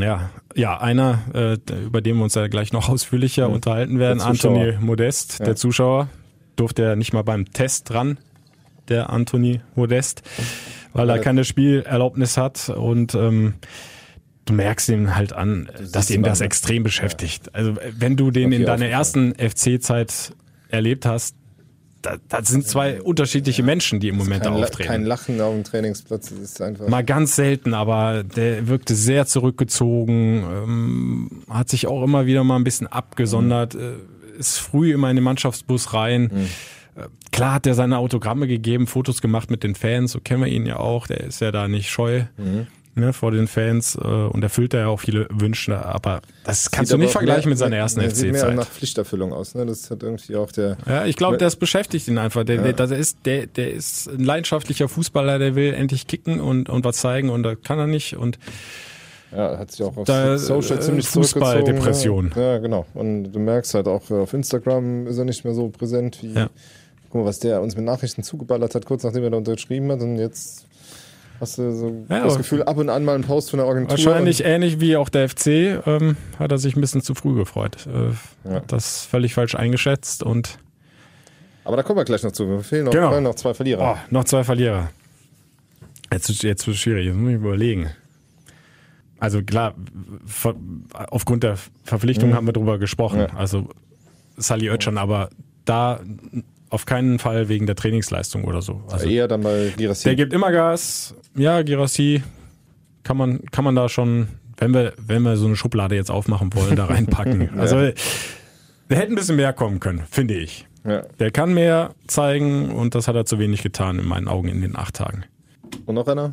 ja, 0.00 0.30
ja, 0.54 0.78
einer, 0.78 1.20
äh, 1.34 1.58
über 1.84 2.00
den 2.00 2.16
wir 2.16 2.24
uns 2.24 2.34
ja 2.34 2.46
gleich 2.48 2.72
noch 2.72 2.88
ausführlicher 2.88 3.48
mhm. 3.48 3.54
unterhalten 3.54 3.98
werden, 3.98 4.20
Anthony 4.20 4.74
Modest, 4.80 5.38
ja. 5.38 5.46
der 5.46 5.56
Zuschauer, 5.56 6.08
durfte 6.56 6.82
ja 6.82 6.96
nicht 6.96 7.12
mal 7.12 7.22
beim 7.22 7.50
Test 7.52 7.92
ran, 7.92 8.18
der 8.88 9.10
Anthony 9.10 9.60
Modest, 9.74 10.22
weil 10.92 11.08
er 11.08 11.18
keine 11.18 11.44
Spielerlaubnis 11.44 12.36
hat 12.36 12.68
und 12.68 13.14
ähm, 13.14 13.54
du 14.44 14.52
merkst 14.54 14.88
ihm 14.88 15.14
halt 15.14 15.32
an, 15.32 15.68
das 15.78 15.90
dass 15.92 16.10
ihn 16.10 16.22
das 16.22 16.40
extrem 16.40 16.82
beschäftigt. 16.82 17.46
Ja. 17.46 17.52
Also 17.54 17.76
wenn 17.96 18.16
du 18.16 18.30
den 18.30 18.52
in 18.52 18.64
deiner 18.64 18.86
ersten 18.86 19.34
FC-Zeit 19.34 20.34
erlebt 20.72 21.06
hast, 21.06 21.36
da, 22.02 22.16
das 22.28 22.48
sind 22.48 22.66
zwei 22.66 23.00
unterschiedliche 23.00 23.62
Menschen, 23.62 24.00
die 24.00 24.08
im 24.08 24.16
Moment 24.16 24.42
kein, 24.42 24.52
auftreten. 24.52 24.88
Kein 24.88 25.04
Lachen 25.04 25.40
auf 25.40 25.54
dem 25.54 25.64
Trainingsplatz, 25.64 26.30
das 26.30 26.38
ist 26.38 26.60
einfach. 26.60 26.88
Mal 26.88 27.04
ganz 27.04 27.36
selten, 27.36 27.74
aber 27.74 28.24
der 28.24 28.66
wirkte 28.66 28.94
sehr 28.94 29.26
zurückgezogen, 29.26 30.42
ähm, 30.42 31.42
hat 31.48 31.68
sich 31.68 31.86
auch 31.86 32.02
immer 32.02 32.26
wieder 32.26 32.42
mal 32.42 32.56
ein 32.56 32.64
bisschen 32.64 32.88
abgesondert, 32.88 33.74
mhm. 33.74 34.00
ist 34.38 34.58
früh 34.58 34.92
immer 34.92 35.10
in 35.10 35.16
den 35.16 35.24
Mannschaftsbus 35.24 35.94
rein. 35.94 36.22
Mhm. 36.22 37.00
Äh, 37.00 37.06
klar 37.30 37.54
hat 37.54 37.66
er 37.66 37.74
seine 37.74 37.98
Autogramme 37.98 38.48
gegeben, 38.48 38.88
Fotos 38.88 39.22
gemacht 39.22 39.50
mit 39.50 39.62
den 39.62 39.76
Fans, 39.76 40.12
so 40.12 40.20
kennen 40.20 40.44
wir 40.44 40.50
ihn 40.50 40.66
ja 40.66 40.78
auch, 40.78 41.06
der 41.06 41.20
ist 41.20 41.40
ja 41.40 41.52
da 41.52 41.68
nicht 41.68 41.88
scheu. 41.88 42.24
Mhm 42.36 42.66
ne, 42.94 43.12
vor 43.12 43.30
den 43.30 43.46
Fans 43.46 43.96
äh, 43.96 44.06
und 44.06 44.42
erfüllt 44.42 44.74
er 44.74 44.80
ja 44.80 44.86
auch 44.88 45.00
viele 45.00 45.26
Wünsche, 45.30 45.84
aber 45.84 46.20
das 46.44 46.70
kannst 46.70 46.90
sieht 46.90 46.98
du 46.98 47.02
nicht 47.02 47.12
vergleichen 47.12 47.44
mehr, 47.44 47.50
mit 47.50 47.58
seiner 47.58 47.76
ersten 47.76 48.00
FC-Zeit. 48.00 48.16
Sieht 48.16 48.32
mehr 48.32 48.50
nach 48.52 48.68
Pflichterfüllung 48.68 49.32
aus, 49.32 49.54
ne? 49.54 49.66
Das 49.66 49.90
hat 49.90 50.02
irgendwie 50.02 50.36
auch 50.36 50.52
der. 50.52 50.76
Ja, 50.86 51.06
ich 51.06 51.16
glaube, 51.16 51.38
das 51.38 51.56
beschäftigt 51.56 52.08
ihn 52.08 52.18
einfach. 52.18 52.44
Der, 52.44 52.56
ja. 52.56 52.72
der, 52.72 52.86
der, 52.86 52.98
ist, 52.98 53.18
der, 53.24 53.46
der 53.46 53.72
ist 53.72 54.08
ein 54.08 54.24
leidenschaftlicher 54.24 54.88
Fußballer, 54.88 55.38
der 55.38 55.54
will 55.54 55.74
endlich 55.74 56.06
kicken 56.06 56.40
und, 56.40 56.68
und 56.68 56.84
was 56.84 56.96
zeigen 56.96 57.30
und 57.30 57.42
da 57.42 57.54
kann 57.54 57.78
er 57.78 57.86
nicht 57.86 58.16
und 58.16 58.38
ja, 59.34 59.58
hat 59.58 59.70
sich 59.70 59.82
auch 59.82 59.96
auf 59.96 60.04
da, 60.04 60.36
Social 60.36 60.80
ziemlich 60.80 61.08
Fußballdepression. 61.08 62.32
Ja, 62.36 62.58
genau. 62.58 62.84
Und 62.92 63.32
du 63.32 63.38
merkst 63.38 63.72
halt 63.74 63.88
auch 63.88 64.10
auf 64.10 64.34
Instagram 64.34 65.06
ist 65.06 65.16
er 65.16 65.24
nicht 65.24 65.44
mehr 65.44 65.54
so 65.54 65.68
präsent 65.70 66.18
wie. 66.22 66.34
Ja. 66.34 66.50
Guck 67.08 67.22
mal, 67.22 67.26
was 67.26 67.38
der 67.38 67.62
uns 67.62 67.76
mit 67.76 67.84
Nachrichten 67.84 68.22
zugeballert 68.22 68.74
hat, 68.74 68.84
kurz 68.86 69.04
nachdem 69.04 69.24
er 69.24 69.30
da 69.30 69.36
unterschrieben 69.38 69.90
hat. 69.90 70.00
Und 70.00 70.18
jetzt 70.18 70.66
Hast 71.40 71.58
du 71.58 71.74
so 71.74 72.06
ja, 72.08 72.24
das 72.24 72.36
Gefühl, 72.36 72.62
ab 72.62 72.76
und 72.76 72.88
an 72.88 73.04
mal 73.04 73.14
einen 73.14 73.24
Post 73.24 73.50
von 73.50 73.58
der 73.58 73.66
Agentur? 73.66 73.90
Wahrscheinlich 73.90 74.44
ähnlich 74.44 74.80
wie 74.80 74.96
auch 74.96 75.08
der 75.08 75.28
FC 75.28 75.46
ähm, 75.86 76.16
hat 76.38 76.52
er 76.52 76.58
sich 76.58 76.76
ein 76.76 76.80
bisschen 76.80 77.02
zu 77.02 77.14
früh 77.14 77.34
gefreut. 77.34 77.86
Äh, 77.86 78.48
ja. 78.48 78.56
Hat 78.56 78.70
das 78.70 79.04
völlig 79.04 79.34
falsch 79.34 79.54
eingeschätzt 79.54 80.22
und. 80.22 80.58
Aber 81.64 81.76
da 81.76 81.82
kommen 81.82 81.98
wir 81.98 82.04
gleich 82.04 82.22
noch 82.22 82.32
zu. 82.32 82.48
Wir 82.48 82.60
fehlen 82.60 82.84
noch, 82.84 82.92
genau. 82.92 83.20
noch 83.20 83.34
zwei 83.34 83.54
Verlierer. 83.54 83.96
Oh, 83.96 83.98
noch 84.10 84.24
zwei 84.24 84.44
Verlierer. 84.44 84.90
Jetzt, 86.12 86.28
jetzt 86.42 86.66
wird 86.66 86.76
es 86.76 86.80
schwierig, 86.80 87.06
jetzt 87.06 87.16
muss 87.16 87.30
ich 87.30 87.36
überlegen. 87.36 87.90
Also 89.18 89.42
klar, 89.42 89.74
aufgrund 90.92 91.44
der 91.44 91.56
Verpflichtung 91.84 92.30
mhm. 92.30 92.34
haben 92.34 92.46
wir 92.46 92.52
drüber 92.52 92.78
gesprochen. 92.78 93.20
Ja. 93.20 93.36
Also 93.36 93.68
Sally 94.36 94.68
Oetschan, 94.68 94.98
aber 94.98 95.30
da 95.64 96.00
auf 96.72 96.86
keinen 96.86 97.18
Fall 97.18 97.50
wegen 97.50 97.66
der 97.66 97.76
Trainingsleistung 97.76 98.44
oder 98.44 98.62
so. 98.62 98.82
Also 98.90 99.06
eher 99.06 99.28
dann 99.28 99.42
bei 99.42 99.74
Girassi. 99.76 100.04
Der 100.04 100.16
gibt 100.16 100.32
immer 100.32 100.50
Gas. 100.50 101.14
Ja, 101.36 101.60
Girassi 101.60 102.22
kann 103.02 103.18
man, 103.18 103.44
kann 103.50 103.62
man 103.62 103.74
da 103.74 103.90
schon, 103.90 104.28
wenn 104.56 104.72
wir, 104.72 104.94
wenn 104.96 105.22
wir 105.22 105.36
so 105.36 105.46
eine 105.46 105.56
Schublade 105.56 105.94
jetzt 105.96 106.10
aufmachen 106.10 106.54
wollen, 106.54 106.74
da 106.74 106.86
reinpacken. 106.86 107.50
Also, 107.58 107.78
ja. 107.78 107.92
der 108.88 108.96
hätte 108.96 109.12
ein 109.12 109.16
bisschen 109.16 109.36
mehr 109.36 109.52
kommen 109.52 109.80
können, 109.80 110.04
finde 110.10 110.34
ich. 110.34 110.66
Ja. 110.84 111.02
Der 111.18 111.30
kann 111.30 111.52
mehr 111.52 111.94
zeigen 112.06 112.70
und 112.70 112.94
das 112.94 113.06
hat 113.06 113.16
er 113.16 113.26
zu 113.26 113.38
wenig 113.38 113.62
getan 113.62 113.98
in 113.98 114.06
meinen 114.06 114.26
Augen 114.26 114.48
in 114.48 114.62
den 114.62 114.74
acht 114.74 114.94
Tagen. 114.94 115.24
Und 115.84 115.94
noch 115.94 116.08
einer? 116.08 116.32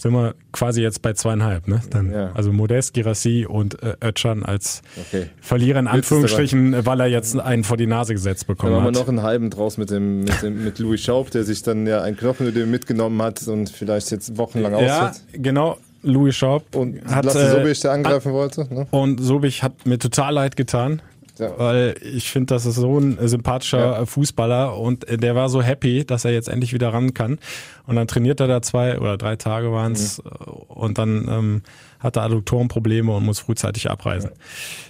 Sind 0.00 0.12
wir 0.12 0.34
quasi 0.52 0.80
jetzt 0.80 1.02
bei 1.02 1.12
zweieinhalb, 1.12 1.68
ne? 1.68 1.80
Dann, 1.90 2.10
ja. 2.10 2.32
Also 2.32 2.52
Modest, 2.52 2.94
Girassi 2.94 3.46
und 3.46 3.82
äh, 3.82 3.96
Özcan 4.02 4.44
als 4.44 4.82
okay. 4.96 5.26
Verlierer 5.40 5.78
in 5.78 5.86
Anführungsstrichen, 5.86 6.86
weil 6.86 7.00
er 7.00 7.06
jetzt 7.06 7.38
einen 7.38 7.64
vor 7.64 7.76
die 7.76 7.86
Nase 7.86 8.14
gesetzt 8.14 8.46
bekommen 8.46 8.72
dann 8.72 8.82
hat. 8.82 8.88
Dann 8.88 8.96
haben 8.96 9.06
wir 9.06 9.12
noch 9.12 9.20
einen 9.20 9.22
halben 9.22 9.50
draus 9.50 9.76
mit 9.76 9.90
dem, 9.90 10.20
mit 10.20 10.42
dem 10.42 10.64
mit 10.64 10.78
Louis 10.78 11.02
Schaub, 11.02 11.30
der 11.30 11.44
sich 11.44 11.62
dann 11.62 11.86
ja 11.86 12.00
einen 12.00 12.16
Knochen 12.16 12.52
mitgenommen 12.70 13.20
hat 13.20 13.46
und 13.46 13.68
vielleicht 13.68 14.10
jetzt 14.10 14.38
wochenlang 14.38 14.74
ausfällt. 14.74 14.90
Ja, 14.90 15.12
genau. 15.34 15.76
Louis 16.02 16.34
Schaub 16.34 16.74
und 16.74 17.04
hat 17.04 17.26
Lasse 17.26 17.50
Sobich, 17.50 17.80
der 17.80 17.92
angreifen 17.92 18.28
hat, 18.28 18.34
wollte. 18.34 18.74
Ne? 18.74 18.86
Und 18.90 19.20
Sobich 19.20 19.62
hat 19.62 19.86
mir 19.86 19.98
total 19.98 20.34
leid 20.34 20.56
getan. 20.56 21.02
Ja. 21.40 21.58
Weil 21.58 21.94
ich 22.02 22.30
finde, 22.30 22.54
das 22.54 22.66
ist 22.66 22.76
so 22.76 22.98
ein 22.98 23.16
sympathischer 23.26 23.98
ja. 23.98 24.06
Fußballer 24.06 24.76
und 24.76 25.06
der 25.08 25.34
war 25.34 25.48
so 25.48 25.62
happy, 25.62 26.04
dass 26.04 26.24
er 26.24 26.32
jetzt 26.32 26.48
endlich 26.48 26.72
wieder 26.72 26.92
ran 26.92 27.14
kann. 27.14 27.38
Und 27.86 27.96
dann 27.96 28.06
trainiert 28.06 28.40
er 28.40 28.46
da 28.46 28.62
zwei 28.62 28.98
oder 28.98 29.16
drei 29.16 29.36
Tage 29.36 29.72
waren 29.72 29.92
es 29.92 30.22
mhm. 30.22 30.30
und 30.68 30.98
dann 30.98 31.28
ähm, 31.28 31.62
hat 31.98 32.16
er 32.16 32.22
Adduktorenprobleme 32.24 33.10
und 33.12 33.24
muss 33.24 33.40
frühzeitig 33.40 33.90
abreisen. 33.90 34.30
Ja. 34.30 34.36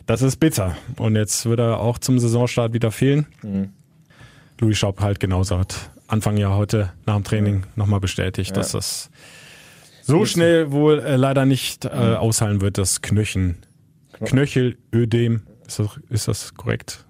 Das 0.06 0.22
ist 0.22 0.36
bitter. 0.36 0.76
Und 0.96 1.16
jetzt 1.16 1.46
wird 1.46 1.60
er 1.60 1.80
auch 1.80 1.98
zum 1.98 2.18
Saisonstart 2.18 2.72
wieder 2.72 2.90
fehlen. 2.90 3.26
Mhm. 3.42 3.70
Louis 4.58 4.76
Schaub 4.76 5.00
halt 5.00 5.20
genauso 5.20 5.58
hat 5.58 5.90
Anfang 6.06 6.36
Jahr 6.36 6.56
heute 6.56 6.92
nach 7.06 7.14
dem 7.14 7.24
Training 7.24 7.60
ja. 7.60 7.66
nochmal 7.76 8.00
bestätigt, 8.00 8.56
dass 8.56 8.72
das 8.72 9.10
so 10.02 10.26
schnell 10.26 10.72
wohl 10.72 10.98
äh, 10.98 11.16
leider 11.16 11.46
nicht 11.46 11.84
äh, 11.84 11.88
mhm. 11.88 12.16
aushalten 12.16 12.60
wird, 12.60 12.78
das 12.78 13.00
Knöchen, 13.00 13.58
Knöchelödem 14.24 15.42
ist 15.70 15.78
das, 15.78 16.00
ist 16.08 16.28
das 16.28 16.54
korrekt? 16.54 17.04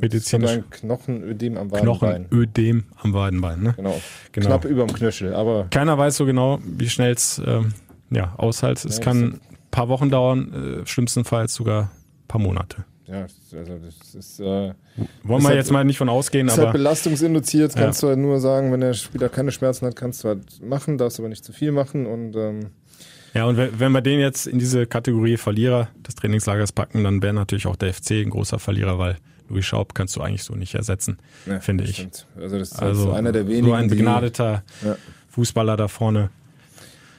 Medizinisch? 0.00 0.50
Ein 0.50 0.70
Knochenödem 0.70 1.56
am 1.56 1.70
Wadenbein. 1.70 2.28
Knochenödem 2.28 2.84
am 2.96 3.14
Wadenbein, 3.14 3.62
ne? 3.62 3.72
Genau. 3.76 4.00
genau. 4.32 4.46
Knapp 4.46 4.64
über 4.64 4.86
dem 4.86 4.94
Knöchel, 4.94 5.34
aber. 5.34 5.68
Keiner 5.70 5.96
weiß 5.96 6.16
so 6.16 6.26
genau, 6.26 6.58
wie 6.64 6.88
schnell 6.88 7.12
es 7.12 7.40
ähm, 7.44 7.72
ja, 8.10 8.34
aushält. 8.36 8.84
Es 8.84 8.98
ja, 8.98 9.04
kann 9.04 9.22
ein 9.24 9.40
paar 9.70 9.88
Wochen 9.88 10.10
dauern, 10.10 10.82
äh, 10.82 10.86
schlimmstenfalls 10.86 11.54
sogar 11.54 11.84
ein 11.84 12.28
paar 12.28 12.40
Monate. 12.40 12.84
Ja, 13.06 13.22
also 13.22 13.78
das 13.78 14.14
ist. 14.14 14.40
Äh, 14.40 14.74
Wollen 15.22 15.42
wir 15.42 15.48
halt, 15.48 15.56
jetzt 15.56 15.70
mal 15.70 15.84
nicht 15.84 15.98
von 15.98 16.08
ausgehen, 16.08 16.48
ist 16.48 16.54
aber. 16.54 16.64
Halt 16.64 16.72
belastungsinduziert, 16.72 17.74
kannst 17.76 18.02
ja. 18.02 18.08
du 18.08 18.10
halt 18.10 18.18
nur 18.18 18.40
sagen, 18.40 18.72
wenn 18.72 18.80
der 18.80 18.94
Spieler 18.94 19.28
keine 19.28 19.52
Schmerzen 19.52 19.86
hat, 19.86 19.96
kannst 19.96 20.24
du 20.24 20.28
halt 20.28 20.62
machen, 20.62 20.98
darfst 20.98 21.20
aber 21.20 21.28
nicht 21.28 21.44
zu 21.44 21.52
viel 21.52 21.72
machen 21.72 22.06
und. 22.06 22.36
Ähm, 22.36 22.70
ja, 23.34 23.44
und 23.44 23.56
wenn 23.56 23.92
wir 23.92 24.00
den 24.00 24.20
jetzt 24.20 24.46
in 24.46 24.58
diese 24.58 24.86
Kategorie 24.86 25.36
Verlierer 25.36 25.88
des 26.06 26.14
Trainingslagers 26.14 26.72
packen, 26.72 27.04
dann 27.04 27.22
wäre 27.22 27.34
natürlich 27.34 27.66
auch 27.66 27.76
der 27.76 27.92
FC 27.92 28.12
ein 28.12 28.30
großer 28.30 28.58
Verlierer, 28.58 28.98
weil 28.98 29.16
Louis 29.48 29.64
Schaub 29.64 29.94
kannst 29.94 30.16
du 30.16 30.22
eigentlich 30.22 30.42
so 30.42 30.54
nicht 30.54 30.74
ersetzen, 30.74 31.18
ja, 31.46 31.60
finde 31.60 31.84
ich. 31.84 31.96
Stimmt. 31.96 32.26
Also 32.36 32.58
das 32.58 32.72
ist 32.72 32.82
also 32.82 33.12
einer 33.12 33.32
der 33.32 33.46
wenigen. 33.46 33.66
So 33.66 33.72
ein 33.74 33.88
begnadeter 33.88 34.62
ja. 34.84 34.96
Fußballer 35.28 35.76
da 35.76 35.88
vorne 35.88 36.30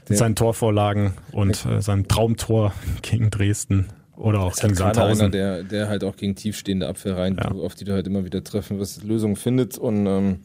mit 0.02 0.10
der, 0.10 0.18
seinen 0.18 0.36
Torvorlagen 0.36 1.14
und 1.32 1.66
äh, 1.66 1.82
seinem 1.82 2.08
Traumtor 2.08 2.74
gegen 3.02 3.30
Dresden 3.30 3.88
oder 4.16 4.42
auch 4.42 4.56
gegen 4.56 4.76
Sandhausen. 4.76 5.26
Einer, 5.26 5.30
der, 5.30 5.64
der 5.64 5.88
halt 5.88 6.04
auch 6.04 6.16
gegen 6.16 6.36
tiefstehende 6.36 6.88
Abwehrreihen, 6.88 7.38
ja. 7.38 7.52
auf 7.52 7.76
die 7.76 7.86
du 7.86 7.94
halt 7.94 8.08
immer 8.08 8.26
wieder 8.26 8.44
treffen 8.44 8.80
wirst, 8.80 9.04
Lösungen 9.04 9.36
findet 9.36 9.78
und 9.78 10.06
ähm, 10.08 10.40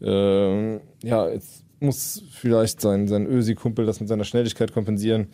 äh, 0.00 0.74
ja, 1.06 1.28
jetzt 1.28 1.61
muss 1.82 2.22
vielleicht 2.30 2.80
sein, 2.80 3.08
sein 3.08 3.26
Ösi-Kumpel 3.26 3.86
das 3.86 4.00
mit 4.00 4.08
seiner 4.08 4.24
Schnelligkeit 4.24 4.72
kompensieren. 4.72 5.28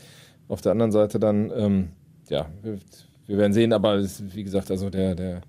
Auf 0.48 0.60
der 0.60 0.72
anderen 0.72 0.92
Seite 0.92 1.18
dann, 1.18 1.52
ähm, 1.54 1.88
ja, 2.28 2.46
wir, 2.62 2.78
wir, 3.26 3.38
werden 3.38 3.52
sehen, 3.52 3.72
aber 3.72 3.96
ist, 3.96 4.34
wie 4.34 4.44
gesagt, 4.44 4.70
also 4.70 4.90
der, 4.90 5.14
der, 5.14 5.42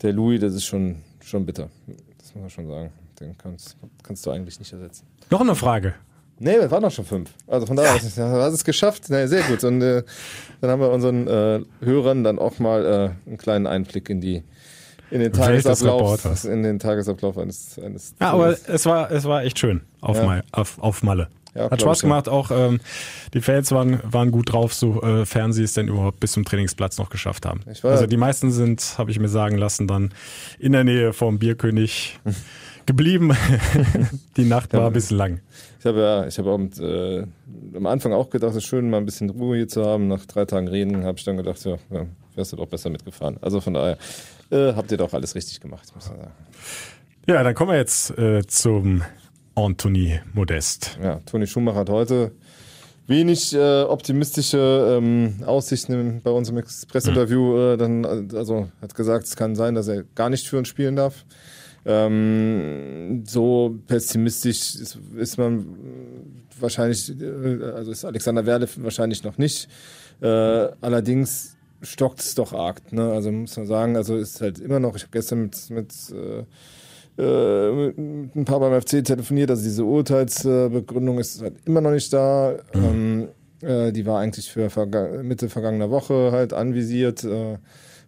der 0.00 0.12
Louis, 0.12 0.40
das 0.40 0.54
ist 0.54 0.64
schon, 0.64 0.96
schon 1.22 1.44
bitter. 1.44 1.68
Das 2.18 2.34
muss 2.34 2.42
man 2.42 2.50
schon 2.50 2.66
sagen. 2.66 2.92
Den 3.20 3.36
kannst, 3.36 3.76
kannst 4.02 4.24
du 4.26 4.30
eigentlich 4.30 4.58
nicht 4.58 4.72
ersetzen. 4.72 5.06
Noch 5.30 5.40
eine 5.40 5.54
Frage. 5.54 5.94
Nee, 6.38 6.56
das 6.56 6.70
waren 6.70 6.82
noch 6.82 6.90
schon 6.90 7.04
fünf. 7.04 7.30
Also 7.46 7.66
von 7.66 7.76
daher, 7.76 7.94
ja. 7.94 8.30
hast 8.42 8.54
es 8.54 8.64
geschafft. 8.64 9.10
Nee, 9.10 9.26
sehr 9.26 9.42
gut. 9.42 9.62
Und 9.62 9.80
äh, 9.80 10.02
dann 10.60 10.70
haben 10.70 10.80
wir 10.80 10.90
unseren 10.90 11.28
äh, 11.28 11.60
Hörern 11.80 12.24
dann 12.24 12.38
auch 12.38 12.58
mal 12.58 12.84
äh, 12.84 13.28
einen 13.28 13.38
kleinen 13.38 13.66
Einblick 13.66 14.10
in 14.10 14.20
die 14.20 14.42
in 15.12 15.20
den 15.20 15.32
Tagesablauf, 15.32 16.44
in 16.44 16.62
den 16.62 16.78
Tagesablauf 16.78 17.36
eines, 17.36 17.78
eines 17.78 18.14
Ja, 18.18 18.32
aber 18.32 18.56
es 18.66 18.86
war, 18.86 19.10
es 19.10 19.24
war 19.24 19.44
echt 19.44 19.58
schön 19.58 19.82
auf, 20.00 20.16
ja. 20.16 20.24
Mal, 20.24 20.44
auf, 20.52 20.78
auf 20.78 21.02
Malle. 21.02 21.28
Ja, 21.54 21.70
Hat 21.70 21.82
Spaß 21.82 22.00
gemacht, 22.00 22.30
auch 22.30 22.50
ähm, 22.50 22.80
die 23.34 23.42
Fans 23.42 23.70
waren, 23.72 24.00
waren 24.04 24.30
gut 24.30 24.54
drauf, 24.54 24.72
sofern 24.72 25.50
äh, 25.50 25.52
sie 25.52 25.64
es 25.64 25.74
denn 25.74 25.88
überhaupt 25.88 26.18
bis 26.18 26.32
zum 26.32 26.46
Trainingsplatz 26.46 26.96
noch 26.96 27.10
geschafft 27.10 27.44
haben. 27.44 27.60
also 27.82 28.06
die 28.06 28.16
meisten 28.16 28.50
sind, 28.50 28.94
habe 28.96 29.10
ich 29.10 29.18
mir 29.18 29.28
sagen 29.28 29.58
lassen, 29.58 29.86
dann 29.86 30.14
in 30.58 30.72
der 30.72 30.84
Nähe 30.84 31.12
vom 31.12 31.38
Bierkönig 31.38 32.18
geblieben. 32.86 33.36
die 34.38 34.46
Nacht 34.46 34.72
war 34.72 34.86
ein 34.86 34.94
bisschen 34.94 35.18
lang. 35.18 35.40
Ich 35.78 35.84
habe 35.84 36.00
ja, 36.00 36.26
ich 36.26 36.38
habe 36.38 36.70
äh, 36.80 37.76
am 37.76 37.84
Anfang 37.86 38.14
auch 38.14 38.30
gedacht, 38.30 38.52
es 38.52 38.58
ist 38.58 38.64
schön, 38.64 38.88
mal 38.88 38.96
ein 38.96 39.04
bisschen 39.04 39.28
Ruhe 39.28 39.58
hier 39.58 39.68
zu 39.68 39.84
haben. 39.84 40.08
Nach 40.08 40.24
drei 40.24 40.46
Tagen 40.46 40.68
Reden 40.68 41.04
habe 41.04 41.18
ich 41.18 41.24
dann 41.24 41.36
gedacht, 41.36 41.62
ja, 41.66 41.76
ja 41.90 42.06
wärst 42.34 42.52
du 42.52 42.56
doch 42.56 42.66
besser 42.66 42.90
mitgefahren. 42.90 43.36
Also 43.40 43.60
von 43.60 43.74
daher 43.74 43.98
äh, 44.52 44.74
habt 44.74 44.90
ihr 44.92 44.98
doch 44.98 45.12
alles 45.12 45.34
richtig 45.34 45.60
gemacht, 45.60 45.92
muss 45.94 46.08
man 46.08 46.18
sagen. 46.18 46.32
Ja, 47.26 47.42
dann 47.42 47.54
kommen 47.54 47.70
wir 47.70 47.78
jetzt 47.78 48.16
äh, 48.18 48.46
zum 48.46 49.02
Anthony 49.54 50.20
Modest. 50.32 50.98
Ja, 51.02 51.20
Toni 51.26 51.46
Schumacher 51.46 51.80
hat 51.80 51.90
heute 51.90 52.32
wenig 53.06 53.54
äh, 53.54 53.82
optimistische 53.82 54.98
ähm, 54.98 55.36
Aussichten 55.44 56.20
bei 56.22 56.30
unserem 56.30 56.58
Express-Interview. 56.58 57.72
Äh, 57.72 57.76
dann, 57.76 58.04
also 58.34 58.68
hat 58.80 58.94
gesagt, 58.94 59.26
es 59.26 59.36
kann 59.36 59.54
sein, 59.54 59.74
dass 59.74 59.88
er 59.88 60.04
gar 60.14 60.30
nicht 60.30 60.48
für 60.48 60.58
uns 60.58 60.68
spielen 60.68 60.96
darf. 60.96 61.24
Ähm, 61.84 63.24
so 63.26 63.76
pessimistisch 63.88 64.76
ist, 64.76 64.98
ist 65.16 65.36
man 65.36 65.66
wahrscheinlich, 66.60 67.10
äh, 67.20 67.64
also 67.74 67.90
ist 67.90 68.04
Alexander 68.04 68.46
Werle 68.46 68.68
wahrscheinlich 68.76 69.24
noch 69.24 69.36
nicht. 69.36 69.68
Äh, 70.20 70.26
allerdings 70.80 71.56
stockt 71.82 72.20
es 72.20 72.34
doch 72.34 72.52
arg. 72.52 72.92
Ne? 72.92 73.12
Also 73.12 73.30
muss 73.32 73.56
man 73.56 73.66
sagen, 73.66 73.96
also 73.96 74.16
ist 74.16 74.40
halt 74.40 74.58
immer 74.58 74.80
noch, 74.80 74.96
ich 74.96 75.02
habe 75.02 75.12
gestern 75.12 75.42
mit, 75.42 75.70
mit 75.70 75.92
äh, 76.10 76.44
äh, 77.18 77.70
mit 77.72 78.34
ein 78.36 78.44
paar 78.44 78.60
beim 78.60 78.80
FC 78.80 79.04
telefoniert, 79.04 79.50
also 79.50 79.62
diese 79.62 79.84
Urteilsbegründung 79.84 81.18
ist 81.18 81.42
halt 81.42 81.56
immer 81.66 81.80
noch 81.80 81.90
nicht 81.90 82.12
da. 82.12 82.56
Mhm. 82.74 82.84
Ähm, 82.84 83.28
äh, 83.60 83.92
die 83.92 84.06
war 84.06 84.20
eigentlich 84.20 84.50
für 84.50 84.70
Verga 84.70 85.22
Mitte 85.22 85.48
vergangener 85.48 85.90
Woche 85.90 86.32
halt 86.32 86.52
anvisiert. 86.52 87.24
Äh, 87.24 87.58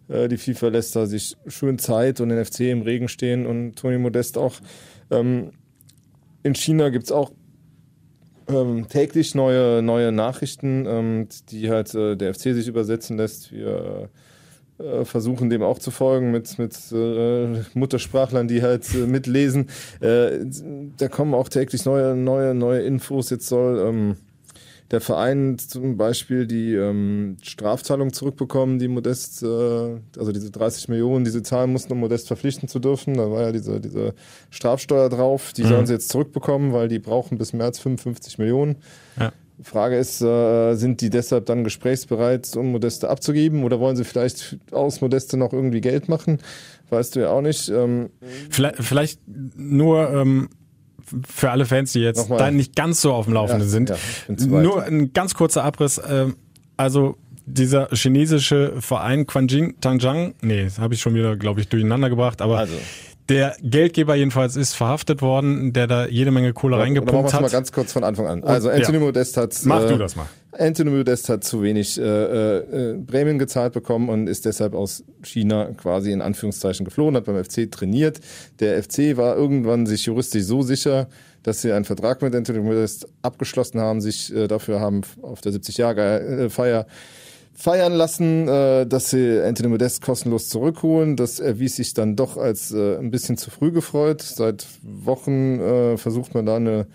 äh 0.09 0.27
die 0.27 0.37
FIFA 0.37 0.69
lässt 0.69 0.95
da 0.95 1.05
sich 1.05 1.37
schön 1.47 1.77
Zeit 1.77 2.19
und 2.19 2.29
den 2.29 2.43
FC 2.43 2.61
im 2.61 2.81
Regen 2.81 3.07
stehen 3.07 3.45
und 3.45 3.75
Toni 3.75 3.97
Modest 3.97 4.37
auch. 4.37 4.55
Ähm, 5.11 5.51
in 6.41 6.55
China 6.55 6.89
gibt 6.89 7.05
es 7.05 7.11
auch 7.11 7.31
ähm, 8.47 8.87
täglich 8.89 9.35
neue, 9.35 9.81
neue 9.81 10.11
Nachrichten, 10.11 10.85
ähm, 10.87 11.27
die 11.49 11.69
halt 11.69 11.93
äh, 11.95 12.15
der 12.15 12.33
FC 12.33 12.53
sich 12.53 12.67
übersetzen 12.67 13.17
lässt. 13.17 13.51
Wir 13.51 14.09
äh, 14.77 15.05
versuchen 15.05 15.49
dem 15.49 15.63
auch 15.63 15.79
zu 15.79 15.89
folgen 15.89 16.31
mit, 16.31 16.59
mit 16.59 16.75
äh, 16.91 17.63
Muttersprachlern, 17.73 18.47
die 18.47 18.61
halt 18.61 18.93
äh, 18.93 19.07
mitlesen. 19.07 19.69
Äh, 20.01 20.45
da 20.97 21.07
kommen 21.07 21.33
auch 21.33 21.49
täglich 21.49 21.85
neue, 21.85 22.15
neue, 22.15 22.53
neue 22.53 22.81
Infos. 22.81 23.29
Jetzt 23.29 23.47
soll 23.47 23.79
ähm, 23.79 24.17
der 24.91 25.01
Verein 25.01 25.57
zum 25.57 25.97
Beispiel 25.97 26.45
die 26.45 26.73
ähm, 26.73 27.37
Strafzahlung 27.41 28.13
zurückbekommen, 28.13 28.77
die 28.77 28.87
Modest, 28.87 29.41
äh, 29.41 29.47
also 29.47 30.31
diese 30.31 30.51
30 30.51 30.89
Millionen, 30.89 31.25
die 31.25 31.31
sie 31.31 31.41
zahlen 31.41 31.71
mussten, 31.71 31.93
um 31.93 31.99
Modest 31.99 32.27
verpflichten 32.27 32.69
zu 32.69 32.79
dürfen. 32.79 33.15
Da 33.15 33.31
war 33.31 33.41
ja 33.41 33.51
diese, 33.51 33.81
diese 33.81 34.13
Strafsteuer 34.51 35.09
drauf. 35.09 35.53
Die 35.53 35.63
mhm. 35.63 35.67
sollen 35.67 35.85
sie 35.87 35.93
jetzt 35.93 36.09
zurückbekommen, 36.09 36.71
weil 36.73 36.87
die 36.87 36.99
brauchen 36.99 37.37
bis 37.37 37.53
März 37.53 37.79
55 37.79 38.37
Millionen. 38.37 38.77
Ja. 39.19 39.31
Frage 39.61 39.97
ist, 39.97 40.21
äh, 40.21 40.75
sind 40.75 41.01
die 41.01 41.09
deshalb 41.09 41.45
dann 41.45 41.63
gesprächsbereit, 41.63 42.55
um 42.57 42.71
Modeste 42.71 43.09
abzugeben 43.09 43.63
oder 43.63 43.79
wollen 43.79 43.95
sie 43.95 44.03
vielleicht 44.03 44.57
aus 44.71 45.01
Modeste 45.01 45.37
noch 45.37 45.53
irgendwie 45.53 45.81
Geld 45.81 46.09
machen? 46.09 46.39
Weißt 46.89 47.15
du 47.15 47.21
ja 47.21 47.29
auch 47.29 47.41
nicht. 47.41 47.69
Ähm, 47.69 48.09
vielleicht, 48.49 48.83
vielleicht 48.83 49.19
nur 49.25 50.09
ähm, 50.11 50.49
für 51.27 51.51
alle 51.51 51.65
Fans, 51.65 51.93
die 51.93 51.99
jetzt 51.99 52.29
da 52.29 52.51
nicht 52.51 52.75
ganz 52.75 53.01
so 53.01 53.13
auf 53.13 53.25
dem 53.25 53.33
Laufenden 53.33 53.67
ja, 53.67 53.71
sind. 53.71 53.89
Ja, 53.89 54.61
nur 54.61 54.83
ein 54.83 55.13
ganz 55.13 55.33
kurzer 55.33 55.63
Abriss. 55.63 55.97
Äh, 55.97 56.27
also 56.77 57.17
dieser 57.45 57.89
chinesische 57.91 58.73
Verein 58.79 59.27
Quanjing 59.27 59.79
Tangjang, 59.79 60.33
nee, 60.41 60.67
habe 60.79 60.93
ich 60.95 61.01
schon 61.01 61.13
wieder, 61.13 61.35
glaube 61.35 61.61
ich, 61.61 61.69
durcheinander 61.69 62.09
gebracht, 62.09 62.41
aber 62.41 62.59
also. 62.59 62.75
Der 63.27 63.55
Geldgeber 63.59 64.13
jedenfalls 64.13 64.55
ist 64.55 64.75
verhaftet 64.75 65.23
worden, 65.23 65.73
der 65.73 65.87
da 65.87 66.05
jede 66.05 66.29
Menge 66.29 66.53
Kohle 66.53 66.75
ja, 66.75 66.83
reingepumpt 66.83 67.33
hat. 67.33 67.41
mal 67.41 67.49
ganz 67.49 67.71
kurz 67.71 67.91
von 67.91 68.03
Anfang 68.03 68.27
an. 68.27 68.43
Also 68.43 68.69
Anthony 68.69 68.99
ja. 68.99 69.03
Modest 69.03 69.37
hat 69.37 69.59
Mach 69.63 69.81
äh, 69.81 69.87
du 69.87 69.97
das 69.97 70.15
mal. 70.15 70.27
Anthony 70.59 70.91
Modest 70.91 71.29
hat 71.29 71.43
zu 71.43 71.61
wenig 71.61 71.99
äh, 71.99 72.03
äh, 72.03 72.97
Prämien 72.99 73.39
gezahlt 73.39 73.73
bekommen 73.73 74.09
und 74.09 74.27
ist 74.27 74.45
deshalb 74.45 74.73
aus 74.73 75.03
China 75.23 75.71
quasi 75.77 76.11
in 76.11 76.21
Anführungszeichen 76.21 76.85
geflohen, 76.85 77.15
hat 77.15 77.25
beim 77.25 77.43
FC 77.43 77.71
trainiert. 77.71 78.19
Der 78.59 78.81
FC 78.81 79.17
war 79.17 79.35
irgendwann 79.35 79.85
sich 79.85 80.05
juristisch 80.05 80.43
so 80.43 80.61
sicher, 80.61 81.07
dass 81.43 81.61
sie 81.61 81.71
einen 81.71 81.85
Vertrag 81.85 82.21
mit 82.21 82.35
Anthony 82.35 82.59
Modest 82.59 83.07
abgeschlossen 83.21 83.79
haben, 83.79 84.01
sich 84.01 84.33
äh, 84.33 84.47
dafür 84.47 84.79
haben 84.79 85.01
auf 85.21 85.41
der 85.41 85.51
70 85.51 85.77
Jahre 85.77 86.49
Feier 86.49 86.87
feiern 87.53 87.93
lassen, 87.93 88.47
äh, 88.47 88.85
dass 88.85 89.11
sie 89.11 89.41
Anthony 89.41 89.69
Modest 89.69 90.01
kostenlos 90.01 90.49
zurückholen. 90.49 91.15
Das 91.15 91.39
erwies 91.39 91.77
sich 91.77 91.93
dann 91.93 92.15
doch 92.15 92.37
als 92.37 92.71
äh, 92.71 92.97
ein 92.97 93.11
bisschen 93.11 93.37
zu 93.37 93.49
früh 93.49 93.71
gefreut. 93.71 94.21
Seit 94.21 94.65
Wochen 94.81 95.59
äh, 95.59 95.97
versucht 95.97 96.33
man 96.33 96.45
da 96.45 96.57
eine 96.57 96.81
äh, 96.81 96.85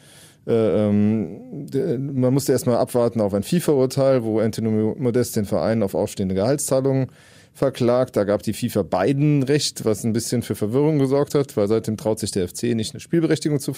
man 0.47 2.35
musste 2.35 2.53
erstmal 2.53 2.77
abwarten 2.77 3.21
auf 3.21 3.35
ein 3.35 3.43
FIFA-Urteil, 3.43 4.25
wo 4.25 4.41
Anthony 4.41 4.95
Modest 4.99 5.37
den 5.37 5.45
Verein 5.45 5.83
auf 5.83 5.95
aufstehende 5.95 6.35
Gehaltszahlungen 6.35 7.09
verklagt. 7.53 8.17
Da 8.17 8.25
gab 8.25 8.43
die 8.43 8.53
FIFA 8.53 8.83
beiden 8.83 9.43
Recht, 9.43 9.85
was 9.85 10.05
ein 10.05 10.13
bisschen 10.13 10.43
für 10.43 10.55
Verwirrung 10.55 10.99
gesorgt 10.99 11.35
hat, 11.35 11.57
weil 11.57 11.69
seitdem 11.69 11.97
traut 11.97 12.19
sich 12.19 12.31
der 12.31 12.49
FC 12.49 12.75
nicht 12.75 12.95
eine 12.95 13.01
Spielberechtigung 13.01 13.61
zu 13.61 13.73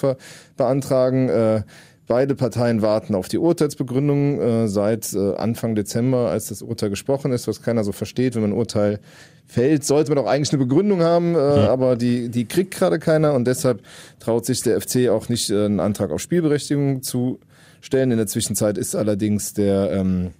beantragen. 0.55 1.63
Beide 2.05 2.35
Parteien 2.35 2.81
warten 2.81 3.15
auf 3.15 3.29
die 3.29 3.37
Urteilsbegründung 3.37 4.41
äh, 4.41 4.67
seit 4.67 5.13
äh, 5.13 5.35
Anfang 5.35 5.73
Dezember, 5.73 6.29
als 6.29 6.49
das 6.49 6.61
Urteil 6.61 6.89
gesprochen 6.89 7.31
ist, 7.31 7.47
was 7.47 7.61
keiner 7.61 7.85
so 7.85 7.93
versteht. 7.93 8.35
Wenn 8.35 8.41
man 8.41 8.51
ein 8.51 8.57
Urteil 8.57 8.99
fällt, 9.45 9.85
sollte 9.85 10.13
man 10.13 10.23
auch 10.23 10.27
eigentlich 10.27 10.51
eine 10.51 10.63
Begründung 10.63 11.01
haben, 11.01 11.35
äh, 11.35 11.37
ja. 11.37 11.69
aber 11.69 11.95
die, 11.95 12.29
die 12.29 12.45
kriegt 12.45 12.73
gerade 12.73 12.99
keiner 12.99 13.33
und 13.33 13.45
deshalb 13.45 13.81
traut 14.19 14.45
sich 14.45 14.61
der 14.61 14.81
FC 14.81 15.09
auch 15.09 15.29
nicht, 15.29 15.49
äh, 15.49 15.65
einen 15.65 15.79
Antrag 15.79 16.11
auf 16.11 16.19
Spielberechtigung 16.19 17.03
zu 17.03 17.39
stellen. 17.79 18.11
In 18.11 18.17
der 18.17 18.27
Zwischenzeit 18.27 18.77
ist 18.77 18.95
allerdings 18.95 19.53
der 19.53 19.91
ähm, 19.91 20.31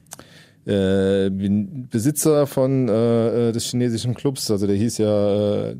äh, 0.65 1.29
Besitzer 1.29 2.47
von 2.47 2.89
äh, 2.89 3.49
äh, 3.49 3.51
des 3.51 3.65
chinesischen 3.65 4.15
Clubs, 4.15 4.49
also 4.51 4.67
der 4.67 4.75
hieß 4.75 4.97
ja 4.97 5.69
äh, 5.69 5.75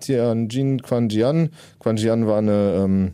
Tianjin 0.00 0.82
Quanjian. 0.82 1.50
Quanjian 1.78 2.26
war 2.26 2.38
eine 2.38 2.82
ähm, 2.84 3.12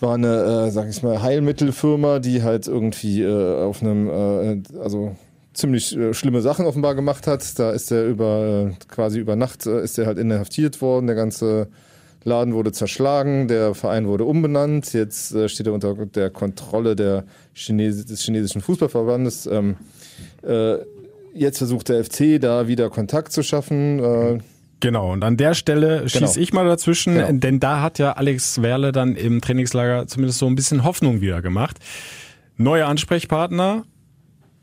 war 0.00 0.14
eine, 0.14 0.66
äh, 0.66 0.70
sag 0.70 0.88
ich 0.88 1.02
mal, 1.02 1.22
Heilmittelfirma, 1.22 2.18
die 2.18 2.42
halt 2.42 2.66
irgendwie 2.66 3.22
äh, 3.22 3.62
auf 3.62 3.82
einem, 3.82 4.08
äh, 4.08 4.78
also 4.78 5.16
ziemlich 5.52 5.96
äh, 5.96 6.14
schlimme 6.14 6.40
Sachen 6.40 6.66
offenbar 6.66 6.94
gemacht 6.94 7.26
hat. 7.26 7.58
Da 7.58 7.70
ist 7.70 7.90
er 7.90 8.06
über 8.06 8.70
äh, 8.70 8.84
quasi 8.88 9.18
über 9.18 9.36
Nacht 9.36 9.66
äh, 9.66 9.82
ist 9.82 9.98
er 9.98 10.06
halt 10.06 10.18
inhaftiert 10.18 10.80
worden. 10.80 11.06
Der 11.06 11.16
ganze 11.16 11.68
Laden 12.24 12.54
wurde 12.54 12.72
zerschlagen, 12.72 13.48
der 13.48 13.74
Verein 13.74 14.06
wurde 14.06 14.24
umbenannt. 14.24 14.92
Jetzt 14.92 15.34
äh, 15.34 15.48
steht 15.48 15.66
er 15.66 15.72
unter 15.72 15.94
der 15.94 16.30
Kontrolle 16.30 16.96
der 16.96 17.24
Chines 17.54 18.04
des 18.06 18.22
chinesischen 18.22 18.60
Fußballverbandes. 18.60 19.46
Ähm, 19.46 19.76
äh, 20.42 20.76
jetzt 21.34 21.58
versucht 21.58 21.88
der 21.88 22.04
FC 22.04 22.40
da 22.40 22.68
wieder 22.68 22.90
Kontakt 22.90 23.32
zu 23.32 23.42
schaffen. 23.42 24.42
Genau, 24.80 25.12
und 25.12 25.22
an 25.22 25.36
der 25.36 25.54
Stelle 25.54 26.08
schieße 26.08 26.34
genau. 26.34 26.42
ich 26.42 26.52
mal 26.52 26.66
dazwischen, 26.66 27.14
genau. 27.14 27.32
denn 27.32 27.60
da 27.60 27.82
hat 27.82 27.98
ja 27.98 28.12
Alex 28.12 28.62
Werle 28.62 28.92
dann 28.92 29.14
im 29.14 29.42
Trainingslager 29.42 30.06
zumindest 30.06 30.38
so 30.38 30.46
ein 30.46 30.54
bisschen 30.54 30.84
Hoffnung 30.84 31.20
wieder 31.20 31.42
gemacht. 31.42 31.78
Neue 32.56 32.86
Ansprechpartner, 32.86 33.84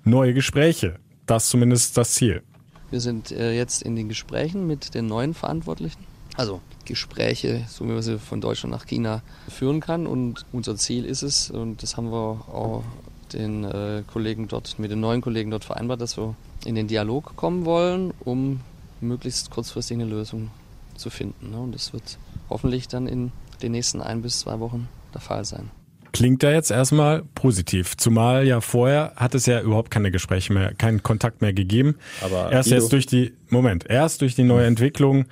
neue 0.03 0.33
Gespräche. 0.33 0.95
Das 1.27 1.45
ist 1.45 1.49
zumindest 1.51 1.97
das 1.97 2.11
Ziel. 2.13 2.41
Wir 2.89 2.99
sind 2.99 3.31
äh, 3.31 3.53
jetzt 3.53 3.83
in 3.83 3.95
den 3.95 4.09
Gesprächen 4.09 4.65
mit 4.65 4.95
den 4.95 5.07
neuen 5.07 5.33
Verantwortlichen. 5.33 5.99
Also 6.35 6.61
Gespräche, 6.85 7.65
so 7.67 7.85
wie 7.85 7.91
man 7.91 8.01
sie 8.01 8.17
von 8.17 8.41
Deutschland 8.41 8.71
nach 8.71 8.85
China 8.85 9.21
führen 9.49 9.81
kann. 9.81 10.07
Und 10.07 10.45
unser 10.51 10.77
Ziel 10.77 11.05
ist 11.05 11.21
es, 11.21 11.51
und 11.51 11.83
das 11.83 11.97
haben 11.97 12.11
wir 12.11 12.45
auch 12.47 12.83
den 13.33 13.65
äh, 13.65 14.03
Kollegen 14.07 14.47
dort, 14.47 14.79
mit 14.79 14.89
den 14.89 15.01
neuen 15.01 15.21
Kollegen 15.21 15.51
dort 15.51 15.65
vereinbart, 15.65 15.99
dass 15.99 16.17
wir 16.17 16.35
in 16.65 16.75
den 16.75 16.87
Dialog 16.87 17.35
kommen 17.35 17.65
wollen, 17.65 18.13
um 18.21 18.61
möglichst 19.01 19.49
kurzfristig 19.49 19.95
eine 19.95 20.05
Lösung 20.05 20.49
zu 20.95 21.09
finden. 21.09 21.51
Ne? 21.51 21.59
Und 21.59 21.73
das 21.73 21.93
wird 21.93 22.17
hoffentlich 22.49 22.87
dann 22.87 23.07
in 23.07 23.31
den 23.61 23.71
nächsten 23.71 24.01
ein 24.01 24.21
bis 24.21 24.39
zwei 24.39 24.59
Wochen 24.59 24.87
der 25.13 25.21
Fall 25.21 25.45
sein. 25.45 25.69
Klingt 26.13 26.41
da 26.41 26.51
jetzt 26.51 26.71
erstmal 26.71 27.23
positiv, 27.35 27.95
zumal 27.97 28.47
ja 28.47 28.61
vorher 28.61 29.13
hat 29.17 29.35
es 29.35 29.45
ja 29.45 29.61
überhaupt 29.61 29.91
keine 29.91 30.09
Gespräche 30.09 30.53
mehr, 30.53 30.73
keinen 30.73 31.03
Kontakt 31.03 31.41
mehr 31.41 31.53
gegeben. 31.53 31.95
Aber 32.21 32.51
erst 32.51 32.71
jetzt 32.71 32.91
durch 32.91 33.05
die, 33.05 33.33
Moment, 33.49 33.85
erst 33.87 34.21
durch 34.21 34.33
die 34.33 34.43
neue 34.43 34.65
Entwicklung 34.65 35.25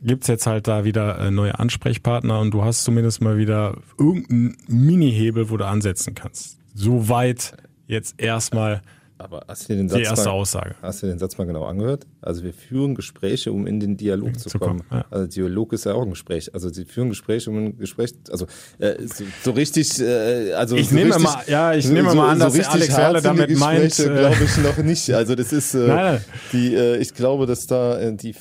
gibt's 0.00 0.28
jetzt 0.28 0.46
halt 0.46 0.68
da 0.68 0.84
wieder 0.84 1.18
äh, 1.18 1.30
neue 1.30 1.58
Ansprechpartner 1.58 2.40
und 2.40 2.52
du 2.52 2.64
hast 2.64 2.84
zumindest 2.84 3.20
mal 3.20 3.36
wieder 3.36 3.76
irgendeinen 3.98 4.56
Mini-Hebel, 4.68 5.50
wo 5.50 5.56
du 5.56 5.66
ansetzen 5.66 6.14
kannst. 6.14 6.58
Soweit 6.74 7.54
jetzt 7.86 8.20
erstmal 8.20 8.82
aber 9.22 9.44
hast 9.48 9.68
du 9.68 9.76
den 9.76 9.88
Satz 9.88 9.98
die 9.98 10.04
erste 10.04 10.28
mal, 10.28 10.32
Aussage. 10.32 10.74
Hast 10.82 11.02
du 11.02 11.06
den 11.06 11.18
Satz 11.18 11.38
mal 11.38 11.46
genau 11.46 11.64
angehört? 11.64 12.06
Also 12.20 12.42
wir 12.42 12.52
führen 12.52 12.94
Gespräche, 12.94 13.52
um 13.52 13.66
in 13.66 13.80
den 13.80 13.96
Dialog 13.96 14.38
zu, 14.38 14.48
zu 14.48 14.58
kommen. 14.58 14.80
kommen 14.88 15.02
ja. 15.02 15.06
Also 15.10 15.26
Dialog 15.26 15.72
ist 15.72 15.86
ja 15.86 15.94
auch 15.94 16.02
ein 16.02 16.10
Gespräch. 16.10 16.54
Also 16.54 16.68
sie 16.68 16.84
führen 16.84 17.08
Gespräche, 17.08 17.50
um 17.50 17.58
ein 17.58 17.78
Gespräch, 17.78 18.12
also 18.30 18.46
äh, 18.78 18.94
so, 19.06 19.24
so, 19.42 19.50
richtig, 19.52 20.00
äh, 20.00 20.52
also 20.52 20.76
ich 20.76 20.88
so 20.88 20.94
nehme 20.94 21.14
richtig, 21.14 21.24
mal, 21.24 21.42
ja, 21.46 21.74
ich 21.74 21.88
nehme 21.88 22.10
so, 22.10 22.16
mal 22.16 22.30
an, 22.30 22.38
dass 22.38 22.54
so 22.54 22.62
Alex 22.62 22.96
Werle 22.96 23.22
damit 23.22 23.56
meint, 23.58 23.98
äh, 23.98 24.04
glaube 24.04 24.44
ich 24.44 24.56
noch 24.58 24.78
nicht. 24.78 25.10
Also 25.12 25.34
das 25.34 25.52
ist 25.52 25.74
äh, 25.74 26.18
die, 26.52 26.74
äh, 26.74 26.96
ich 26.96 27.14
glaube, 27.14 27.46
dass 27.46 27.66
da 27.66 27.98
äh, 28.00 28.14
die 28.14 28.34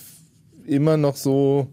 immer 0.65 0.97
noch 0.97 1.15
so 1.15 1.69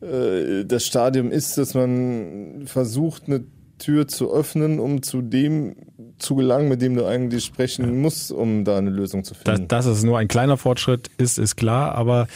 äh, 0.00 0.64
das 0.64 0.84
Stadium 0.84 1.30
ist, 1.30 1.58
dass 1.58 1.74
man 1.74 2.62
versucht, 2.66 3.24
eine 3.26 3.44
Tür 3.78 4.08
zu 4.08 4.32
öffnen, 4.32 4.78
um 4.78 5.02
zu 5.02 5.22
dem 5.22 5.76
zu 6.18 6.34
gelangen, 6.34 6.68
mit 6.68 6.82
dem 6.82 6.96
du 6.96 7.06
eigentlich 7.06 7.44
sprechen 7.44 8.00
musst, 8.00 8.32
um 8.32 8.64
da 8.64 8.78
eine 8.78 8.90
Lösung 8.90 9.24
zu 9.24 9.34
finden. 9.34 9.68
Dass, 9.68 9.86
dass 9.86 9.98
es 9.98 10.04
nur 10.04 10.18
ein 10.18 10.28
kleiner 10.28 10.56
Fortschritt 10.56 11.10
ist, 11.18 11.38
ist 11.38 11.56
klar, 11.56 11.94
aber 11.94 12.26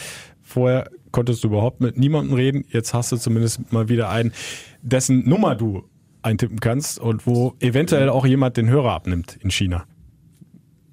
vorher 0.41 0.89
konntest 1.11 1.43
du 1.43 1.47
überhaupt 1.47 1.81
mit 1.81 1.97
niemandem 1.97 2.35
reden. 2.35 2.65
Jetzt 2.69 2.93
hast 2.93 3.11
du 3.11 3.17
zumindest 3.17 3.71
mal 3.71 3.89
wieder 3.89 4.09
einen, 4.09 4.33
dessen 4.81 5.27
Nummer 5.27 5.55
du 5.55 5.83
eintippen 6.21 6.59
kannst 6.59 6.99
und 6.99 7.25
wo 7.25 7.55
eventuell 7.59 8.09
auch 8.09 8.25
jemand 8.25 8.57
den 8.57 8.69
Hörer 8.69 8.91
abnimmt 8.91 9.37
in 9.41 9.51
China. 9.51 9.85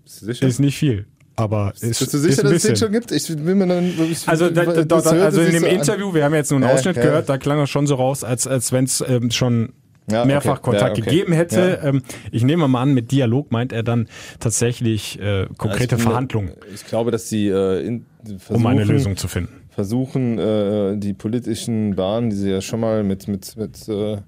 Sicher? 0.04 0.46
Ist 0.46 0.58
nicht 0.58 0.78
viel. 0.78 1.06
Aber 1.36 1.72
ist, 1.80 2.00
Bist 2.00 2.12
du 2.12 2.18
sicher, 2.18 2.42
dass 2.42 2.52
es 2.52 2.62
den 2.62 2.76
schon 2.76 2.90
gibt? 2.90 3.12
Ich 3.12 3.28
will 3.28 3.54
mir 3.54 3.68
dann, 3.68 3.92
ich, 4.10 4.28
Also, 4.28 4.50
da, 4.50 4.64
da, 4.64 4.82
da, 4.82 4.96
also 4.96 5.40
in 5.40 5.52
dem. 5.52 5.64
Interview, 5.64 6.12
wir 6.12 6.24
haben 6.24 6.34
jetzt 6.34 6.50
nur 6.50 6.60
einen 6.60 6.68
Ausschnitt 6.68 6.96
ja. 6.96 7.02
gehört, 7.02 7.28
da 7.28 7.38
klang 7.38 7.60
es 7.60 7.70
schon 7.70 7.86
so 7.86 7.94
raus, 7.94 8.24
als, 8.24 8.48
als 8.48 8.72
wenn 8.72 8.84
es 8.84 9.04
ähm, 9.06 9.30
schon 9.30 9.72
Ja, 10.10 10.24
mehrfach 10.24 10.58
okay. 10.58 10.70
Kontakt 10.70 10.96
Ja, 10.98 11.02
okay. 11.02 11.10
gegeben 11.10 11.32
hätte. 11.32 11.80
Ja. 11.82 11.88
Ähm, 11.88 12.02
ich 12.30 12.42
nehme 12.44 12.66
mal 12.68 12.82
an, 12.82 12.94
mit 12.94 13.10
Dialog 13.12 13.52
meint 13.52 13.72
er 13.72 13.82
dann 13.82 14.08
tatsächlich 14.40 15.20
äh, 15.20 15.46
konkrete 15.56 15.96
Also 15.96 16.08
Verhandlungen, 16.08 16.52
Ich 16.74 16.86
glaube, 16.86 17.10
dass 17.10 17.28
sie 17.28 17.48
äh, 17.48 17.84
in, 17.86 18.06
versuchen, 18.38 18.56
um 18.56 18.66
eine 18.66 18.84
Lösung 18.84 19.16
zu 19.16 19.28
finden. 19.28 19.52
versuchen, 19.70 20.38
äh, 20.38 20.96
die 20.96 21.12
politischen 21.14 21.94
Bahnen, 21.94 22.30
die 22.30 22.36
sie 22.36 22.50
ja 22.50 22.60
schon 22.60 22.80
mal 22.80 23.04
mit, 23.04 23.28
mit, 23.28 23.56
mit 23.56 23.88
äh, 23.88 24.18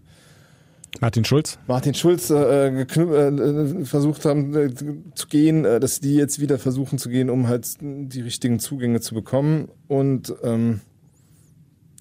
Martin 1.01 1.25
Schulz? 1.25 1.59
Martin 1.67 1.95
Schulz 1.95 2.31
äh, 2.31 2.83
äh, 2.83 3.85
versucht 3.85 4.25
haben 4.25 4.55
äh, 4.55 4.75
zu 5.15 5.29
gehen, 5.29 5.65
äh, 5.65 5.81
dass 5.81 6.01
die 6.01 6.17
jetzt 6.17 6.41
wieder 6.41 6.59
versuchen 6.59 6.99
zu 6.99 7.09
gehen, 7.09 7.31
um 7.31 7.49
halt 7.49 7.67
die 7.81 8.21
richtigen 8.21 8.59
Zugänge 8.59 9.01
zu 9.01 9.15
bekommen. 9.15 9.69
Und 9.89 10.35
ähm, 10.43 10.81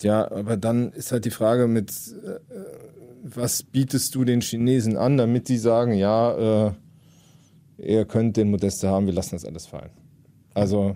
ja, 0.02 0.30
aber 0.32 0.58
dann 0.58 0.92
ist 0.92 1.12
halt 1.12 1.26
die 1.26 1.30
Frage 1.30 1.68
mit, 1.68 1.92
äh, 1.92 2.40
was 3.24 3.64
bietest 3.64 4.16
du 4.16 4.24
den 4.24 4.42
Chinesen 4.42 4.98
an, 4.98 5.18
damit 5.18 5.50
die 5.50 5.58
sagen, 5.58 5.94
ja, 5.94 6.68
äh, 6.68 6.72
ihr 7.78 8.06
könnt 8.06 8.38
den 8.38 8.52
Modeste 8.52 8.90
haben, 8.90 9.06
wir 9.06 9.14
lassen 9.14 9.36
das 9.36 9.46
alles 9.46 9.66
fallen. 9.66 9.92
Also 10.54 10.96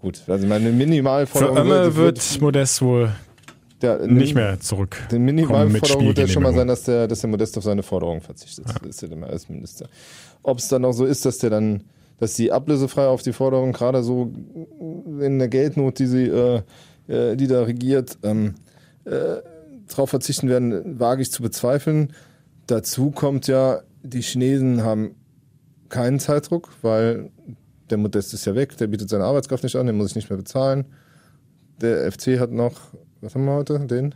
gut, 0.00 0.22
also 0.26 0.46
meine 0.46 0.70
Für 0.70 0.72
Minimalforderung 0.72 1.58
Ömme 1.58 1.96
wird 1.96 2.40
Modest 2.40 2.82
wohl 2.82 3.12
der, 3.82 4.06
nicht 4.06 4.34
mehr 4.34 4.60
zurück. 4.60 4.96
die 5.10 5.18
Minimalforderung 5.18 6.06
wird 6.06 6.18
ja 6.18 6.28
schon 6.28 6.42
mal 6.42 6.54
sein, 6.54 6.68
dass 6.68 6.84
der, 6.84 7.08
dass 7.08 7.20
der 7.20 7.30
Modest 7.30 7.56
auf 7.56 7.64
seine 7.64 7.82
Forderungen 7.82 8.20
verzichtet. 8.20 8.66
Das 8.66 8.82
ist 8.82 9.02
ja 9.02 9.08
immer 9.08 9.28
als 9.28 9.48
Minister. 9.48 9.88
Ob 10.42 10.58
es 10.58 10.68
dann 10.68 10.84
auch 10.84 10.92
so 10.92 11.04
ist, 11.04 11.24
dass 11.24 11.38
der 11.38 11.50
dann, 11.50 11.84
dass 12.18 12.36
sie 12.36 12.52
ablösefrei 12.52 13.06
auf 13.06 13.22
die 13.22 13.32
Forderung, 13.32 13.72
gerade 13.72 14.02
so 14.02 14.32
in 15.20 15.38
der 15.38 15.48
Geldnot, 15.48 15.98
die 15.98 16.06
sie, 16.06 16.26
äh, 16.26 16.62
äh, 17.08 17.36
die 17.36 17.46
da 17.46 17.62
regiert, 17.62 18.18
ähm, 18.22 18.54
äh, 19.04 19.36
drauf 19.90 20.10
verzichten 20.10 20.48
werden, 20.48 20.98
wage 20.98 21.22
ich 21.22 21.32
zu 21.32 21.42
bezweifeln. 21.42 22.12
Dazu 22.66 23.10
kommt 23.10 23.46
ja, 23.46 23.82
die 24.02 24.22
Chinesen 24.22 24.82
haben 24.82 25.14
keinen 25.88 26.20
Zeitdruck, 26.20 26.70
weil 26.82 27.30
der 27.90 27.98
Modest 27.98 28.32
ist 28.32 28.44
ja 28.46 28.54
weg, 28.54 28.76
der 28.76 28.86
bietet 28.86 29.08
seine 29.10 29.24
Arbeitskraft 29.24 29.64
nicht 29.64 29.76
an, 29.76 29.86
den 29.86 29.96
muss 29.96 30.10
ich 30.10 30.16
nicht 30.16 30.30
mehr 30.30 30.36
bezahlen. 30.36 30.84
Der 31.80 32.10
FC 32.10 32.38
hat 32.38 32.52
noch, 32.52 32.80
was 33.20 33.34
haben 33.34 33.44
wir 33.44 33.54
heute? 33.54 33.80
Den? 33.80 34.14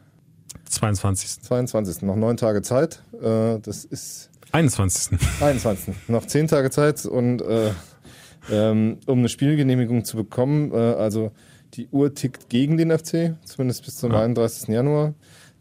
22. 0.67 1.43
22. 1.43 2.03
Noch 2.03 2.17
neun 2.17 2.37
Tage 2.37 2.63
Zeit. 2.63 3.03
Äh, 3.21 3.59
das 3.61 3.85
ist 3.85 4.31
21. 4.53 5.19
21. 5.41 5.95
Noch 6.09 6.27
zehn 6.27 6.47
Tage 6.47 6.71
Zeit 6.71 7.05
und 7.07 7.43
äh, 7.43 7.71
ähm, 8.51 8.99
um 9.07 9.19
eine 9.19 9.29
Spielgenehmigung 9.29 10.05
zu 10.05 10.17
bekommen, 10.17 10.73
äh, 10.73 10.77
also 10.77 11.33
die 11.75 11.89
Uhr 11.89 12.15
tickt 12.15 12.49
gegen 12.49 12.77
den 12.77 12.97
FC, 12.97 13.35
zumindest 13.45 13.85
bis 13.85 13.97
zum 13.97 14.13
Ja. 14.13 14.21
31. 14.21 14.69
Januar. 14.69 15.15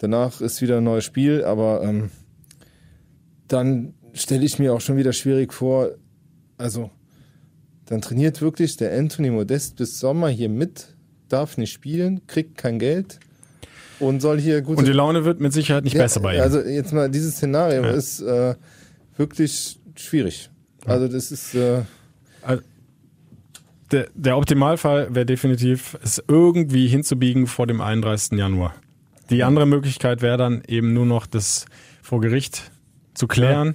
Danach 0.04 0.42
ist 0.42 0.62
wieder 0.62 0.80
ein 0.80 0.84
neues 0.84 1.06
Spiel, 1.06 1.46
aber 1.46 1.82
ähm, 1.82 2.10
dann 3.48 3.94
stelle 4.12 4.44
ich 4.44 4.60
mir 4.60 4.74
auch 4.74 4.82
schon 4.82 4.98
wieder 4.98 5.14
schwierig 5.14 5.54
vor, 5.54 5.92
also 6.58 6.92
dann 7.86 8.02
trainiert 8.02 8.42
wirklich 8.42 8.76
der 8.76 8.98
Anthony 8.98 9.30
Modest 9.30 9.78
bis 9.78 10.02
Sommer 10.02 10.28
hier 10.28 10.50
mit, 10.50 10.94
darf 11.30 11.58
nicht 11.58 11.72
spielen, 11.72 12.28
kriegt 12.28 12.58
kein 12.58 12.80
Geld 12.80 13.18
und 14.02 14.22
soll 14.22 14.42
hier 14.42 14.62
gut 14.62 14.78
Und 14.78 14.90
die 14.90 14.92
Laune 14.92 15.24
wird 15.24 15.40
mit 15.40 15.54
Sicherheit 15.54 15.86
nicht 15.86 15.96
besser 15.96 16.20
bei 16.20 16.36
ihm. 16.36 16.42
also 16.42 16.60
jetzt 16.60 16.92
mal, 16.92 17.10
dieses 17.10 17.38
Szenario 17.38 17.84
Ja. 17.84 17.92
ist 17.92 18.20
äh, 18.20 18.56
wirklich 19.16 19.80
schwierig. 19.96 20.50
Also 20.86 21.08
das 21.08 21.32
ist 21.32 21.56
äh, 21.56 21.84
der, 23.94 24.08
der 24.16 24.38
Optimalfall 24.38 25.16
wäre 25.16 25.26
definitiv, 25.26 25.98
es 26.04 26.22
irgendwie 26.28 26.88
hinzubiegen 26.88 27.48
vor 27.48 27.68
dem 27.68 27.80
31. 27.80 28.38
Januar. 28.38 28.76
Die 29.34 29.44
andere 29.44 29.66
Möglichkeit 29.66 30.22
wäre 30.22 30.38
dann 30.38 30.62
eben 30.68 30.94
nur 30.94 31.08
noch, 31.08 31.26
das 31.26 31.66
vor 32.04 32.22
Gericht 32.22 32.72
zu 33.16 33.28
klären. 33.28 33.74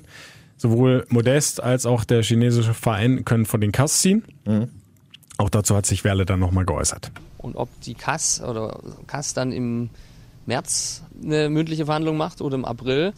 Sowohl 0.57 1.05
Modest 1.09 1.61
als 1.61 1.85
auch 1.85 2.05
der 2.05 2.23
chinesische 2.23 2.75
Verein 2.75 3.25
können 3.25 3.45
von 3.45 3.61
den 3.61 3.73
Kass 3.73 4.01
ziehen. 4.01 4.23
Auch 5.37 5.51
dazu 5.51 5.75
hat 5.75 5.85
sich 5.85 6.05
Werle 6.05 6.27
dann 6.27 6.39
nochmal 6.39 6.65
geäußert. 6.65 7.11
Und 7.39 7.57
ob 7.57 7.69
die 7.81 7.95
Kass 7.95 8.41
oder 8.41 8.79
Kass 9.09 9.35
dann 9.35 9.51
im 9.51 9.91
März 10.47 11.03
eine 11.23 11.49
mündliche 11.49 11.87
Verhandlung 11.87 12.17
macht 12.17 12.41
oder 12.41 12.55
im 12.55 12.65
April, 12.65 13.13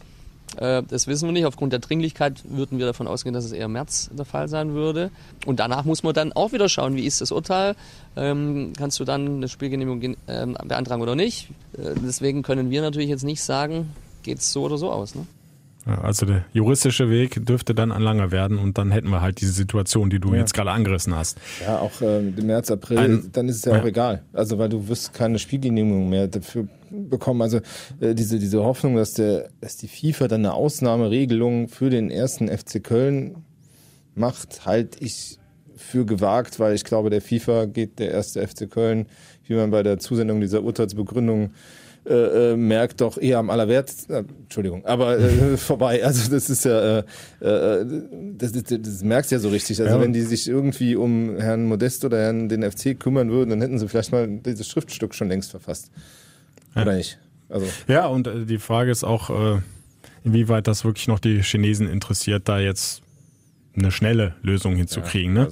das 0.56 1.06
wissen 1.06 1.28
wir 1.28 1.32
nicht. 1.32 1.46
Aufgrund 1.46 1.72
der 1.72 1.80
Dringlichkeit 1.80 2.42
würden 2.48 2.78
wir 2.78 2.86
davon 2.86 3.06
ausgehen, 3.06 3.32
dass 3.32 3.44
es 3.44 3.52
eher 3.52 3.68
März 3.68 4.10
der 4.12 4.24
Fall 4.24 4.48
sein 4.48 4.74
würde. 4.74 5.10
Und 5.46 5.60
danach 5.60 5.84
muss 5.84 6.02
man 6.02 6.12
dann 6.12 6.32
auch 6.32 6.52
wieder 6.52 6.68
schauen, 6.68 6.96
wie 6.96 7.06
ist 7.06 7.20
das 7.20 7.30
Urteil. 7.30 7.76
Ähm, 8.16 8.72
kannst 8.76 8.98
du 8.98 9.04
dann 9.04 9.36
eine 9.36 9.48
Spielgenehmigung 9.48 10.00
gen- 10.00 10.16
ähm, 10.26 10.56
beantragen 10.64 11.02
oder 11.02 11.14
nicht? 11.14 11.50
Äh, 11.74 11.94
deswegen 12.04 12.42
können 12.42 12.70
wir 12.70 12.82
natürlich 12.82 13.08
jetzt 13.08 13.22
nicht 13.24 13.42
sagen, 13.42 13.90
geht 14.22 14.38
es 14.38 14.52
so 14.52 14.64
oder 14.64 14.76
so 14.76 14.90
aus. 14.90 15.14
Ne? 15.14 15.26
Also 15.98 16.26
der 16.26 16.44
juristische 16.52 17.10
Weg 17.10 17.44
dürfte 17.46 17.74
dann 17.74 17.92
ein 17.92 18.02
langer 18.02 18.30
werden 18.30 18.58
und 18.58 18.78
dann 18.78 18.90
hätten 18.90 19.08
wir 19.10 19.20
halt 19.20 19.40
diese 19.40 19.52
Situation, 19.52 20.10
die 20.10 20.18
du 20.18 20.32
Ja. 20.32 20.40
jetzt 20.40 20.54
gerade 20.54 20.70
angerissen 20.70 21.14
hast. 21.14 21.38
ja 21.64 21.78
auch 21.78 22.00
äh, 22.00 22.18
im 22.18 22.46
März, 22.46 22.70
April, 22.70 22.98
Ein- 22.98 23.30
dann 23.32 23.48
ist 23.48 23.56
es 23.56 23.64
ja, 23.64 23.74
ja. 23.74 23.80
auch 23.82 23.86
egal. 23.86 24.22
Also 24.32 24.58
weil 24.58 24.68
du 24.68 24.88
wirst 24.88 25.12
keine 25.14 25.38
Spielgenehmigung 25.38 26.08
mehr 26.08 26.28
dafür 26.28 26.68
bekommen. 26.90 27.42
Also 27.42 27.60
äh, 28.00 28.14
diese, 28.14 28.38
diese 28.38 28.62
Hoffnung, 28.64 28.96
dass 28.96 29.14
der, 29.14 29.48
dass 29.60 29.76
die 29.76 29.88
FIFA 29.88 30.28
dann 30.28 30.40
eine 30.44 30.54
Ausnahmeregelung 30.54 31.68
für 31.68 31.90
den 31.90 32.10
ersten 32.10 32.48
FC 32.48 32.82
Köln 32.82 33.36
macht, 34.14 34.66
halte 34.66 35.02
ich 35.04 35.38
für 35.76 36.04
gewagt, 36.04 36.58
weil 36.60 36.74
ich 36.74 36.84
glaube, 36.84 37.10
der 37.10 37.22
FIFA 37.22 37.64
geht 37.66 37.98
der 37.98 38.10
erste 38.10 38.46
FC 38.46 38.68
Köln, 38.70 39.06
wie 39.46 39.54
man 39.54 39.70
bei 39.70 39.82
der 39.82 39.98
Zusendung 39.98 40.40
dieser 40.40 40.62
Urteilsbegründung 40.62 41.50
äh, 42.06 42.52
äh, 42.52 42.56
merkt 42.56 43.00
doch 43.02 43.18
eher 43.18 43.38
am 43.38 43.50
allerwert, 43.50 43.92
äh, 44.08 44.24
Entschuldigung, 44.42 44.84
aber 44.86 45.18
äh, 45.18 45.56
vorbei. 45.56 46.02
Also 46.04 46.30
das 46.30 46.48
ist 46.48 46.64
ja, 46.64 46.98
äh, 47.00 47.04
äh, 47.40 47.84
das, 48.38 48.52
das, 48.52 48.62
das 48.80 49.02
merkst 49.02 49.30
du 49.30 49.36
ja 49.36 49.40
so 49.40 49.48
richtig. 49.50 49.80
Also 49.80 49.96
Ja. 49.96 50.00
wenn 50.00 50.12
die 50.12 50.22
sich 50.22 50.48
irgendwie 50.48 50.96
um 50.96 51.36
Herrn 51.38 51.66
Modest 51.66 52.04
oder 52.04 52.18
Herrn 52.18 52.48
den 52.48 52.62
FC 52.68 52.98
kümmern 52.98 53.30
würden, 53.30 53.50
dann 53.50 53.60
hätten 53.60 53.78
sie 53.78 53.86
vielleicht 53.88 54.12
mal 54.12 54.26
dieses 54.28 54.66
Schriftstück 54.68 55.14
schon 55.14 55.28
längst 55.28 55.50
verfasst. 55.50 55.90
Oder 56.74 56.94
nicht? 56.96 57.18
Also 57.48 57.66
Ja, 57.88 58.06
und 58.06 58.28
die 58.48 58.58
Frage 58.58 58.90
ist 58.90 59.04
auch, 59.04 59.58
inwieweit 60.24 60.66
das 60.68 60.84
wirklich 60.84 61.08
noch 61.08 61.18
die 61.18 61.42
Chinesen 61.42 61.88
interessiert, 61.88 62.48
da 62.48 62.58
jetzt 62.60 63.02
eine 63.76 63.90
schnelle 63.90 64.34
Lösung 64.42 64.76
hinzukriegen. 64.76 65.32
ne? 65.32 65.48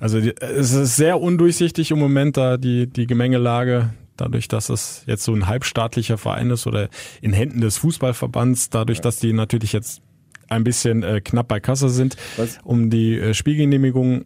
Also 0.00 0.20
die, 0.20 0.34
es 0.40 0.72
ist 0.72 0.96
sehr 0.96 1.20
undurchsichtig 1.20 1.90
im 1.90 1.98
Moment 1.98 2.36
da 2.36 2.56
die, 2.56 2.86
die 2.86 3.06
Gemengelage, 3.06 3.90
dadurch, 4.16 4.48
dass 4.48 4.68
es 4.68 5.02
jetzt 5.06 5.24
so 5.24 5.32
ein 5.34 5.46
halbstaatlicher 5.46 6.18
Verein 6.18 6.50
ist 6.50 6.66
oder 6.66 6.88
in 7.20 7.32
Händen 7.32 7.60
des 7.60 7.78
Fußballverbands, 7.78 8.70
dadurch, 8.70 9.00
dass 9.00 9.18
die 9.18 9.32
natürlich 9.32 9.72
jetzt 9.72 10.02
ein 10.48 10.64
bisschen 10.64 11.02
äh, 11.02 11.20
knapp 11.20 11.48
bei 11.48 11.60
Kasse 11.60 11.88
sind, 11.88 12.16
Was? 12.36 12.58
um 12.62 12.90
die 12.90 13.18
äh, 13.18 13.34
Spielgenehmigung 13.34 14.24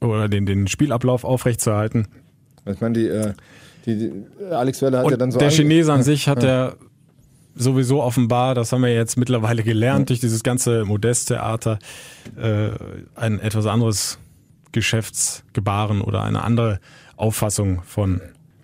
oder 0.00 0.28
den, 0.28 0.46
den 0.46 0.68
Spielablauf 0.68 1.24
aufrechtzuerhalten. 1.24 2.08
ich 2.66 2.80
meine, 2.80 2.94
die, 2.98 3.06
äh, 3.08 3.34
die, 3.86 3.96
die 3.96 4.12
Alex 4.50 4.82
Weller 4.82 4.98
hat 4.98 5.04
Und 5.06 5.10
ja 5.12 5.16
dann 5.16 5.30
so 5.30 5.38
der 5.38 5.50
Chinese 5.50 5.92
an 5.92 6.02
sich 6.02 6.28
hat 6.28 6.42
Ja. 6.42 6.48
ja 6.68 6.74
sowieso 7.54 8.02
offenbar, 8.02 8.54
das 8.54 8.72
haben 8.72 8.82
wir 8.82 8.92
jetzt 8.94 9.16
mittlerweile 9.16 9.62
gelernt, 9.62 10.08
durch 10.08 10.20
dieses 10.20 10.42
ganze 10.42 10.84
Modesttheater, 10.84 11.78
äh, 12.40 12.70
ein 13.16 13.38
etwas 13.40 13.66
anderes 13.66 14.18
Geschäftsgebaren 14.72 16.00
oder 16.00 16.22
eine 16.22 16.42
andere 16.42 16.80
Auffassung 17.16 17.82
von, 17.82 18.20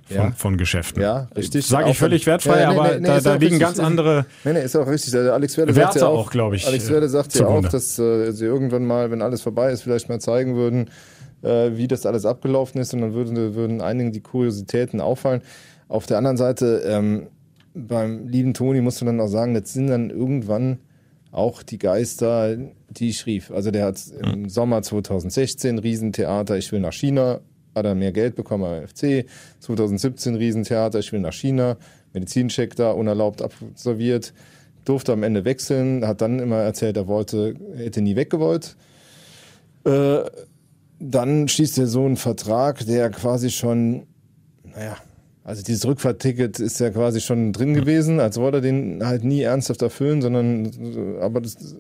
von, 0.07 0.17
Ja. 0.17 0.33
von 0.33 0.57
Geschäften. 0.57 1.03
Ja, 1.03 1.29
richtig. 1.37 1.67
Sage 1.67 1.91
ich 1.91 1.99
völlig 1.99 2.27
wertfrei, 2.27 2.61
Ja, 2.61 2.73
nee, 2.73 2.79
aber 2.79 2.89
nee, 2.95 3.01
nee, 3.01 3.07
da, 3.07 3.21
da 3.21 3.33
liegen 3.35 3.45
richtig. 3.45 3.61
ganz 3.61 3.79
andere 3.79 4.27
Nee, 4.45 4.53
nee, 4.55 4.63
ist 4.65 4.77
auch 4.77 4.87
richtig. 4.87 5.15
Also 5.15 5.33
Alex 5.33 5.57
Werde 5.57 5.75
Werte 5.77 5.99
sagt 5.99 6.03
ja 6.03 6.09
auch, 6.09 6.31
glaub 6.31 6.53
ich, 6.55 6.67
Alex 6.67 6.89
Werde 6.91 7.09
sagt 7.09 7.35
ja 7.35 7.47
auch, 7.47 7.67
dass 7.69 7.99
äh, 7.99 8.33
sie 8.33 8.45
irgendwann 8.45 8.87
mal, 8.87 9.11
wenn 9.11 9.23
alles 9.23 9.43
vorbei 9.43 9.71
ist, 9.71 9.83
vielleicht 9.83 10.09
mal 10.09 10.21
zeigen 10.21 10.55
würden, 10.57 10.91
äh, 11.43 11.71
wie 11.77 11.89
das 11.89 12.07
alles 12.07 12.25
abgelaufen 12.25 12.81
ist 12.81 12.95
und 12.95 13.01
dann 13.03 13.15
würden, 13.15 13.55
würden 13.55 13.81
einigen 13.81 14.13
die 14.13 14.21
Kuriositäten 14.21 15.01
auffallen. 15.01 15.43
Auf 15.89 16.07
der 16.07 16.19
anderen 16.19 16.37
Seite, 16.37 16.83
ähm, 16.87 17.27
beim 17.75 18.29
lieben 18.29 18.55
Toni 18.55 18.81
musst 18.81 19.01
du 19.01 19.05
dann 19.05 19.21
auch 19.21 19.29
sagen, 19.29 19.55
das 19.55 19.73
sind 19.73 19.89
dann 19.89 20.11
irgendwann 20.11 20.79
auch 21.33 21.63
die 21.63 21.79
Geister, 21.79 22.57
die 22.89 23.11
ich 23.11 23.27
rief. 23.27 23.51
Also 23.51 23.71
der 23.71 23.85
hat 23.85 24.01
im 24.23 24.49
Sommer 24.49 24.81
2016 24.83 25.79
Riesentheater, 25.79 26.57
ich 26.57 26.73
will 26.73 26.81
nach 26.81 26.95
China, 26.95 27.41
hat 27.77 27.85
er 27.85 27.95
mehr 27.95 28.13
Geld 28.13 28.35
bekommen 28.35 28.65
am 28.65 28.89
FC. 28.89 29.27
2017 29.61 30.35
Riesentheater, 30.35 30.99
ich 30.99 31.13
will 31.13 31.21
nach 31.21 31.33
China, 31.33 31.77
Medizincheck 32.13 32.75
da 32.75 32.91
unerlaubt 32.91 33.43
absolviert, 33.43 34.33
durfte 34.85 35.13
am 35.13 35.23
Ende 35.23 35.45
wechseln, 35.45 36.07
hat 36.07 36.21
dann 36.23 36.39
immer 36.39 36.57
erzählt, 36.57 36.97
er 36.97 37.07
wollte, 37.07 37.55
hätte 37.77 38.01
nie 38.01 38.17
weggewollt. 38.17 38.77
Äh, 39.85 40.21
dann 40.99 41.49
schließt 41.49 41.79
er 41.79 41.87
so 41.87 42.07
einen 42.07 42.17
Vertrag, 42.17 42.87
der 42.87 43.11
quasi 43.11 43.51
schon, 43.51 44.07
naja, 44.65 44.97
also 45.45 45.63
dieses 45.63 45.87
Rückfahrtticket 45.87 46.59
ist 46.59 46.81
ja 46.81 46.91
quasi 46.91 47.21
schon 47.21 47.53
drin 47.53 47.75
gewesen, 47.75 48.19
als 48.19 48.39
wollte 48.39 48.59
er 48.59 48.63
den 48.63 49.07
halt 49.07 49.23
nie 49.23 49.43
ernsthaft 49.43 49.83
erfüllen, 49.83 50.23
sondern 50.23 50.73
aber 51.21 51.41
das 51.41 51.77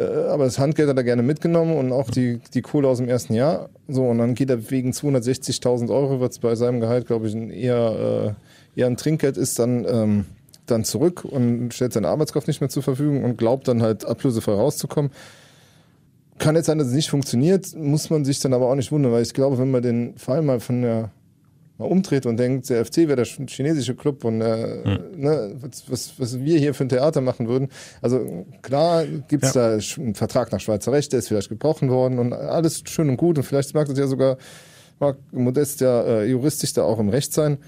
aber 0.00 0.44
das 0.44 0.58
Handgeld 0.58 0.88
hat 0.88 0.96
er 0.96 1.04
gerne 1.04 1.22
mitgenommen 1.22 1.76
und 1.76 1.92
auch 1.92 2.10
die, 2.10 2.40
die 2.52 2.62
Kohle 2.62 2.88
aus 2.88 2.98
dem 2.98 3.08
ersten 3.08 3.34
Jahr. 3.34 3.68
So, 3.88 4.04
und 4.04 4.18
dann 4.18 4.34
geht 4.34 4.50
er 4.50 4.70
wegen 4.70 4.90
260.000 4.90 5.90
Euro, 5.90 6.20
was 6.20 6.38
bei 6.38 6.54
seinem 6.54 6.80
Gehalt, 6.80 7.06
glaube 7.06 7.28
ich, 7.28 7.34
eher, 7.34 8.34
äh, 8.76 8.80
eher 8.80 8.86
ein 8.86 8.96
Trinkgeld 8.96 9.36
ist, 9.36 9.58
dann, 9.58 9.84
ähm, 9.88 10.24
dann 10.66 10.84
zurück 10.84 11.24
und 11.24 11.72
stellt 11.74 11.92
seine 11.92 12.08
Arbeitskraft 12.08 12.48
nicht 12.48 12.60
mehr 12.60 12.70
zur 12.70 12.82
Verfügung 12.82 13.24
und 13.24 13.36
glaubt 13.36 13.68
dann 13.68 13.82
halt 13.82 14.04
ablösefrei 14.04 14.52
rauszukommen. 14.52 15.10
Kann 16.38 16.56
jetzt 16.56 16.66
sein, 16.66 16.78
dass 16.78 16.88
es 16.88 16.94
nicht 16.94 17.10
funktioniert, 17.10 17.76
muss 17.76 18.10
man 18.10 18.24
sich 18.24 18.40
dann 18.40 18.54
aber 18.54 18.68
auch 18.68 18.74
nicht 18.74 18.90
wundern, 18.90 19.12
weil 19.12 19.22
ich 19.22 19.34
glaube, 19.34 19.58
wenn 19.58 19.70
man 19.70 19.82
den 19.82 20.16
Fall 20.16 20.42
mal 20.42 20.58
von 20.60 20.82
der 20.82 21.10
mal 21.78 21.86
umdreht 21.86 22.24
und 22.26 22.36
denkt, 22.36 22.70
der 22.70 22.84
FC 22.84 22.98
wäre 22.98 23.16
der 23.16 23.24
chinesische 23.24 23.94
Club 23.94 24.24
und 24.24 24.40
äh, 24.40 24.84
hm. 24.84 25.20
ne, 25.20 25.56
was, 25.60 25.90
was, 25.90 26.12
was 26.18 26.40
wir 26.40 26.58
hier 26.58 26.74
für 26.74 26.84
ein 26.84 26.88
Theater 26.88 27.20
machen 27.20 27.48
würden. 27.48 27.68
Also 28.00 28.46
klar 28.62 29.04
gibt's 29.06 29.54
ja. 29.54 29.76
da 29.76 29.78
einen 29.96 30.14
Vertrag 30.14 30.52
nach 30.52 30.60
Schweizer 30.60 30.92
Recht, 30.92 31.12
der 31.12 31.18
ist 31.18 31.28
vielleicht 31.28 31.48
gebrochen 31.48 31.90
worden 31.90 32.18
und 32.18 32.32
alles 32.32 32.82
schön 32.86 33.08
und 33.08 33.16
gut 33.16 33.38
und 33.38 33.44
vielleicht 33.44 33.74
mag 33.74 33.88
das 33.88 33.98
ja 33.98 34.06
sogar, 34.06 34.36
mag 35.00 35.16
Modest 35.32 35.80
ja 35.80 36.02
äh, 36.02 36.24
juristisch 36.26 36.72
da 36.72 36.84
auch 36.84 36.98
im 36.98 37.08
Recht 37.08 37.32
sein. 37.32 37.58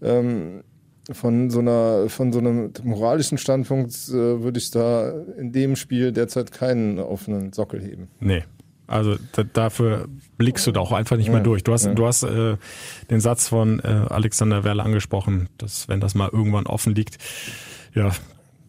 Ähm, 0.00 0.62
von 1.10 1.48
so 1.48 1.60
einer, 1.60 2.08
von 2.08 2.32
so 2.32 2.38
einem 2.38 2.70
moralischen 2.82 3.38
Standpunkt 3.38 3.92
äh, 4.08 4.42
würde 4.42 4.58
ich 4.58 4.70
da 4.70 5.10
in 5.38 5.52
dem 5.52 5.74
Spiel 5.74 6.12
derzeit 6.12 6.52
keinen 6.52 6.98
offenen 6.98 7.52
Sockel 7.54 7.80
heben. 7.80 8.08
Nee, 8.20 8.44
also 8.86 9.16
da, 9.32 9.42
dafür 9.44 10.06
blickst 10.38 10.66
du 10.66 10.72
da 10.72 10.80
auch 10.80 10.92
einfach 10.92 11.16
nicht 11.16 11.30
mehr 11.30 11.40
durch. 11.40 11.64
Du 11.64 11.72
hast, 11.72 11.84
ja. 11.84 11.94
du 11.94 12.06
hast 12.06 12.22
äh, 12.22 12.56
den 13.10 13.20
Satz 13.20 13.48
von 13.48 13.80
äh, 13.80 14.06
Alexander 14.08 14.64
Werle 14.64 14.82
angesprochen, 14.82 15.48
dass 15.58 15.88
wenn 15.88 16.00
das 16.00 16.14
mal 16.14 16.30
irgendwann 16.32 16.66
offen 16.66 16.94
liegt, 16.94 17.18
ja, 17.94 18.12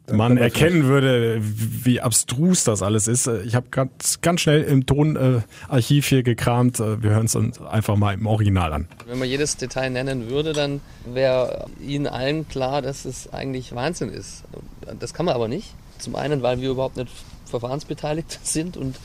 Dann 0.07 0.17
man 0.17 0.37
erkennen 0.37 0.85
würde, 0.85 1.39
wie 1.41 2.01
abstrus 2.01 2.63
das 2.63 2.81
alles 2.81 3.07
ist. 3.07 3.27
Ich 3.45 3.53
habe 3.55 3.67
ganz, 3.69 4.19
ganz 4.21 4.41
schnell 4.41 4.63
im 4.63 4.87
Tonarchiv 4.87 6.07
hier 6.07 6.23
gekramt. 6.23 6.79
Wir 6.79 7.11
hören 7.11 7.27
es 7.27 7.35
uns 7.35 7.61
einfach 7.61 7.95
mal 7.95 8.15
im 8.15 8.25
Original 8.25 8.73
an. 8.73 8.87
Wenn 9.05 9.19
man 9.19 9.29
jedes 9.29 9.57
Detail 9.57 9.91
nennen 9.91 10.29
würde, 10.29 10.53
dann 10.53 10.81
wäre 11.05 11.67
Ihnen 11.79 12.07
allen 12.07 12.47
klar, 12.47 12.81
dass 12.81 13.05
es 13.05 13.31
eigentlich 13.31 13.75
Wahnsinn 13.75 14.09
ist. 14.09 14.43
Das 14.99 15.13
kann 15.13 15.27
man 15.27 15.35
aber 15.35 15.47
nicht. 15.47 15.75
Zum 15.99 16.15
einen, 16.15 16.41
weil 16.41 16.59
wir 16.61 16.71
überhaupt 16.71 16.97
nicht 16.97 17.11
verfahrensbeteiligt 17.45 18.39
sind 18.43 18.77
und 18.77 18.95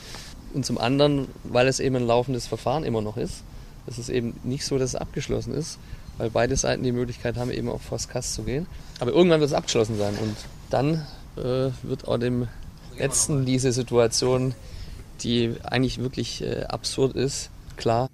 und 0.55 0.65
zum 0.65 0.77
anderen, 0.77 1.27
weil 1.43 1.67
es 1.67 1.79
eben 1.79 1.95
ein 1.97 2.07
laufendes 2.07 2.47
Verfahren 2.47 2.83
immer 2.83 3.01
noch 3.01 3.17
ist. 3.17 3.43
Es 3.87 3.99
ist 3.99 4.09
eben 4.09 4.39
nicht 4.43 4.65
so, 4.65 4.77
dass 4.77 4.91
es 4.91 4.95
abgeschlossen 4.95 5.53
ist, 5.53 5.77
weil 6.17 6.29
beide 6.29 6.55
Seiten 6.55 6.83
die 6.83 6.91
Möglichkeit 6.91 7.37
haben, 7.37 7.51
eben 7.51 7.69
auch 7.69 7.81
vor 7.81 7.97
das 7.97 8.07
Kass 8.07 8.33
zu 8.33 8.43
gehen. 8.43 8.65
Aber 8.99 9.11
irgendwann 9.11 9.41
wird 9.41 9.49
es 9.49 9.55
abgeschlossen 9.55 9.97
sein 9.97 10.15
und 10.15 10.35
dann 10.69 11.05
äh, 11.37 11.71
wird 11.83 12.07
auch 12.07 12.17
dem 12.17 12.47
Letzten 12.97 13.45
diese 13.45 13.71
Situation, 13.73 14.55
die 15.21 15.55
eigentlich 15.63 15.99
wirklich 15.99 16.41
äh, 16.41 16.63
absurd 16.63 17.15
ist, 17.15 17.49
klar. 17.75 18.09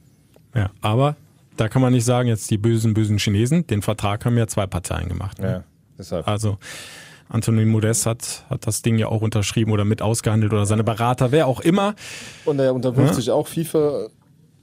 Ja, 0.55 0.71
aber 0.81 1.15
da 1.57 1.69
kann 1.69 1.81
man 1.81 1.93
nicht 1.93 2.05
sagen, 2.05 2.27
jetzt 2.27 2.49
die 2.49 2.57
bösen, 2.57 2.93
bösen 2.93 3.19
Chinesen, 3.19 3.67
den 3.67 3.81
Vertrag 3.81 4.25
haben 4.25 4.37
ja 4.37 4.47
zwei 4.47 4.65
Parteien 4.65 5.07
gemacht. 5.07 5.39
Ne? 5.39 5.51
Ja, 5.51 5.63
deshalb. 5.97 6.27
Also 6.27 6.57
Anthony 7.31 7.65
Modest 7.65 8.05
hat, 8.05 8.45
hat 8.49 8.67
das 8.67 8.81
Ding 8.81 8.97
ja 8.97 9.07
auch 9.07 9.21
unterschrieben 9.21 9.71
oder 9.71 9.85
mit 9.85 10.01
ausgehandelt 10.01 10.51
oder 10.51 10.65
seine 10.65 10.83
Berater, 10.83 11.31
wer 11.31 11.47
auch 11.47 11.61
immer. 11.61 11.95
Und 12.45 12.59
er 12.59 12.73
unterwirft 12.73 13.11
ja. 13.11 13.15
sich 13.15 13.31
auch 13.31 13.47
FIFA 13.47 14.07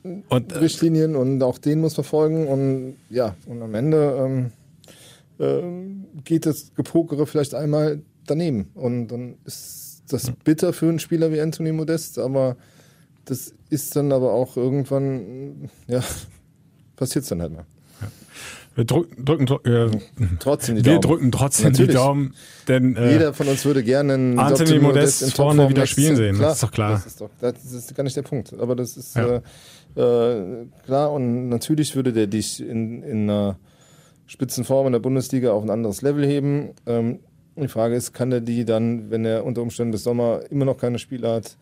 und, 0.02 0.52
äh, 0.52 0.58
Richtlinien 0.58 1.16
und 1.16 1.42
auch 1.42 1.58
den 1.58 1.80
muss 1.80 1.94
verfolgen 1.94 2.46
und 2.46 2.96
ja, 3.10 3.34
und 3.46 3.62
am 3.62 3.74
Ende 3.74 4.50
ähm, 5.38 5.44
äh, 5.44 6.22
geht 6.24 6.46
das 6.46 6.72
Gepokere 6.74 7.26
vielleicht 7.26 7.54
einmal 7.54 8.02
daneben 8.26 8.70
und 8.74 9.08
dann 9.08 9.34
ist 9.44 10.02
das 10.08 10.32
bitter 10.44 10.72
für 10.72 10.88
einen 10.88 10.98
Spieler 10.98 11.32
wie 11.32 11.40
Anthony 11.40 11.72
Modest, 11.72 12.18
aber 12.18 12.56
das 13.24 13.54
ist 13.70 13.96
dann 13.96 14.12
aber 14.12 14.32
auch 14.32 14.56
irgendwann, 14.56 15.70
ja, 15.86 16.02
passiert 16.96 17.24
es 17.24 17.28
dann 17.28 17.42
halt 17.42 17.52
mal. 17.52 17.66
Wir 18.78 18.84
drücken, 18.84 19.24
drücken 19.24 19.48
äh, 19.64 19.90
trotzdem 20.38 20.76
die 20.76 20.82
Daumen. 20.82 20.94
Wir 20.94 21.00
drücken 21.00 21.32
trotzdem 21.32 21.72
Natürlich. 21.72 21.90
die 21.90 21.96
Daumen, 21.96 22.34
denn 22.68 22.94
äh, 22.94 23.10
jeder 23.10 23.34
von 23.34 23.48
uns 23.48 23.64
würde 23.64 23.82
gerne 23.82 24.14
einen 24.14 24.38
Anthony 24.38 24.78
Modest, 24.78 25.22
Modest 25.22 25.36
vorne 25.36 25.68
wieder 25.68 25.84
spielen 25.84 26.14
sehen. 26.14 26.36
Klar, 26.36 26.50
das 26.50 26.58
ist 26.58 26.62
doch 26.62 26.70
klar. 26.70 26.92
Das 26.92 27.06
ist, 27.06 27.20
doch, 27.20 27.30
das 27.40 27.72
ist 27.72 27.94
gar 27.96 28.04
nicht 28.04 28.16
der 28.16 28.22
Punkt. 28.22 28.54
Aber 28.56 28.76
das 28.76 28.96
ist 28.96 29.16
ja. 29.16 29.42
äh, 29.96 30.00
äh, 30.00 30.66
klar 30.84 31.10
und 31.10 31.48
natürlich 31.48 31.96
würde 31.96 32.12
der 32.12 32.28
dich 32.28 32.60
in, 32.60 33.02
in 33.02 33.28
einer 33.28 33.58
Spitzenform 34.28 34.86
in 34.86 34.92
der 34.92 35.00
Bundesliga 35.00 35.50
auf 35.50 35.64
ein 35.64 35.70
anderes 35.70 36.00
Level 36.02 36.24
heben. 36.24 36.70
Ähm, 36.86 37.18
die 37.56 37.66
Frage 37.66 37.96
ist, 37.96 38.12
kann 38.12 38.30
er 38.30 38.40
die 38.40 38.64
dann, 38.64 39.10
wenn 39.10 39.24
er 39.24 39.44
unter 39.44 39.60
Umständen 39.60 39.90
bis 39.90 40.04
Sommer 40.04 40.42
immer 40.50 40.66
noch 40.66 40.78
keine 40.78 41.00
Spiele 41.00 41.28
hat 41.28 41.56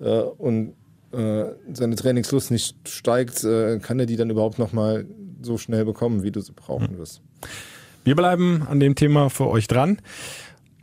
äh, 0.00 0.08
und 0.08 0.72
äh, 1.12 1.44
seine 1.70 1.96
Trainingslust 1.96 2.50
nicht 2.50 2.88
steigt, 2.88 3.42
kann 3.42 4.00
er 4.00 4.06
die 4.06 4.16
dann 4.16 4.30
überhaupt 4.30 4.58
noch 4.58 4.72
mal 4.72 5.04
so 5.44 5.58
schnell 5.58 5.84
bekommen, 5.84 6.22
wie 6.22 6.30
du 6.30 6.40
sie 6.40 6.52
brauchen 6.52 6.90
hm. 6.90 6.98
wirst. 6.98 7.22
Wir 8.04 8.16
bleiben 8.16 8.62
an 8.68 8.80
dem 8.80 8.94
Thema 8.94 9.30
für 9.30 9.48
euch 9.48 9.68
dran. 9.68 9.98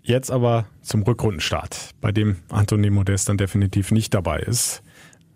Jetzt 0.01 0.31
aber 0.31 0.65
zum 0.81 1.03
Rückrundenstart, 1.03 1.91
bei 2.01 2.11
dem 2.11 2.37
Anthony 2.49 2.89
Modest 2.89 3.29
dann 3.29 3.37
definitiv 3.37 3.91
nicht 3.91 4.13
dabei 4.13 4.39
ist. 4.39 4.81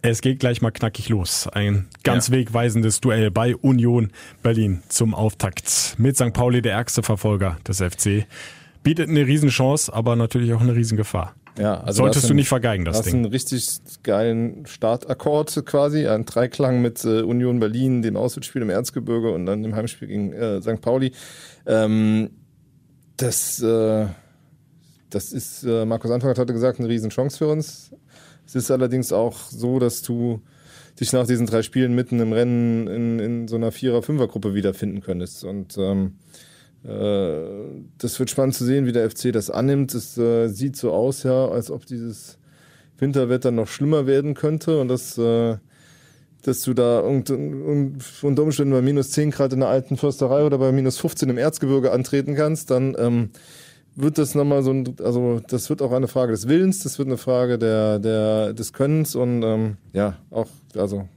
Es 0.02 0.22
geht 0.22 0.40
gleich 0.40 0.62
mal 0.62 0.72
knackig 0.72 1.10
los. 1.10 1.48
Ein 1.48 1.88
ganz 2.04 2.28
ja. 2.28 2.36
wegweisendes 2.36 3.00
Duell 3.00 3.32
bei 3.32 3.56
Union 3.56 4.12
Berlin 4.42 4.84
zum 4.90 5.14
Auftakt 5.14 5.96
mit 5.98 6.18
St. 6.18 6.34
Pauli, 6.34 6.62
der 6.62 6.74
ärgste 6.74 7.04
Verfolger 7.04 7.58
des 7.68 7.78
FC. 7.78 8.26
Bietet 8.84 9.10
eine 9.10 9.26
Riesenchance, 9.26 9.94
aber 9.94 10.16
natürlich 10.16 10.54
auch 10.54 10.62
eine 10.62 10.76
Riesengefahr. 10.76 11.36
Ja, 11.58 11.82
also 11.82 12.04
Solltest 12.04 12.30
du 12.30 12.34
nicht 12.34 12.48
vergeigen, 12.48 12.84
das 12.84 12.98
hast 12.98 13.06
Ding. 13.06 13.16
einen 13.16 13.26
richtig 13.26 13.68
geilen 14.02 14.66
Startakkord 14.66 15.64
quasi, 15.66 16.08
ein 16.08 16.26
Dreiklang 16.26 16.82
mit 16.82 17.06
äh, 17.06 17.22
Union 17.22 17.60
Berlin, 17.60 18.02
dem 18.02 18.18
Auswärtsspiel 18.18 18.64
im 18.64 18.72
Erzgebirge 18.72 19.32
und 19.32 19.46
dann 19.46 19.62
dem 19.62 19.76
Heimspiel 19.76 20.08
gegen 20.08 20.34
äh, 20.34 20.62
St. 20.62 20.82
Pauli. 20.82 21.12
Ähm, 21.68 22.32
das, 23.18 23.62
äh, 23.62 24.08
das 25.12 25.32
ist, 25.32 25.64
äh, 25.64 25.86
Markus 25.86 26.10
Anfang 26.10 26.32
hat 26.32 26.40
heute 26.40 26.54
gesagt, 26.54 26.80
eine 26.80 26.90
Riesenchance 26.90 27.38
für 27.38 27.48
uns. 27.48 27.92
Es 28.48 28.56
ist 28.56 28.72
allerdings 28.72 29.14
auch 29.14 29.38
so, 29.38 29.78
dass 29.78 30.02
du 30.02 30.42
dich 31.00 31.14
nach 31.14 31.28
diesen 31.28 31.46
drei 31.46 31.62
Spielen 31.62 31.94
mitten 31.94 32.20
im 32.20 32.34
Rennen 32.34 32.88
in, 32.88 33.20
in 33.20 33.48
so 33.48 33.56
einer 33.56 33.72
Vierer-Fünfer-Gruppe 33.72 34.56
wiederfinden 34.56 35.02
könntest. 35.02 35.44
Und 35.44 35.78
ähm, 35.78 36.16
äh, 36.16 36.53
das 36.84 38.20
wird 38.20 38.30
spannend 38.30 38.56
zu 38.56 38.66
sehen, 38.66 38.86
wie 38.86 38.92
der 38.92 39.10
FC 39.10 39.32
das 39.32 39.50
annimmt. 39.50 39.94
Es 39.94 40.18
äh, 40.18 40.50
sieht 40.50 40.76
so 40.76 40.92
aus, 40.92 41.24
ja, 41.24 41.48
als 41.48 41.72
ob 41.72 41.86
dieses 41.86 42.38
Winterwetter 42.98 43.52
noch 43.52 43.68
schlimmer 43.68 44.06
werden 44.06 44.34
könnte 44.34 44.80
und 44.80 44.90
dass, 44.90 45.18
äh, 45.18 45.58
dass 46.44 46.62
du 46.62 46.74
da 46.74 47.00
unter 47.00 47.36
Umständen 47.36 48.74
bei 48.74 48.82
minus 48.82 49.12
10 49.12 49.32
Grad 49.32 49.54
in 49.54 49.62
der 49.62 49.70
alten 49.70 49.96
Försterei 49.96 50.46
oder 50.46 50.58
bei 50.58 50.72
minus 50.72 50.98
15 50.98 51.30
im 51.30 51.38
Erzgebirge 51.38 51.92
antreten 51.92 52.36
kannst, 52.36 52.70
dann 52.70 52.96
ähm, 53.00 53.30
wird 53.96 54.18
das 54.18 54.36
nochmal 54.36 54.64
so 54.64 54.72
ein, 54.72 54.96
also 55.04 55.40
das 55.48 55.70
wird 55.70 55.82
auch 55.82 55.92
eine 55.92 56.08
Frage 56.08 56.32
des 56.32 56.48
Willens, 56.48 56.84
das 56.84 56.98
wird 56.98 57.08
eine 57.08 57.18
Frage 57.18 57.58
der, 57.58 58.00
der, 58.00 58.54
des 58.54 58.74
Könnens 58.74 59.16
und 59.16 59.44
ähm, 59.44 59.78
ja, 59.94 60.18
auch, 60.32 60.48
also 60.76 61.08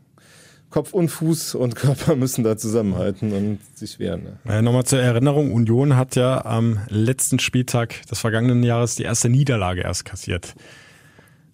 Kopf 0.70 0.92
und 0.92 1.08
Fuß 1.08 1.54
und 1.54 1.74
Körper 1.76 2.16
müssen 2.16 2.44
da 2.44 2.56
zusammenhalten 2.56 3.32
und 3.32 3.58
sich 3.74 3.98
wehren. 3.98 4.24
Ne? 4.24 4.38
Ja, 4.44 4.62
Nochmal 4.62 4.84
zur 4.84 5.00
Erinnerung, 5.00 5.52
Union 5.52 5.96
hat 5.96 6.16
ja 6.16 6.44
am 6.44 6.80
letzten 6.88 7.38
Spieltag 7.38 8.06
des 8.06 8.18
vergangenen 8.18 8.62
Jahres 8.62 8.96
die 8.96 9.04
erste 9.04 9.28
Niederlage 9.28 9.82
erst 9.82 10.04
kassiert. 10.04 10.54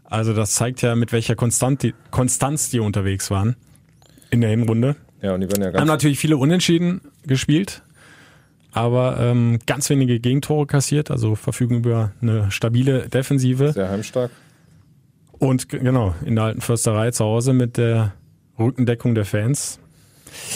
Also 0.04 0.34
das 0.34 0.54
zeigt 0.54 0.82
ja, 0.82 0.94
mit 0.94 1.12
welcher 1.12 1.36
Konstant 1.36 1.94
Konstanz 2.10 2.70
die 2.70 2.80
unterwegs 2.80 3.30
waren 3.30 3.56
in 4.30 4.40
der 4.40 4.50
Hinrunde. 4.50 4.96
Ja, 5.22 5.34
und 5.34 5.40
die 5.40 5.50
waren 5.50 5.62
ja 5.62 5.70
ganz 5.70 5.80
Haben 5.80 5.88
natürlich 5.88 6.18
viele 6.18 6.36
Unentschieden 6.36 7.00
gespielt, 7.24 7.82
aber 8.72 9.18
ähm, 9.20 9.58
ganz 9.66 9.88
wenige 9.88 10.20
Gegentore 10.20 10.66
kassiert, 10.66 11.10
also 11.10 11.34
verfügen 11.34 11.76
über 11.76 12.12
eine 12.20 12.50
stabile 12.50 13.08
Defensive. 13.08 13.72
Sehr 13.72 13.88
heimstark. 13.88 14.30
Und 15.38 15.68
genau, 15.68 16.14
in 16.24 16.34
der 16.34 16.44
alten 16.44 16.60
Försterei 16.60 17.10
zu 17.10 17.24
Hause 17.24 17.52
mit 17.52 17.76
der 17.76 18.12
Rückendeckung 18.62 19.14
der 19.14 19.24
Fans. 19.24 19.78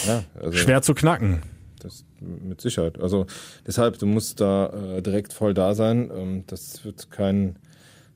Ja, 0.07 0.24
also 0.34 0.52
Schwer 0.52 0.82
zu 0.82 0.94
knacken. 0.94 1.42
Das 1.80 2.04
mit 2.20 2.61
Sicherheit. 2.61 3.00
Also 3.00 3.26
deshalb, 3.66 3.98
du 3.98 4.07
musst 4.07 4.40
da 4.40 4.96
äh, 4.96 5.02
direkt 5.02 5.32
voll 5.32 5.54
da 5.54 5.74
sein. 5.74 6.11
Ähm, 6.14 6.44
das 6.46 6.84
wird 6.84 7.11
kein, 7.11 7.57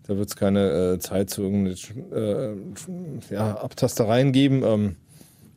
da 0.06 0.16
wird 0.16 0.28
es 0.28 0.36
keine 0.36 0.94
äh, 0.94 0.98
Zeit 0.98 1.30
zu 1.30 1.42
irgendeinen 1.42 2.74
äh, 3.30 3.34
ja, 3.34 3.56
Abtastereien 3.58 4.32
geben. 4.32 4.62
Ähm, 4.64 4.96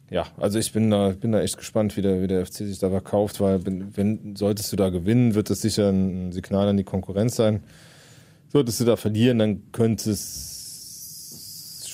ja, 0.10 0.28
also 0.38 0.60
ich 0.60 0.74
bin 0.74 0.92
da, 0.92 1.10
bin 1.10 1.32
da 1.32 1.42
echt 1.42 1.58
gespannt, 1.58 1.98
wie 1.98 2.02
der, 2.02 2.22
wie 2.22 2.28
der 2.28 2.46
FC 2.46 2.58
sich 2.58 2.80
da 2.80 2.90
verkauft, 2.90 3.40
weil 3.42 3.66
wenn, 3.66 3.98
wenn 3.98 4.36
solltest 4.36 4.72
du 4.72 4.76
da 4.76 4.90
gewinnen, 4.90 5.34
wird 5.34 5.50
das 5.50 5.62
sicher 5.62 5.90
ein 5.90 6.32
Signal 6.32 6.68
an 6.68 6.78
die 6.78 6.84
Konkurrenz 6.84 7.36
sein. 7.36 7.64
Solltest 8.50 8.80
du 8.80 8.86
da 8.86 8.96
verlieren, 8.96 9.40
dann 9.40 9.72
könnte 9.72 10.12
es 10.12 10.53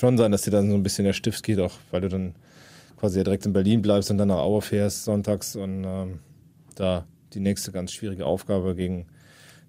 schon 0.00 0.18
sein, 0.18 0.32
dass 0.32 0.42
dir 0.42 0.50
dann 0.50 0.70
so 0.70 0.74
ein 0.74 0.82
bisschen 0.82 1.04
der 1.04 1.12
Stift 1.12 1.44
geht, 1.44 1.60
auch 1.60 1.74
weil 1.90 2.00
du 2.00 2.08
dann 2.08 2.34
quasi 2.98 3.18
ja 3.18 3.24
direkt 3.24 3.46
in 3.46 3.52
Berlin 3.52 3.82
bleibst 3.82 4.10
und 4.10 4.18
dann 4.18 4.28
nach 4.28 4.38
Aue 4.38 4.62
fährst 4.62 5.04
sonntags 5.04 5.56
und 5.56 5.84
ähm, 5.84 6.18
da 6.74 7.04
die 7.32 7.40
nächste 7.40 7.70
ganz 7.70 7.92
schwierige 7.92 8.26
Aufgabe 8.26 8.74
gegen 8.74 9.06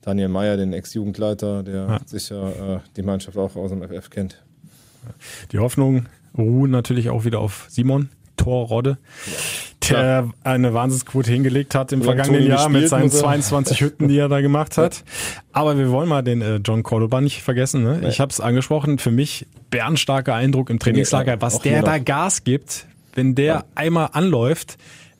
Daniel 0.02 0.30
Meyer, 0.30 0.58
den 0.58 0.74
Ex-Jugendleiter, 0.74 1.64
der 1.64 1.88
ja. 1.88 2.00
sicher 2.06 2.78
äh, 2.78 2.80
die 2.96 3.04
Mannschaft 3.04 3.38
auch 3.38 3.56
aus 3.56 3.70
dem 3.70 3.84
FF 3.84 4.10
kennt. 4.10 4.44
Die 5.52 5.60
Hoffnung 5.60 6.08
ruhen 6.38 6.72
natürlich 6.72 7.10
auch 7.10 7.26
wieder 7.26 7.40
auf 7.40 7.68
Simon 7.70 8.10
Torrodde, 8.38 8.98
der 9.90 10.30
eine 10.44 10.74
Wahnsinnsquote 10.74 11.32
hingelegt 11.32 11.76
hat 11.76 11.92
im 11.92 12.02
vergangenen 12.02 12.48
Jahr 12.48 12.70
mit 12.70 12.88
seinen 12.88 13.10
22 13.10 13.82
Hütten, 13.82 14.08
die 14.08 14.18
er 14.18 14.30
da 14.30 14.42
gemacht 14.42 14.78
hat. 14.78 15.04
Aber 15.52 15.78
wir 15.78 15.90
wollen 15.92 16.08
mal 16.08 16.22
den 16.22 16.42
äh, 16.42 16.58
John 16.58 16.84
Cordoba 16.84 17.22
nicht 17.22 17.42
vergessen. 17.42 17.84
Ne? 17.84 18.02
Ich 18.08 18.20
habe 18.20 18.32
es 18.32 18.40
angesprochen, 18.40 19.00
für 19.00 19.12
mich 19.12 19.48
bärenstarker 19.70 20.36
Eindruck 20.36 20.70
im 20.70 20.80
Trainingslager, 20.80 21.42
was 21.42 21.60
der 21.60 21.84
da 21.84 21.98
Gas 21.98 22.44
gibt, 22.44 22.86
wenn 23.14 23.36
der 23.36 23.66
einmal 23.76 24.10
anläuft, 24.14 24.78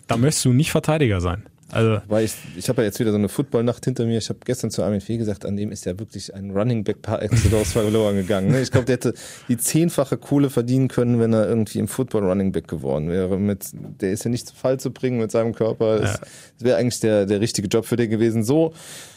da 0.08 0.18
möchtest 0.18 0.46
du 0.46 0.54
nicht 0.54 0.72
Verteidiger 0.72 1.22
sein. 1.22 1.44
Also 1.72 2.02
Weil 2.08 2.26
ich, 2.26 2.34
ich 2.58 2.70
habe 2.70 2.82
ja 2.82 2.88
jetzt 2.88 3.00
wieder 3.00 3.12
so 3.12 3.18
eine 3.18 3.30
Football-Nacht 3.30 3.84
hinter 3.86 4.06
mir. 4.06 4.18
Ich 4.18 4.30
habe 4.30 4.40
gestern 4.44 4.72
zu 4.72 4.84
Armin 4.84 5.02
Fee 5.02 5.18
gesagt, 5.18 5.46
an 5.46 5.56
dem 5.56 5.72
ist 5.72 5.86
ja 5.86 5.98
wirklich 5.98 6.34
ein 6.34 6.52
Running 6.52 6.84
Back 6.84 7.02
par 7.02 7.22
excellence 7.22 7.72
verloren 7.72 8.16
gegangen. 8.18 8.52
Ne? 8.52 8.62
Ich 8.62 8.72
glaube, 8.72 8.86
der 8.86 8.96
hätte 8.96 9.14
die 9.48 9.58
zehnfache 9.58 10.18
Kohle 10.18 10.50
verdienen 10.50 10.88
können, 10.88 11.20
wenn 11.20 11.34
er 11.34 11.48
irgendwie 11.48 11.80
im 11.80 11.88
Football 11.88 12.26
Running 12.26 12.52
Back 12.52 12.68
geworden 12.68 13.10
wäre. 13.10 13.38
Mit, 13.38 13.70
der 13.74 14.12
ist 14.12 14.26
ja 14.26 14.30
nicht 14.30 14.48
zu 14.48 14.56
Fall 14.56 14.80
zu 14.80 14.92
bringen 14.92 15.20
mit 15.20 15.32
seinem 15.32 15.56
Körper. 15.56 15.96
Ja. 15.96 16.02
Das 16.02 16.22
wäre 16.60 16.78
eigentlich 16.78 17.00
der, 17.00 17.26
der 17.26 17.40
richtige 17.40 17.68
Job 17.68 17.86
für 17.86 17.96
den 17.96 18.10
gewesen. 18.10 18.44
So 18.44 18.74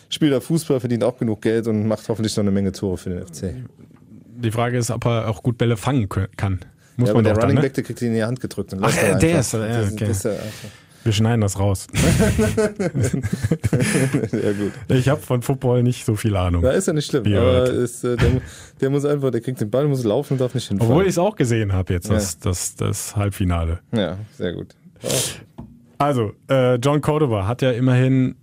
spielt 0.09 0.33
er 0.33 0.41
Fußball, 0.41 0.81
verdient 0.81 1.05
auch 1.05 1.19
genug 1.19 1.43
Geld 1.43 1.67
und 1.67 1.87
macht 1.87 2.09
hoffentlich 2.09 2.37
noch 2.37 2.45
eine 2.45 2.51
Menge 2.51 2.73
Tore 2.73 2.97
für 2.99 3.11
den 3.11 3.27
FC. 3.27 3.55
Die 4.37 4.51
Frage 4.51 4.79
ist, 4.79 4.91
ob 4.91 5.05
er 5.07 5.29
auch 5.29 5.43
gut 5.43 5.59
Bälle 5.59 5.77
fangen 5.77 6.09
kann. 6.09 6.61
Muss 6.97 7.09
ja, 7.09 7.15
man 7.15 7.27
aber 7.27 7.35
der 7.35 7.43
Running 7.43 7.57
ne? 7.57 7.63
Back, 7.63 7.75
der 7.75 7.85
kriegt 7.85 8.01
ihn 8.03 8.09
in 8.09 8.15
die 8.15 8.25
Hand 8.25 8.41
gedrückt. 8.41 8.73
Und 8.73 8.85
Ach, 8.85 8.95
der, 8.95 9.17
der 9.17 9.41
ist, 9.41 9.53
ja, 9.53 9.83
okay. 9.83 10.07
Das 10.07 10.25
ist, 10.25 10.29
wir 11.05 11.13
schneiden 11.13 11.43
das 11.43 11.59
raus. 11.59 11.87
ja, 14.33 14.53
gut. 14.53 14.73
Ich 14.89 15.09
habe 15.09 15.21
von 15.21 15.43
Football 15.43 15.83
nicht 15.83 16.05
so 16.05 16.17
viel 16.17 16.35
Ahnung. 16.35 16.63
Da 16.63 16.71
ist 16.71 16.87
ja 16.87 16.95
nicht 16.95 17.07
schlimm. 17.07 17.25
Aber 17.27 17.71
ist, 17.71 18.05
äh, 18.05 18.17
der, 18.17 18.41
der, 18.81 18.91
muss 18.91 19.05
einfach, 19.05 19.31
der 19.31 19.41
kriegt 19.43 19.61
den 19.61 19.71
Ball, 19.71 19.87
muss 19.87 20.03
laufen 20.05 20.33
und 20.35 20.41
darf 20.41 20.55
nicht 20.55 20.67
hinfallen. 20.67 20.91
Obwohl 20.91 21.05
ich 21.05 21.11
es 21.11 21.19
auch 21.19 21.37
gesehen 21.37 21.73
habe 21.73 21.93
jetzt, 21.93 22.11
das, 22.11 22.35
ja. 22.35 22.39
das, 22.45 22.75
das 22.77 23.17
Halbfinale. 23.17 23.81
Ja, 23.93 24.17
sehr 24.37 24.55
gut. 24.55 24.75
Also, 25.99 26.33
äh, 26.51 26.77
John 26.77 27.01
Cordova 27.01 27.47
hat 27.47 27.63
ja 27.63 27.71
immerhin, 27.71 28.37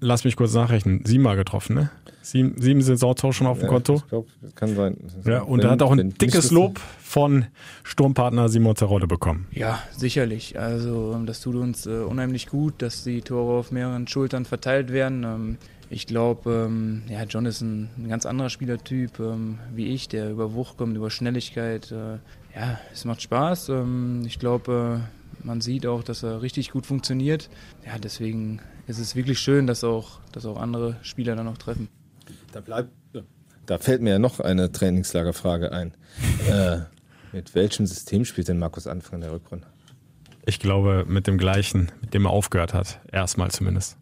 lass 0.00 0.24
mich 0.24 0.36
kurz 0.36 0.54
nachrechnen, 0.54 1.04
siebenmal 1.04 1.36
getroffen, 1.36 1.74
ne? 1.74 1.90
Sieben, 2.26 2.60
sieben 2.60 2.82
Saisontore 2.82 3.32
schon 3.32 3.46
auf 3.46 3.58
dem 3.58 3.66
ja, 3.66 3.68
Konto. 3.68 3.94
Ich 3.94 4.08
glaube, 4.08 4.28
kann 4.56 4.74
sein. 4.74 4.96
Ja, 5.24 5.42
und 5.42 5.62
er 5.62 5.70
hat 5.70 5.80
auch 5.80 5.92
ein 5.92 6.12
dickes 6.12 6.50
Lob 6.50 6.80
von 7.00 7.46
Sturmpartner 7.84 8.48
Simon 8.48 8.74
Terodde 8.74 9.06
bekommen. 9.06 9.46
Ja, 9.52 9.80
sicherlich. 9.96 10.58
Also 10.58 11.12
ähm, 11.14 11.26
das 11.26 11.40
tut 11.40 11.54
uns 11.54 11.86
äh, 11.86 12.00
unheimlich 12.00 12.48
gut, 12.48 12.82
dass 12.82 13.04
die 13.04 13.20
Tore 13.20 13.60
auf 13.60 13.70
mehreren 13.70 14.08
Schultern 14.08 14.44
verteilt 14.44 14.90
werden. 14.90 15.22
Ähm, 15.22 15.58
ich 15.88 16.08
glaube, 16.08 16.66
ähm, 16.66 17.04
ja, 17.08 17.22
John 17.22 17.46
ist 17.46 17.60
ein, 17.60 17.90
ein, 17.96 18.08
ganz 18.08 18.26
anderer 18.26 18.50
Spielertyp 18.50 19.20
ähm, 19.20 19.60
wie 19.72 19.86
ich, 19.86 20.08
der 20.08 20.28
über 20.28 20.52
Wucht 20.52 20.78
kommt, 20.78 20.96
über 20.96 21.10
Schnelligkeit. 21.10 21.92
Äh, 21.92 22.18
ja, 22.58 22.80
es 22.92 23.04
macht 23.04 23.22
Spaß. 23.22 23.68
Ähm, 23.68 24.24
ich 24.26 24.40
glaube, 24.40 25.00
äh, 25.00 25.46
man 25.46 25.60
sieht 25.60 25.86
auch, 25.86 26.02
dass 26.02 26.24
er 26.24 26.42
richtig 26.42 26.72
gut 26.72 26.86
funktioniert. 26.86 27.50
Ja, 27.86 28.00
deswegen 28.00 28.58
ist 28.88 28.98
es 28.98 29.14
wirklich 29.14 29.38
schön, 29.38 29.68
dass 29.68 29.84
auch, 29.84 30.18
dass 30.32 30.44
auch 30.44 30.60
andere 30.60 30.96
Spieler 31.02 31.36
dann 31.36 31.46
noch 31.46 31.58
treffen. 31.58 31.88
Da 32.52 32.60
bleibt. 32.60 32.90
Da 33.66 33.78
fällt 33.78 34.00
mir 34.00 34.10
ja 34.10 34.18
noch 34.18 34.40
eine 34.40 34.70
Trainingslagerfrage 34.70 35.72
ein. 35.72 35.92
äh, 36.48 36.78
mit 37.32 37.54
welchem 37.54 37.86
System 37.86 38.24
spielt 38.24 38.48
denn 38.48 38.58
Markus 38.58 38.86
Anfang 38.86 39.16
in 39.16 39.20
der 39.22 39.32
Rückrunde? 39.32 39.66
Ich 40.46 40.60
glaube, 40.60 41.04
mit 41.08 41.26
dem 41.26 41.38
gleichen, 41.38 41.90
mit 42.00 42.14
dem 42.14 42.26
er 42.26 42.30
aufgehört 42.30 42.72
hat. 42.72 43.00
Erstmal 43.10 43.50
zumindest. 43.50 43.96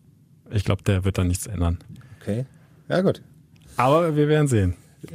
Ich 0.51 0.65
glaube, 0.65 0.83
der 0.83 1.05
wird 1.05 1.17
da 1.17 1.25
nichts 1.25 1.47
ändern. 1.47 1.79
Okay. 2.21 2.45
Ja, 2.89 3.01
gut. 3.01 3.23
Aber 3.79 4.15
wir 4.15 4.29
werden 4.29 4.47
sehen. 4.47 4.75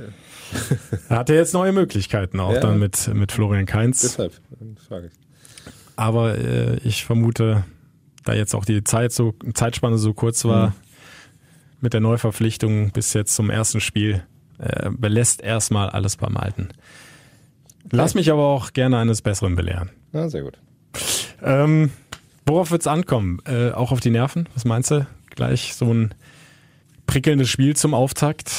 er 1.09 1.17
hatte 1.17 1.35
jetzt 1.35 1.53
neue 1.53 1.71
Möglichkeiten 1.71 2.39
auch 2.39 2.53
ja. 2.53 2.59
dann 2.59 2.79
mit, 2.79 3.13
mit 3.13 3.31
Florian 3.31 3.67
Kainz. 3.67 4.01
Deshalb 4.01 4.33
frage 4.87 5.07
ich. 5.07 5.13
Aber 5.95 6.37
äh, 6.37 6.77
ich 6.77 7.05
vermute, 7.05 7.63
da 8.25 8.33
jetzt 8.33 8.55
auch 8.55 8.65
die 8.65 8.83
Zeit 8.83 9.11
so, 9.11 9.35
Zeitspanne 9.53 9.99
so 9.99 10.13
kurz 10.13 10.45
war, 10.45 10.69
mhm 10.69 10.73
mit 11.81 11.93
der 11.93 12.01
Neuverpflichtung 12.01 12.91
bis 12.91 13.13
jetzt 13.13 13.35
zum 13.35 13.49
ersten 13.49 13.81
Spiel 13.81 14.23
äh, 14.59 14.89
belässt 14.91 15.41
erstmal 15.41 15.89
alles 15.89 16.17
beim 16.17 16.37
Alten. 16.37 16.69
Lass 17.91 18.13
mich 18.13 18.31
aber 18.31 18.43
auch 18.43 18.73
gerne 18.73 18.97
eines 18.97 19.21
Besseren 19.21 19.55
belehren. 19.55 19.89
Ja, 20.13 20.29
sehr 20.29 20.43
gut. 20.43 20.59
Ähm, 21.41 21.91
worauf 22.45 22.71
wird's 22.71 22.87
ankommen? 22.87 23.39
Äh, 23.45 23.71
auch 23.71 23.91
auf 23.91 23.99
die 23.99 24.09
Nerven? 24.09 24.47
Was 24.53 24.65
meinst 24.65 24.91
du? 24.91 25.07
Gleich 25.35 25.75
so 25.75 25.91
ein 25.93 26.13
prickelndes 27.07 27.49
Spiel 27.49 27.75
zum 27.75 27.93
Auftakt? 27.93 28.51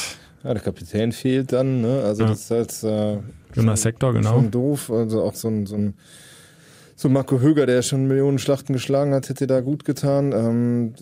Ja, 0.43 0.53
der 0.53 0.63
Kapitän 0.63 1.11
fehlt 1.11 1.53
dann, 1.53 1.81
ne? 1.81 2.01
Also 2.03 2.23
ja. 2.23 2.29
das 2.29 2.41
ist 2.41 2.51
halt 2.51 2.83
äh, 2.83 3.19
Jonas 3.55 3.81
Sektor, 3.83 4.13
genau. 4.13 4.33
Schon 4.33 4.51
doof. 4.51 4.89
Also 4.89 5.23
auch 5.23 5.35
so 5.35 5.47
ein, 5.47 5.65
so 5.65 5.75
ein 5.75 5.93
so 6.95 7.09
Marco 7.09 7.39
Höger, 7.39 7.65
der 7.65 7.81
schon 7.81 8.07
Millionen 8.07 8.39
Schlachten 8.39 8.73
geschlagen 8.73 9.13
hat, 9.13 9.29
hätte 9.29 9.47
da 9.47 9.61
gut 9.61 9.85
getan. 9.85 10.31
Ähm, 10.33 10.93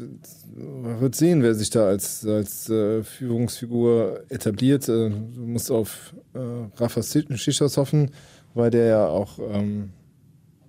man 0.60 1.02
wird 1.02 1.16
sehen, 1.16 1.44
wer 1.44 1.56
sich 1.56 1.70
da 1.70 1.88
als, 1.88 2.26
als 2.26 2.70
äh, 2.70 3.04
Führungsfigur 3.04 4.24
etabliert. 4.30 4.88
Äh, 4.90 5.10
du 5.10 5.42
musst 5.42 5.72
auf 5.72 6.14
äh, 6.34 6.40
Rafa 6.78 7.02
Schischers 7.04 7.78
hoffen, 7.78 8.12
weil 8.54 8.70
der 8.72 8.86
ja 8.86 9.08
auch 9.08 9.40
ähm, 9.40 9.92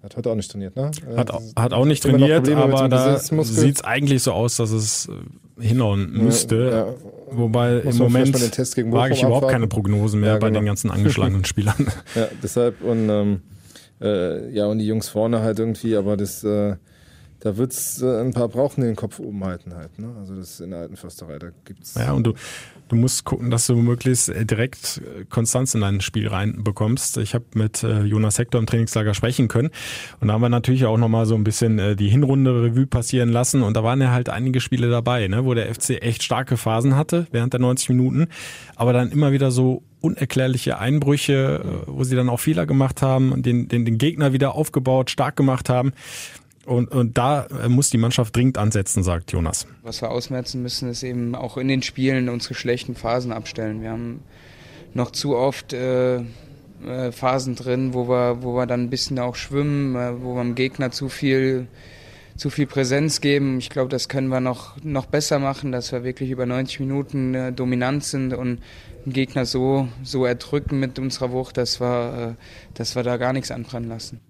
hat 0.03 0.17
heute 0.17 0.31
auch 0.31 0.35
nicht 0.35 0.51
trainiert, 0.51 0.77
ne? 0.77 0.91
Hat, 1.15 1.31
hat 1.57 1.73
auch 1.75 1.85
nicht 1.85 2.03
trainiert, 2.03 2.49
aber 2.49 2.89
da 2.89 3.19
sieht 3.19 3.77
es 3.77 3.85
eigentlich 3.85 4.23
so 4.23 4.33
aus, 4.33 4.57
dass 4.57 4.71
es 4.71 5.09
äh, 5.59 5.63
hinhauen 5.63 6.11
müsste. 6.13 6.57
Ja, 6.57 6.71
ja. 6.71 6.95
Wobei 7.33 7.83
Muss 7.85 7.97
im 7.97 8.05
Moment 8.05 8.35
wage 8.93 9.15
ich 9.15 9.23
überhaupt 9.23 9.49
keine 9.49 9.67
Prognosen 9.67 10.21
mehr 10.21 10.31
ja, 10.31 10.39
genau. 10.39 10.47
bei 10.47 10.59
den 10.59 10.65
ganzen 10.65 10.91
angeschlagenen 10.91 11.45
Spielern. 11.47 11.87
Ja, 12.15 12.29
deshalb 12.43 12.83
und 12.83 13.11
ähm, 13.11 13.43
äh, 14.01 14.51
ja 14.53 14.67
und 14.67 14.79
die 14.79 14.87
Jungs 14.87 15.11
vorne 15.11 15.43
halt 15.43 15.59
irgendwie, 15.59 15.97
aber 15.97 16.17
das 16.17 16.45
äh, 16.45 16.77
da 17.41 17.57
wird 17.57 17.73
es 17.73 18.03
äh, 18.03 18.21
ein 18.21 18.33
paar 18.33 18.49
brauchen, 18.49 18.83
den 18.83 18.97
Kopf 18.97 19.19
oben 19.19 19.43
halten 19.45 19.75
halt. 19.75 19.99
Ne? 19.99 20.15
Also 20.19 20.37
das 20.37 20.51
ist 20.53 20.61
in 20.61 20.71
der 20.71 20.81
alten 20.81 20.97
Försterei, 20.97 21.39
da 21.39 21.49
gibt's. 21.65 21.95
Ja, 21.95 22.13
und 22.13 22.27
du, 22.27 22.35
du 22.89 22.97
musst 22.97 23.25
gucken, 23.25 23.51
dass 23.51 23.67
du 23.67 23.77
möglichst 23.77 24.29
äh, 24.29 24.45
direkt 24.45 25.01
äh, 25.19 25.25
Konstanz 25.25 25.75
in 25.75 25.81
dein 25.81 26.03
Spiel 26.03 26.29
reinbekommst. 26.29 27.17
Ich 27.17 27.35
habe 27.35 27.47
mit 27.55 27.83
äh, 27.83 28.03
Jonas 28.03 28.39
Hector 28.39 28.61
im 28.61 28.67
Trainingslager 28.67 29.15
sprechen 29.15 29.49
können 29.49 29.71
und 30.21 30.29
da 30.29 30.35
haben 30.35 30.43
wir 30.43 30.51
natürlich 30.51 30.85
auch 30.85 30.99
nochmal 30.99 31.25
so 31.25 31.35
ein 31.35 31.45
bisschen 31.45 31.79
äh, 31.79 31.97
die 31.97 32.09
Hinrunde 32.09 32.63
Revue 32.63 32.87
passieren 32.87 33.31
lassen 33.31 33.63
und 33.63 33.75
da 33.75 33.83
waren 33.83 34.01
ja 34.03 34.11
halt 34.11 34.29
einige 34.29 34.61
Spiele 34.61 34.91
dabei, 34.91 35.27
ne, 35.27 35.45
wo 35.45 35.55
der 35.55 35.75
FC 35.75 36.03
echt 36.03 36.23
starke 36.23 36.59
Phasen 36.59 36.95
hatte 36.95 37.27
während 37.33 37.55
der 37.55 37.61
90 37.61 37.89
Minuten, 37.89 38.29
aber 38.77 38.93
dann 38.93 39.11
immer 39.11 39.33
wieder 39.33 39.51
so 39.51 39.83
unerklärliche 40.03 40.79
Einbrüche, 40.79 41.85
wo 41.87 42.05
sie 42.05 42.17
dann 42.17 42.31
auch 42.31 42.41
Fehler 42.41 42.65
gemacht 42.65 43.03
haben, 43.03 43.43
den, 43.43 43.69
den, 43.69 43.85
den 43.85 43.99
Gegner 43.99 44.33
wieder 44.33 44.55
aufgebaut, 44.55 45.11
stark 45.11 45.37
gemacht 45.37 45.69
haben. 45.69 45.93
Und, 46.67 46.93
und 46.93 47.17
da 47.17 47.47
muss 47.69 47.91
die 47.91 47.99
Mannschaft 47.99 48.37
dringend 48.37 48.59
ansetzen, 48.59 49.03
sagt 49.03 49.33
Jonas. 49.33 49.67
Was 49.83 50.03
wir 50.03 50.11
ausmerzen 50.11 50.63
müssen, 50.63 50.91
ist 50.91 51.03
eben 51.03 51.35
auch 51.35 51.57
in 51.57 51.69
den 51.69 51.83
Spielen 51.83 52.29
unsere 52.29 52.55
schlechten 52.55 52.95
Phasen 52.95 53.33
abstellen. 53.33 53.81
Wir 53.81 53.91
haben 53.91 54.21
noch 54.93 55.11
zu 55.11 55.37
oft 55.37 55.73
äh, 55.73 56.17
äh, 56.87 57.13
Phasen 57.13 57.55
drin, 57.55 57.95
wo 57.95 58.09
wir, 58.09 58.43
wo 58.43 58.55
wir 58.55 58.67
dann 58.67 58.85
ein 58.85 58.91
bisschen 58.91 59.19
auch 59.19 59.37
schwimmen, 59.37 59.95
äh, 59.97 60.23
wo 60.23 60.35
wir 60.35 60.43
dem 60.43 60.55
Gegner 60.55 60.91
zu 60.91 61.09
viel, 61.09 61.67
zu 62.37 62.51
viel 62.51 62.67
Präsenz 62.67 63.21
geben. 63.21 63.59
Ich 63.59 63.71
glaube, 63.71 63.89
das 63.89 64.09
können 64.09 64.29
wir 64.29 64.41
noch, 64.41 64.77
noch 64.83 65.07
besser 65.07 65.39
machen, 65.39 65.73
dass 65.73 65.93
wir 65.93 66.05
wirklich 66.05 66.31
über 66.31 66.47
90 66.47 66.81
Minuten 66.81 67.35
äh, 67.35 67.53
dominant 67.53 68.05
sind 68.05 68.35
und 68.35 68.61
den 69.05 69.13
Gegner 69.13 69.47
so, 69.47 69.89
so 70.03 70.27
erdrücken 70.27 70.79
mit 70.79 70.99
unserer 70.99 71.33
Wucht, 71.33 71.57
dass 71.57 71.81
wir, 71.81 72.37
äh, 72.37 72.75
dass 72.75 72.97
wir 72.97 73.03
da 73.03 73.17
gar 73.17 73.33
nichts 73.33 73.51
anbrennen 73.51 73.89
lassen. 73.89 74.21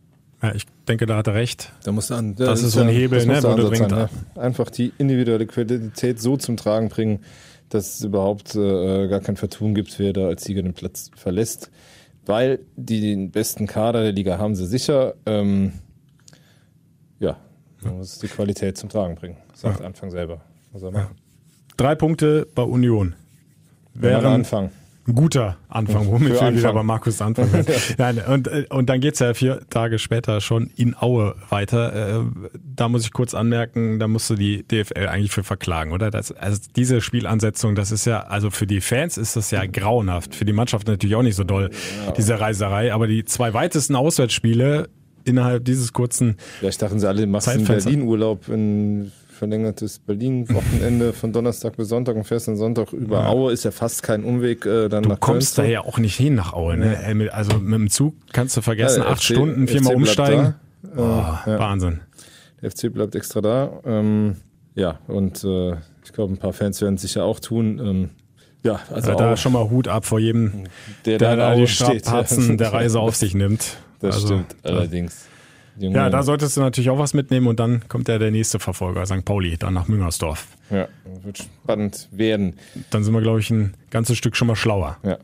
Ja, 0.42 0.54
ich 0.54 0.64
denke, 0.88 1.06
da 1.06 1.16
hat 1.16 1.26
er 1.26 1.34
recht. 1.34 1.72
Da 1.84 1.92
muss 1.92 2.10
an, 2.10 2.34
das, 2.34 2.48
das 2.48 2.62
ist 2.62 2.72
so 2.72 2.80
ein 2.80 2.88
Hebel, 2.88 3.24
ne, 3.26 3.42
wo 3.42 3.54
du 3.54 3.74
sein, 3.74 3.90
ne? 3.90 4.08
Einfach 4.36 4.70
die 4.70 4.92
individuelle 4.96 5.46
Qualität 5.46 6.20
so 6.20 6.36
zum 6.36 6.56
Tragen 6.56 6.88
bringen, 6.88 7.20
dass 7.68 7.96
es 7.96 8.04
überhaupt 8.04 8.54
äh, 8.54 9.08
gar 9.08 9.20
kein 9.20 9.36
Vertun 9.36 9.74
gibt, 9.74 9.98
wer 9.98 10.12
da 10.12 10.28
als 10.28 10.44
Sieger 10.44 10.62
den 10.62 10.72
Platz 10.72 11.10
verlässt. 11.14 11.70
Weil 12.24 12.60
die 12.76 13.00
den 13.00 13.30
besten 13.30 13.66
Kader 13.66 14.02
der 14.02 14.12
Liga 14.12 14.38
haben 14.38 14.54
sie 14.54 14.66
sicher. 14.66 15.14
Ähm, 15.26 15.72
ja, 17.18 17.36
man 17.82 17.98
muss 17.98 18.18
die 18.18 18.28
Qualität 18.28 18.78
zum 18.78 18.88
Tragen 18.88 19.16
bringen, 19.16 19.36
sagt 19.54 19.80
ja. 19.80 19.86
Anfang 19.86 20.10
selber. 20.10 20.40
Ja. 20.74 21.10
Drei 21.76 21.94
Punkte 21.94 22.46
bei 22.54 22.62
Union. 22.62 23.14
Wären, 23.94 24.24
Anfang. 24.26 24.70
Ein 25.10 25.16
guter 25.16 25.56
Anfang, 25.68 26.06
womit 26.06 26.40
wir 26.40 26.54
wieder 26.54 26.72
bei 26.72 26.84
Markus 26.84 27.20
anfangen. 27.20 27.66
Nein, 27.98 28.22
und, 28.28 28.48
und 28.70 28.88
dann 28.88 29.00
geht's 29.00 29.18
ja 29.18 29.34
vier 29.34 29.60
Tage 29.68 29.98
später 29.98 30.40
schon 30.40 30.70
in 30.76 30.94
Aue 30.96 31.34
weiter. 31.48 32.20
Äh, 32.20 32.24
da 32.76 32.88
muss 32.88 33.02
ich 33.04 33.12
kurz 33.12 33.34
anmerken, 33.34 33.98
da 33.98 34.06
musst 34.06 34.30
du 34.30 34.36
die 34.36 34.62
DFL 34.62 35.08
eigentlich 35.08 35.32
für 35.32 35.42
verklagen, 35.42 35.90
oder? 35.90 36.12
Das, 36.12 36.30
also 36.30 36.60
diese 36.76 37.00
Spielansetzung, 37.00 37.74
das 37.74 37.90
ist 37.90 38.04
ja, 38.04 38.20
also 38.20 38.50
für 38.50 38.68
die 38.68 38.80
Fans 38.80 39.18
ist 39.18 39.34
das 39.34 39.50
ja 39.50 39.66
grauenhaft. 39.66 40.36
Für 40.36 40.44
die 40.44 40.52
Mannschaft 40.52 40.86
natürlich 40.86 41.16
auch 41.16 41.24
nicht 41.24 41.36
so 41.36 41.42
doll, 41.42 41.70
diese 42.16 42.38
Reiserei. 42.38 42.94
Aber 42.94 43.08
die 43.08 43.24
zwei 43.24 43.52
weitesten 43.52 43.96
Auswärtsspiele 43.96 44.90
innerhalb 45.24 45.64
dieses 45.64 45.92
kurzen 45.92 46.36
Vielleicht 46.60 46.80
dachten 46.82 47.00
sie 47.00 47.08
alle, 47.08 47.26
machst 47.26 47.48
einen 47.48 47.64
Berlin-Urlaub 47.64 48.46
in 48.46 49.10
verlängertes 49.40 49.98
Berlin-Wochenende 50.00 51.12
von 51.14 51.32
Donnerstag 51.32 51.76
bis 51.76 51.88
Sonntag 51.88 52.14
und 52.14 52.24
fährst 52.24 52.46
dann 52.46 52.56
Sonntag 52.56 52.92
über 52.92 53.20
Ja. 53.22 53.28
Aue. 53.28 53.52
Ist 53.52 53.64
ja 53.64 53.70
fast 53.70 54.02
kein 54.02 54.22
Umweg 54.22 54.66
äh, 54.66 54.88
dann 54.88 55.02
Du 55.04 55.08
nach 55.08 55.20
kommst 55.20 55.56
da 55.56 55.64
ja 55.64 55.80
auch 55.80 55.98
nicht 55.98 56.16
hin 56.16 56.34
nach 56.34 56.52
Aue. 56.52 56.76
Ne? 56.76 57.02
Ey, 57.02 57.14
mit- 57.14 57.32
Also 57.32 57.58
mit 57.58 57.74
dem 57.80 57.88
Zug 57.90 58.14
kannst 58.32 58.56
du 58.56 58.60
vergessen, 58.60 59.02
Ja, 59.02 59.08
acht 59.08 59.18
FC 59.22 59.32
Stunden, 59.34 59.66
viermal 59.66 59.94
umsteigen. 59.96 60.54
da. 60.82 60.90
Boah, 60.94 61.40
Äh, 61.46 61.50
ja. 61.52 61.58
Wahnsinn. 61.58 62.00
Der 62.62 62.70
FC 62.70 62.92
bleibt 62.92 63.14
extra 63.14 63.40
da. 63.40 63.80
Ähm, 63.86 64.36
ja, 64.74 64.98
und 65.08 65.42
äh, 65.42 65.72
ich 66.04 66.12
glaube, 66.12 66.34
ein 66.34 66.38
paar 66.38 66.52
Fans 66.52 66.80
werden 66.82 66.96
es 66.96 67.02
sicher 67.02 67.24
auch 67.24 67.40
tun. 67.40 67.80
Ähm, 67.82 68.10
ja, 68.62 68.80
also 68.92 69.14
da 69.14 69.32
auch, 69.32 69.36
schon 69.38 69.52
mal 69.54 69.70
Hut 69.70 69.88
ab 69.88 70.04
vor 70.04 70.18
jedem, 70.20 70.64
der, 71.06 71.16
der, 71.16 71.36
da 71.36 71.54
die. 71.54 71.66
Strapazen 71.66 72.58
der 72.58 72.72
Reise 72.74 73.00
auf 73.00 73.16
sich 73.16 73.34
nimmt. 73.34 73.78
Das 74.00 74.16
Also, 74.16 74.26
stimmt, 74.28 74.54
allerdings. 74.62 75.26
Junge, 75.80 75.96
Ja, 75.96 76.10
da 76.10 76.22
solltest 76.22 76.56
du 76.56 76.60
natürlich 76.60 76.90
auch 76.90 76.98
was 76.98 77.14
mitnehmen 77.14 77.46
und 77.46 77.58
dann 77.58 77.88
kommt 77.88 78.08
ja 78.08 78.18
der 78.18 78.30
nächste 78.30 78.58
Verfolger, 78.58 79.04
St. 79.06 79.24
Pauli, 79.24 79.56
dann 79.56 79.74
nach 79.74 79.88
Müngersdorf. 79.88 80.46
ja, 80.70 80.86
wird 81.22 81.38
spannend 81.38 82.08
werden. 82.12 82.54
Dann 82.90 83.02
sind 83.04 83.14
wir, 83.14 83.20
glaube 83.22 83.40
ich, 83.40 83.50
ein 83.50 83.74
ganzes 83.90 84.16
Stück 84.18 84.36
schon 84.36 84.48
mal 84.48 84.56
schlauer. 84.56 84.98
Ja. 85.02 85.18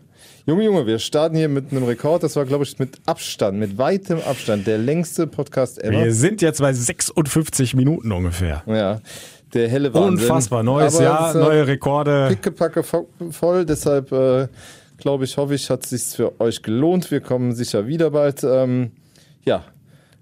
Junge, 0.47 0.65
Junge, 0.65 0.87
wir 0.87 0.99
starten 1.01 1.35
hier 1.37 1.49
mit 1.49 1.73
einem 1.73 1.83
Rekord. 1.85 2.23
Das 2.23 2.37
war, 2.37 2.45
glaube 2.45 2.63
ich, 2.65 2.79
mit 2.79 2.99
Abstand, 3.05 3.59
mit 3.59 3.79
weitem 3.79 4.19
Abstand 4.21 4.67
der 4.67 4.79
längste 4.79 5.27
Podcast 5.27 5.83
ever. 5.83 6.05
Wir 6.05 6.15
sind 6.15 6.41
jetzt 6.41 6.61
bei 6.61 6.73
56 6.73 7.75
Minuten 7.75 8.13
ungefähr. 8.13 8.63
Ja, 8.67 9.01
der 9.55 9.69
helle 9.69 9.93
Wahnsinn. 9.93 10.11
Unfassbar, 10.25 10.63
neues 10.63 10.95
Aber 10.97 11.05
Jahr, 11.05 11.29
ist, 11.31 11.35
äh, 11.35 11.39
neue 11.41 11.67
Rekorde. 11.67 12.27
Pickepacke 12.29 12.81
vo- 12.83 13.07
voll, 13.33 13.65
deshalb 13.67 14.13
äh, 14.13 14.47
glaube 14.99 15.25
ich, 15.25 15.37
hoffe 15.37 15.55
ich, 15.55 15.69
hat 15.69 15.83
es 15.83 15.91
sich 15.91 16.03
für 16.17 16.41
euch 16.41 16.63
gelohnt. 16.63 17.11
Wir 17.11 17.21
kommen 17.21 17.53
sicher 17.53 17.89
wieder 17.89 18.11
bald. 18.13 18.45
Ähm, 18.45 18.93
ja, 19.45 19.65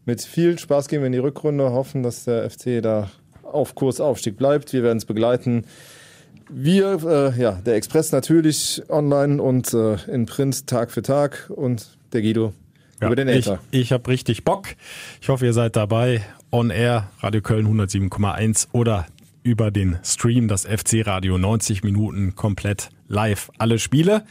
mit 0.07 0.23
viel 0.23 0.59
Spaß 0.59 0.89
gehen 0.89 1.01
wir 1.01 1.07
in 1.07 1.13
die 1.13 1.19
Rückrunde, 1.19 1.71
hoffen, 1.73 2.03
dass 2.03 2.25
der 2.25 2.49
FC 2.51 2.83
da 2.83 3.11
auf 3.43 3.75
Kurs 3.75 4.01
Aufstieg 4.01 4.37
bleibt. 4.37 4.73
Wir 4.73 4.83
werden 4.83 4.99
es 4.99 5.05
begleiten. 5.05 5.65
Wir, 6.51 6.99
äh, 7.37 7.41
ja, 7.41 7.53
der 7.53 7.75
Express 7.77 8.13
natürlich 8.13 8.83
online 8.89 9.41
und 9.43 9.73
äh, 9.73 9.97
in 10.13 10.27
Print 10.27 10.67
Tag 10.67 10.91
für 10.91 11.03
Tag 11.03 11.51
und 11.55 11.97
der 12.13 12.21
Guido 12.23 12.53
Ja, 13.01 13.07
über 13.07 13.17
den 13.17 13.29
ich 13.29 13.47
Äther. 13.47 13.61
ich 13.71 13.93
habe 13.93 14.11
richtig 14.11 14.45
Bock. 14.45 14.67
Ich 15.23 15.29
hoffe, 15.29 15.47
ihr 15.47 15.53
seid 15.55 15.77
dabei. 15.77 16.23
On 16.53 16.71
Air, 16.71 17.11
Radio 17.21 17.41
Köln 17.41 17.67
107,1 17.67 18.69
oder 18.73 19.07
über 19.43 19.71
den 19.71 19.99
Stream, 20.05 20.49
das 20.49 20.65
FC 20.67 21.07
Radio 21.07 21.37
90 21.39 21.83
Minuten 21.83 22.35
komplett 22.35 22.91
live 23.09 23.51
alle 23.59 23.79
Spiele. 23.79 24.25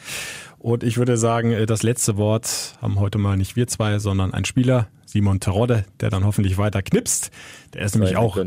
Und 0.64 0.82
ich 0.84 0.96
würde 0.96 1.18
sagen, 1.18 1.52
äh, 1.52 1.66
das 1.66 1.84
letzte 1.84 2.16
Wort 2.16 2.78
haben 2.82 2.98
heute 2.98 3.18
mal 3.18 3.36
nicht 3.36 3.58
wir 3.58 3.68
zwei, 3.68 4.00
sondern 4.00 4.34
ein 4.34 4.46
Spieler, 4.46 4.88
Simon 5.06 5.42
Terodde, 5.42 5.84
der 6.00 6.10
dann 6.10 6.24
hoffentlich 6.24 6.58
weiter 6.58 6.82
knipst. 6.82 7.32
Der 7.74 7.82
ist 7.82 7.96
nämlich 7.96 8.16
auch 8.16 8.38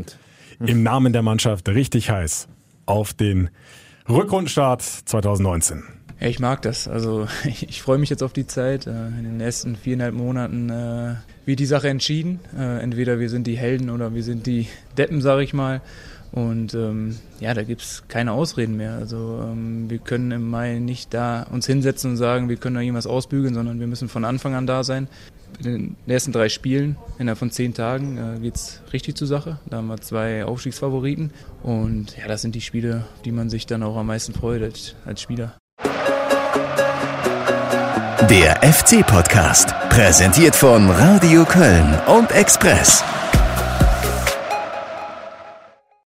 im 0.59 0.81
Namen 0.81 1.13
der 1.13 1.21
Mannschaft 1.21 1.69
richtig 1.69 2.09
heiß 2.09 2.47
auf 2.87 3.13
den 3.13 3.51
Rückrundenstart 4.09 4.81
2019. 4.81 5.83
Ja, 6.19 6.27
ich 6.27 6.39
mag 6.39 6.63
das. 6.63 6.87
Also 6.87 7.27
ich, 7.45 7.69
ich 7.69 7.83
freue 7.83 7.99
mich 7.99 8.09
jetzt 8.09 8.23
auf 8.23 8.33
die 8.33 8.47
Zeit. 8.47 8.87
Äh, 8.87 8.89
In 8.89 9.23
den 9.23 9.37
nächsten 9.37 9.75
viereinhalb 9.75 10.15
Monaten 10.15 10.71
äh, 10.71 11.15
wird 11.45 11.59
die 11.59 11.67
Sache 11.67 11.89
entschieden. 11.89 12.39
Äh, 12.57 12.81
Entweder 12.81 13.19
wir 13.19 13.29
sind 13.29 13.45
die 13.45 13.57
Helden 13.57 13.91
oder 13.91 14.15
wir 14.15 14.23
sind 14.23 14.47
die 14.47 14.67
Deppen, 14.97 15.21
sage 15.21 15.43
ich 15.43 15.53
mal. 15.53 15.81
Und 16.37 16.75
ähm, 16.75 17.17
ja, 17.39 17.55
da 17.55 17.63
gibt's 17.63 18.03
keine 18.09 18.31
Ausreden 18.33 18.77
mehr. 18.77 18.93
Also 18.93 19.39
ähm, 19.43 19.89
wir 19.89 19.97
können 19.97 20.29
im 20.29 20.47
Mai 20.47 20.77
nicht 20.77 21.11
da 21.11 21.47
uns 21.51 21.65
hinsetzen 21.65 22.11
und 22.11 22.17
sagen, 22.17 22.47
wir 22.47 22.57
können 22.57 22.75
da 22.75 22.81
irgendwas 22.81 23.07
ausbügeln, 23.07 23.55
sondern 23.55 23.79
wir 23.79 23.87
müssen 23.87 24.07
von 24.07 24.23
Anfang 24.23 24.53
an 24.53 24.67
da 24.67 24.83
sein. 24.83 25.07
In 25.57 25.63
den 25.63 25.95
ersten 26.05 26.31
drei 26.31 26.49
Spielen, 26.49 26.95
innerhalb 27.17 27.39
von 27.39 27.49
zehn 27.49 27.73
Tagen, 27.73 28.17
äh, 28.17 28.39
geht's 28.39 28.81
richtig 28.93 29.17
zur 29.17 29.25
Sache. 29.25 29.57
Da 29.65 29.77
haben 29.77 29.87
wir 29.87 29.97
zwei 29.97 30.45
Aufstiegsfavoriten. 30.45 31.31
Und 31.63 32.15
ja, 32.15 32.27
das 32.27 32.43
sind 32.43 32.53
die 32.53 32.61
Spiele, 32.61 33.05
die 33.25 33.31
man 33.31 33.49
sich 33.49 33.65
dann 33.65 33.81
auch 33.81 33.97
am 33.97 34.05
meisten 34.05 34.33
freut 34.33 34.61
als, 34.61 34.93
als 35.05 35.21
Spieler. 35.21 35.55
Der 38.29 38.61
FC-Podcast, 38.61 39.73
präsentiert 39.89 40.55
von 40.55 40.91
Radio 40.91 41.45
Köln 41.45 41.97
und 42.05 42.31
Express. 42.31 43.03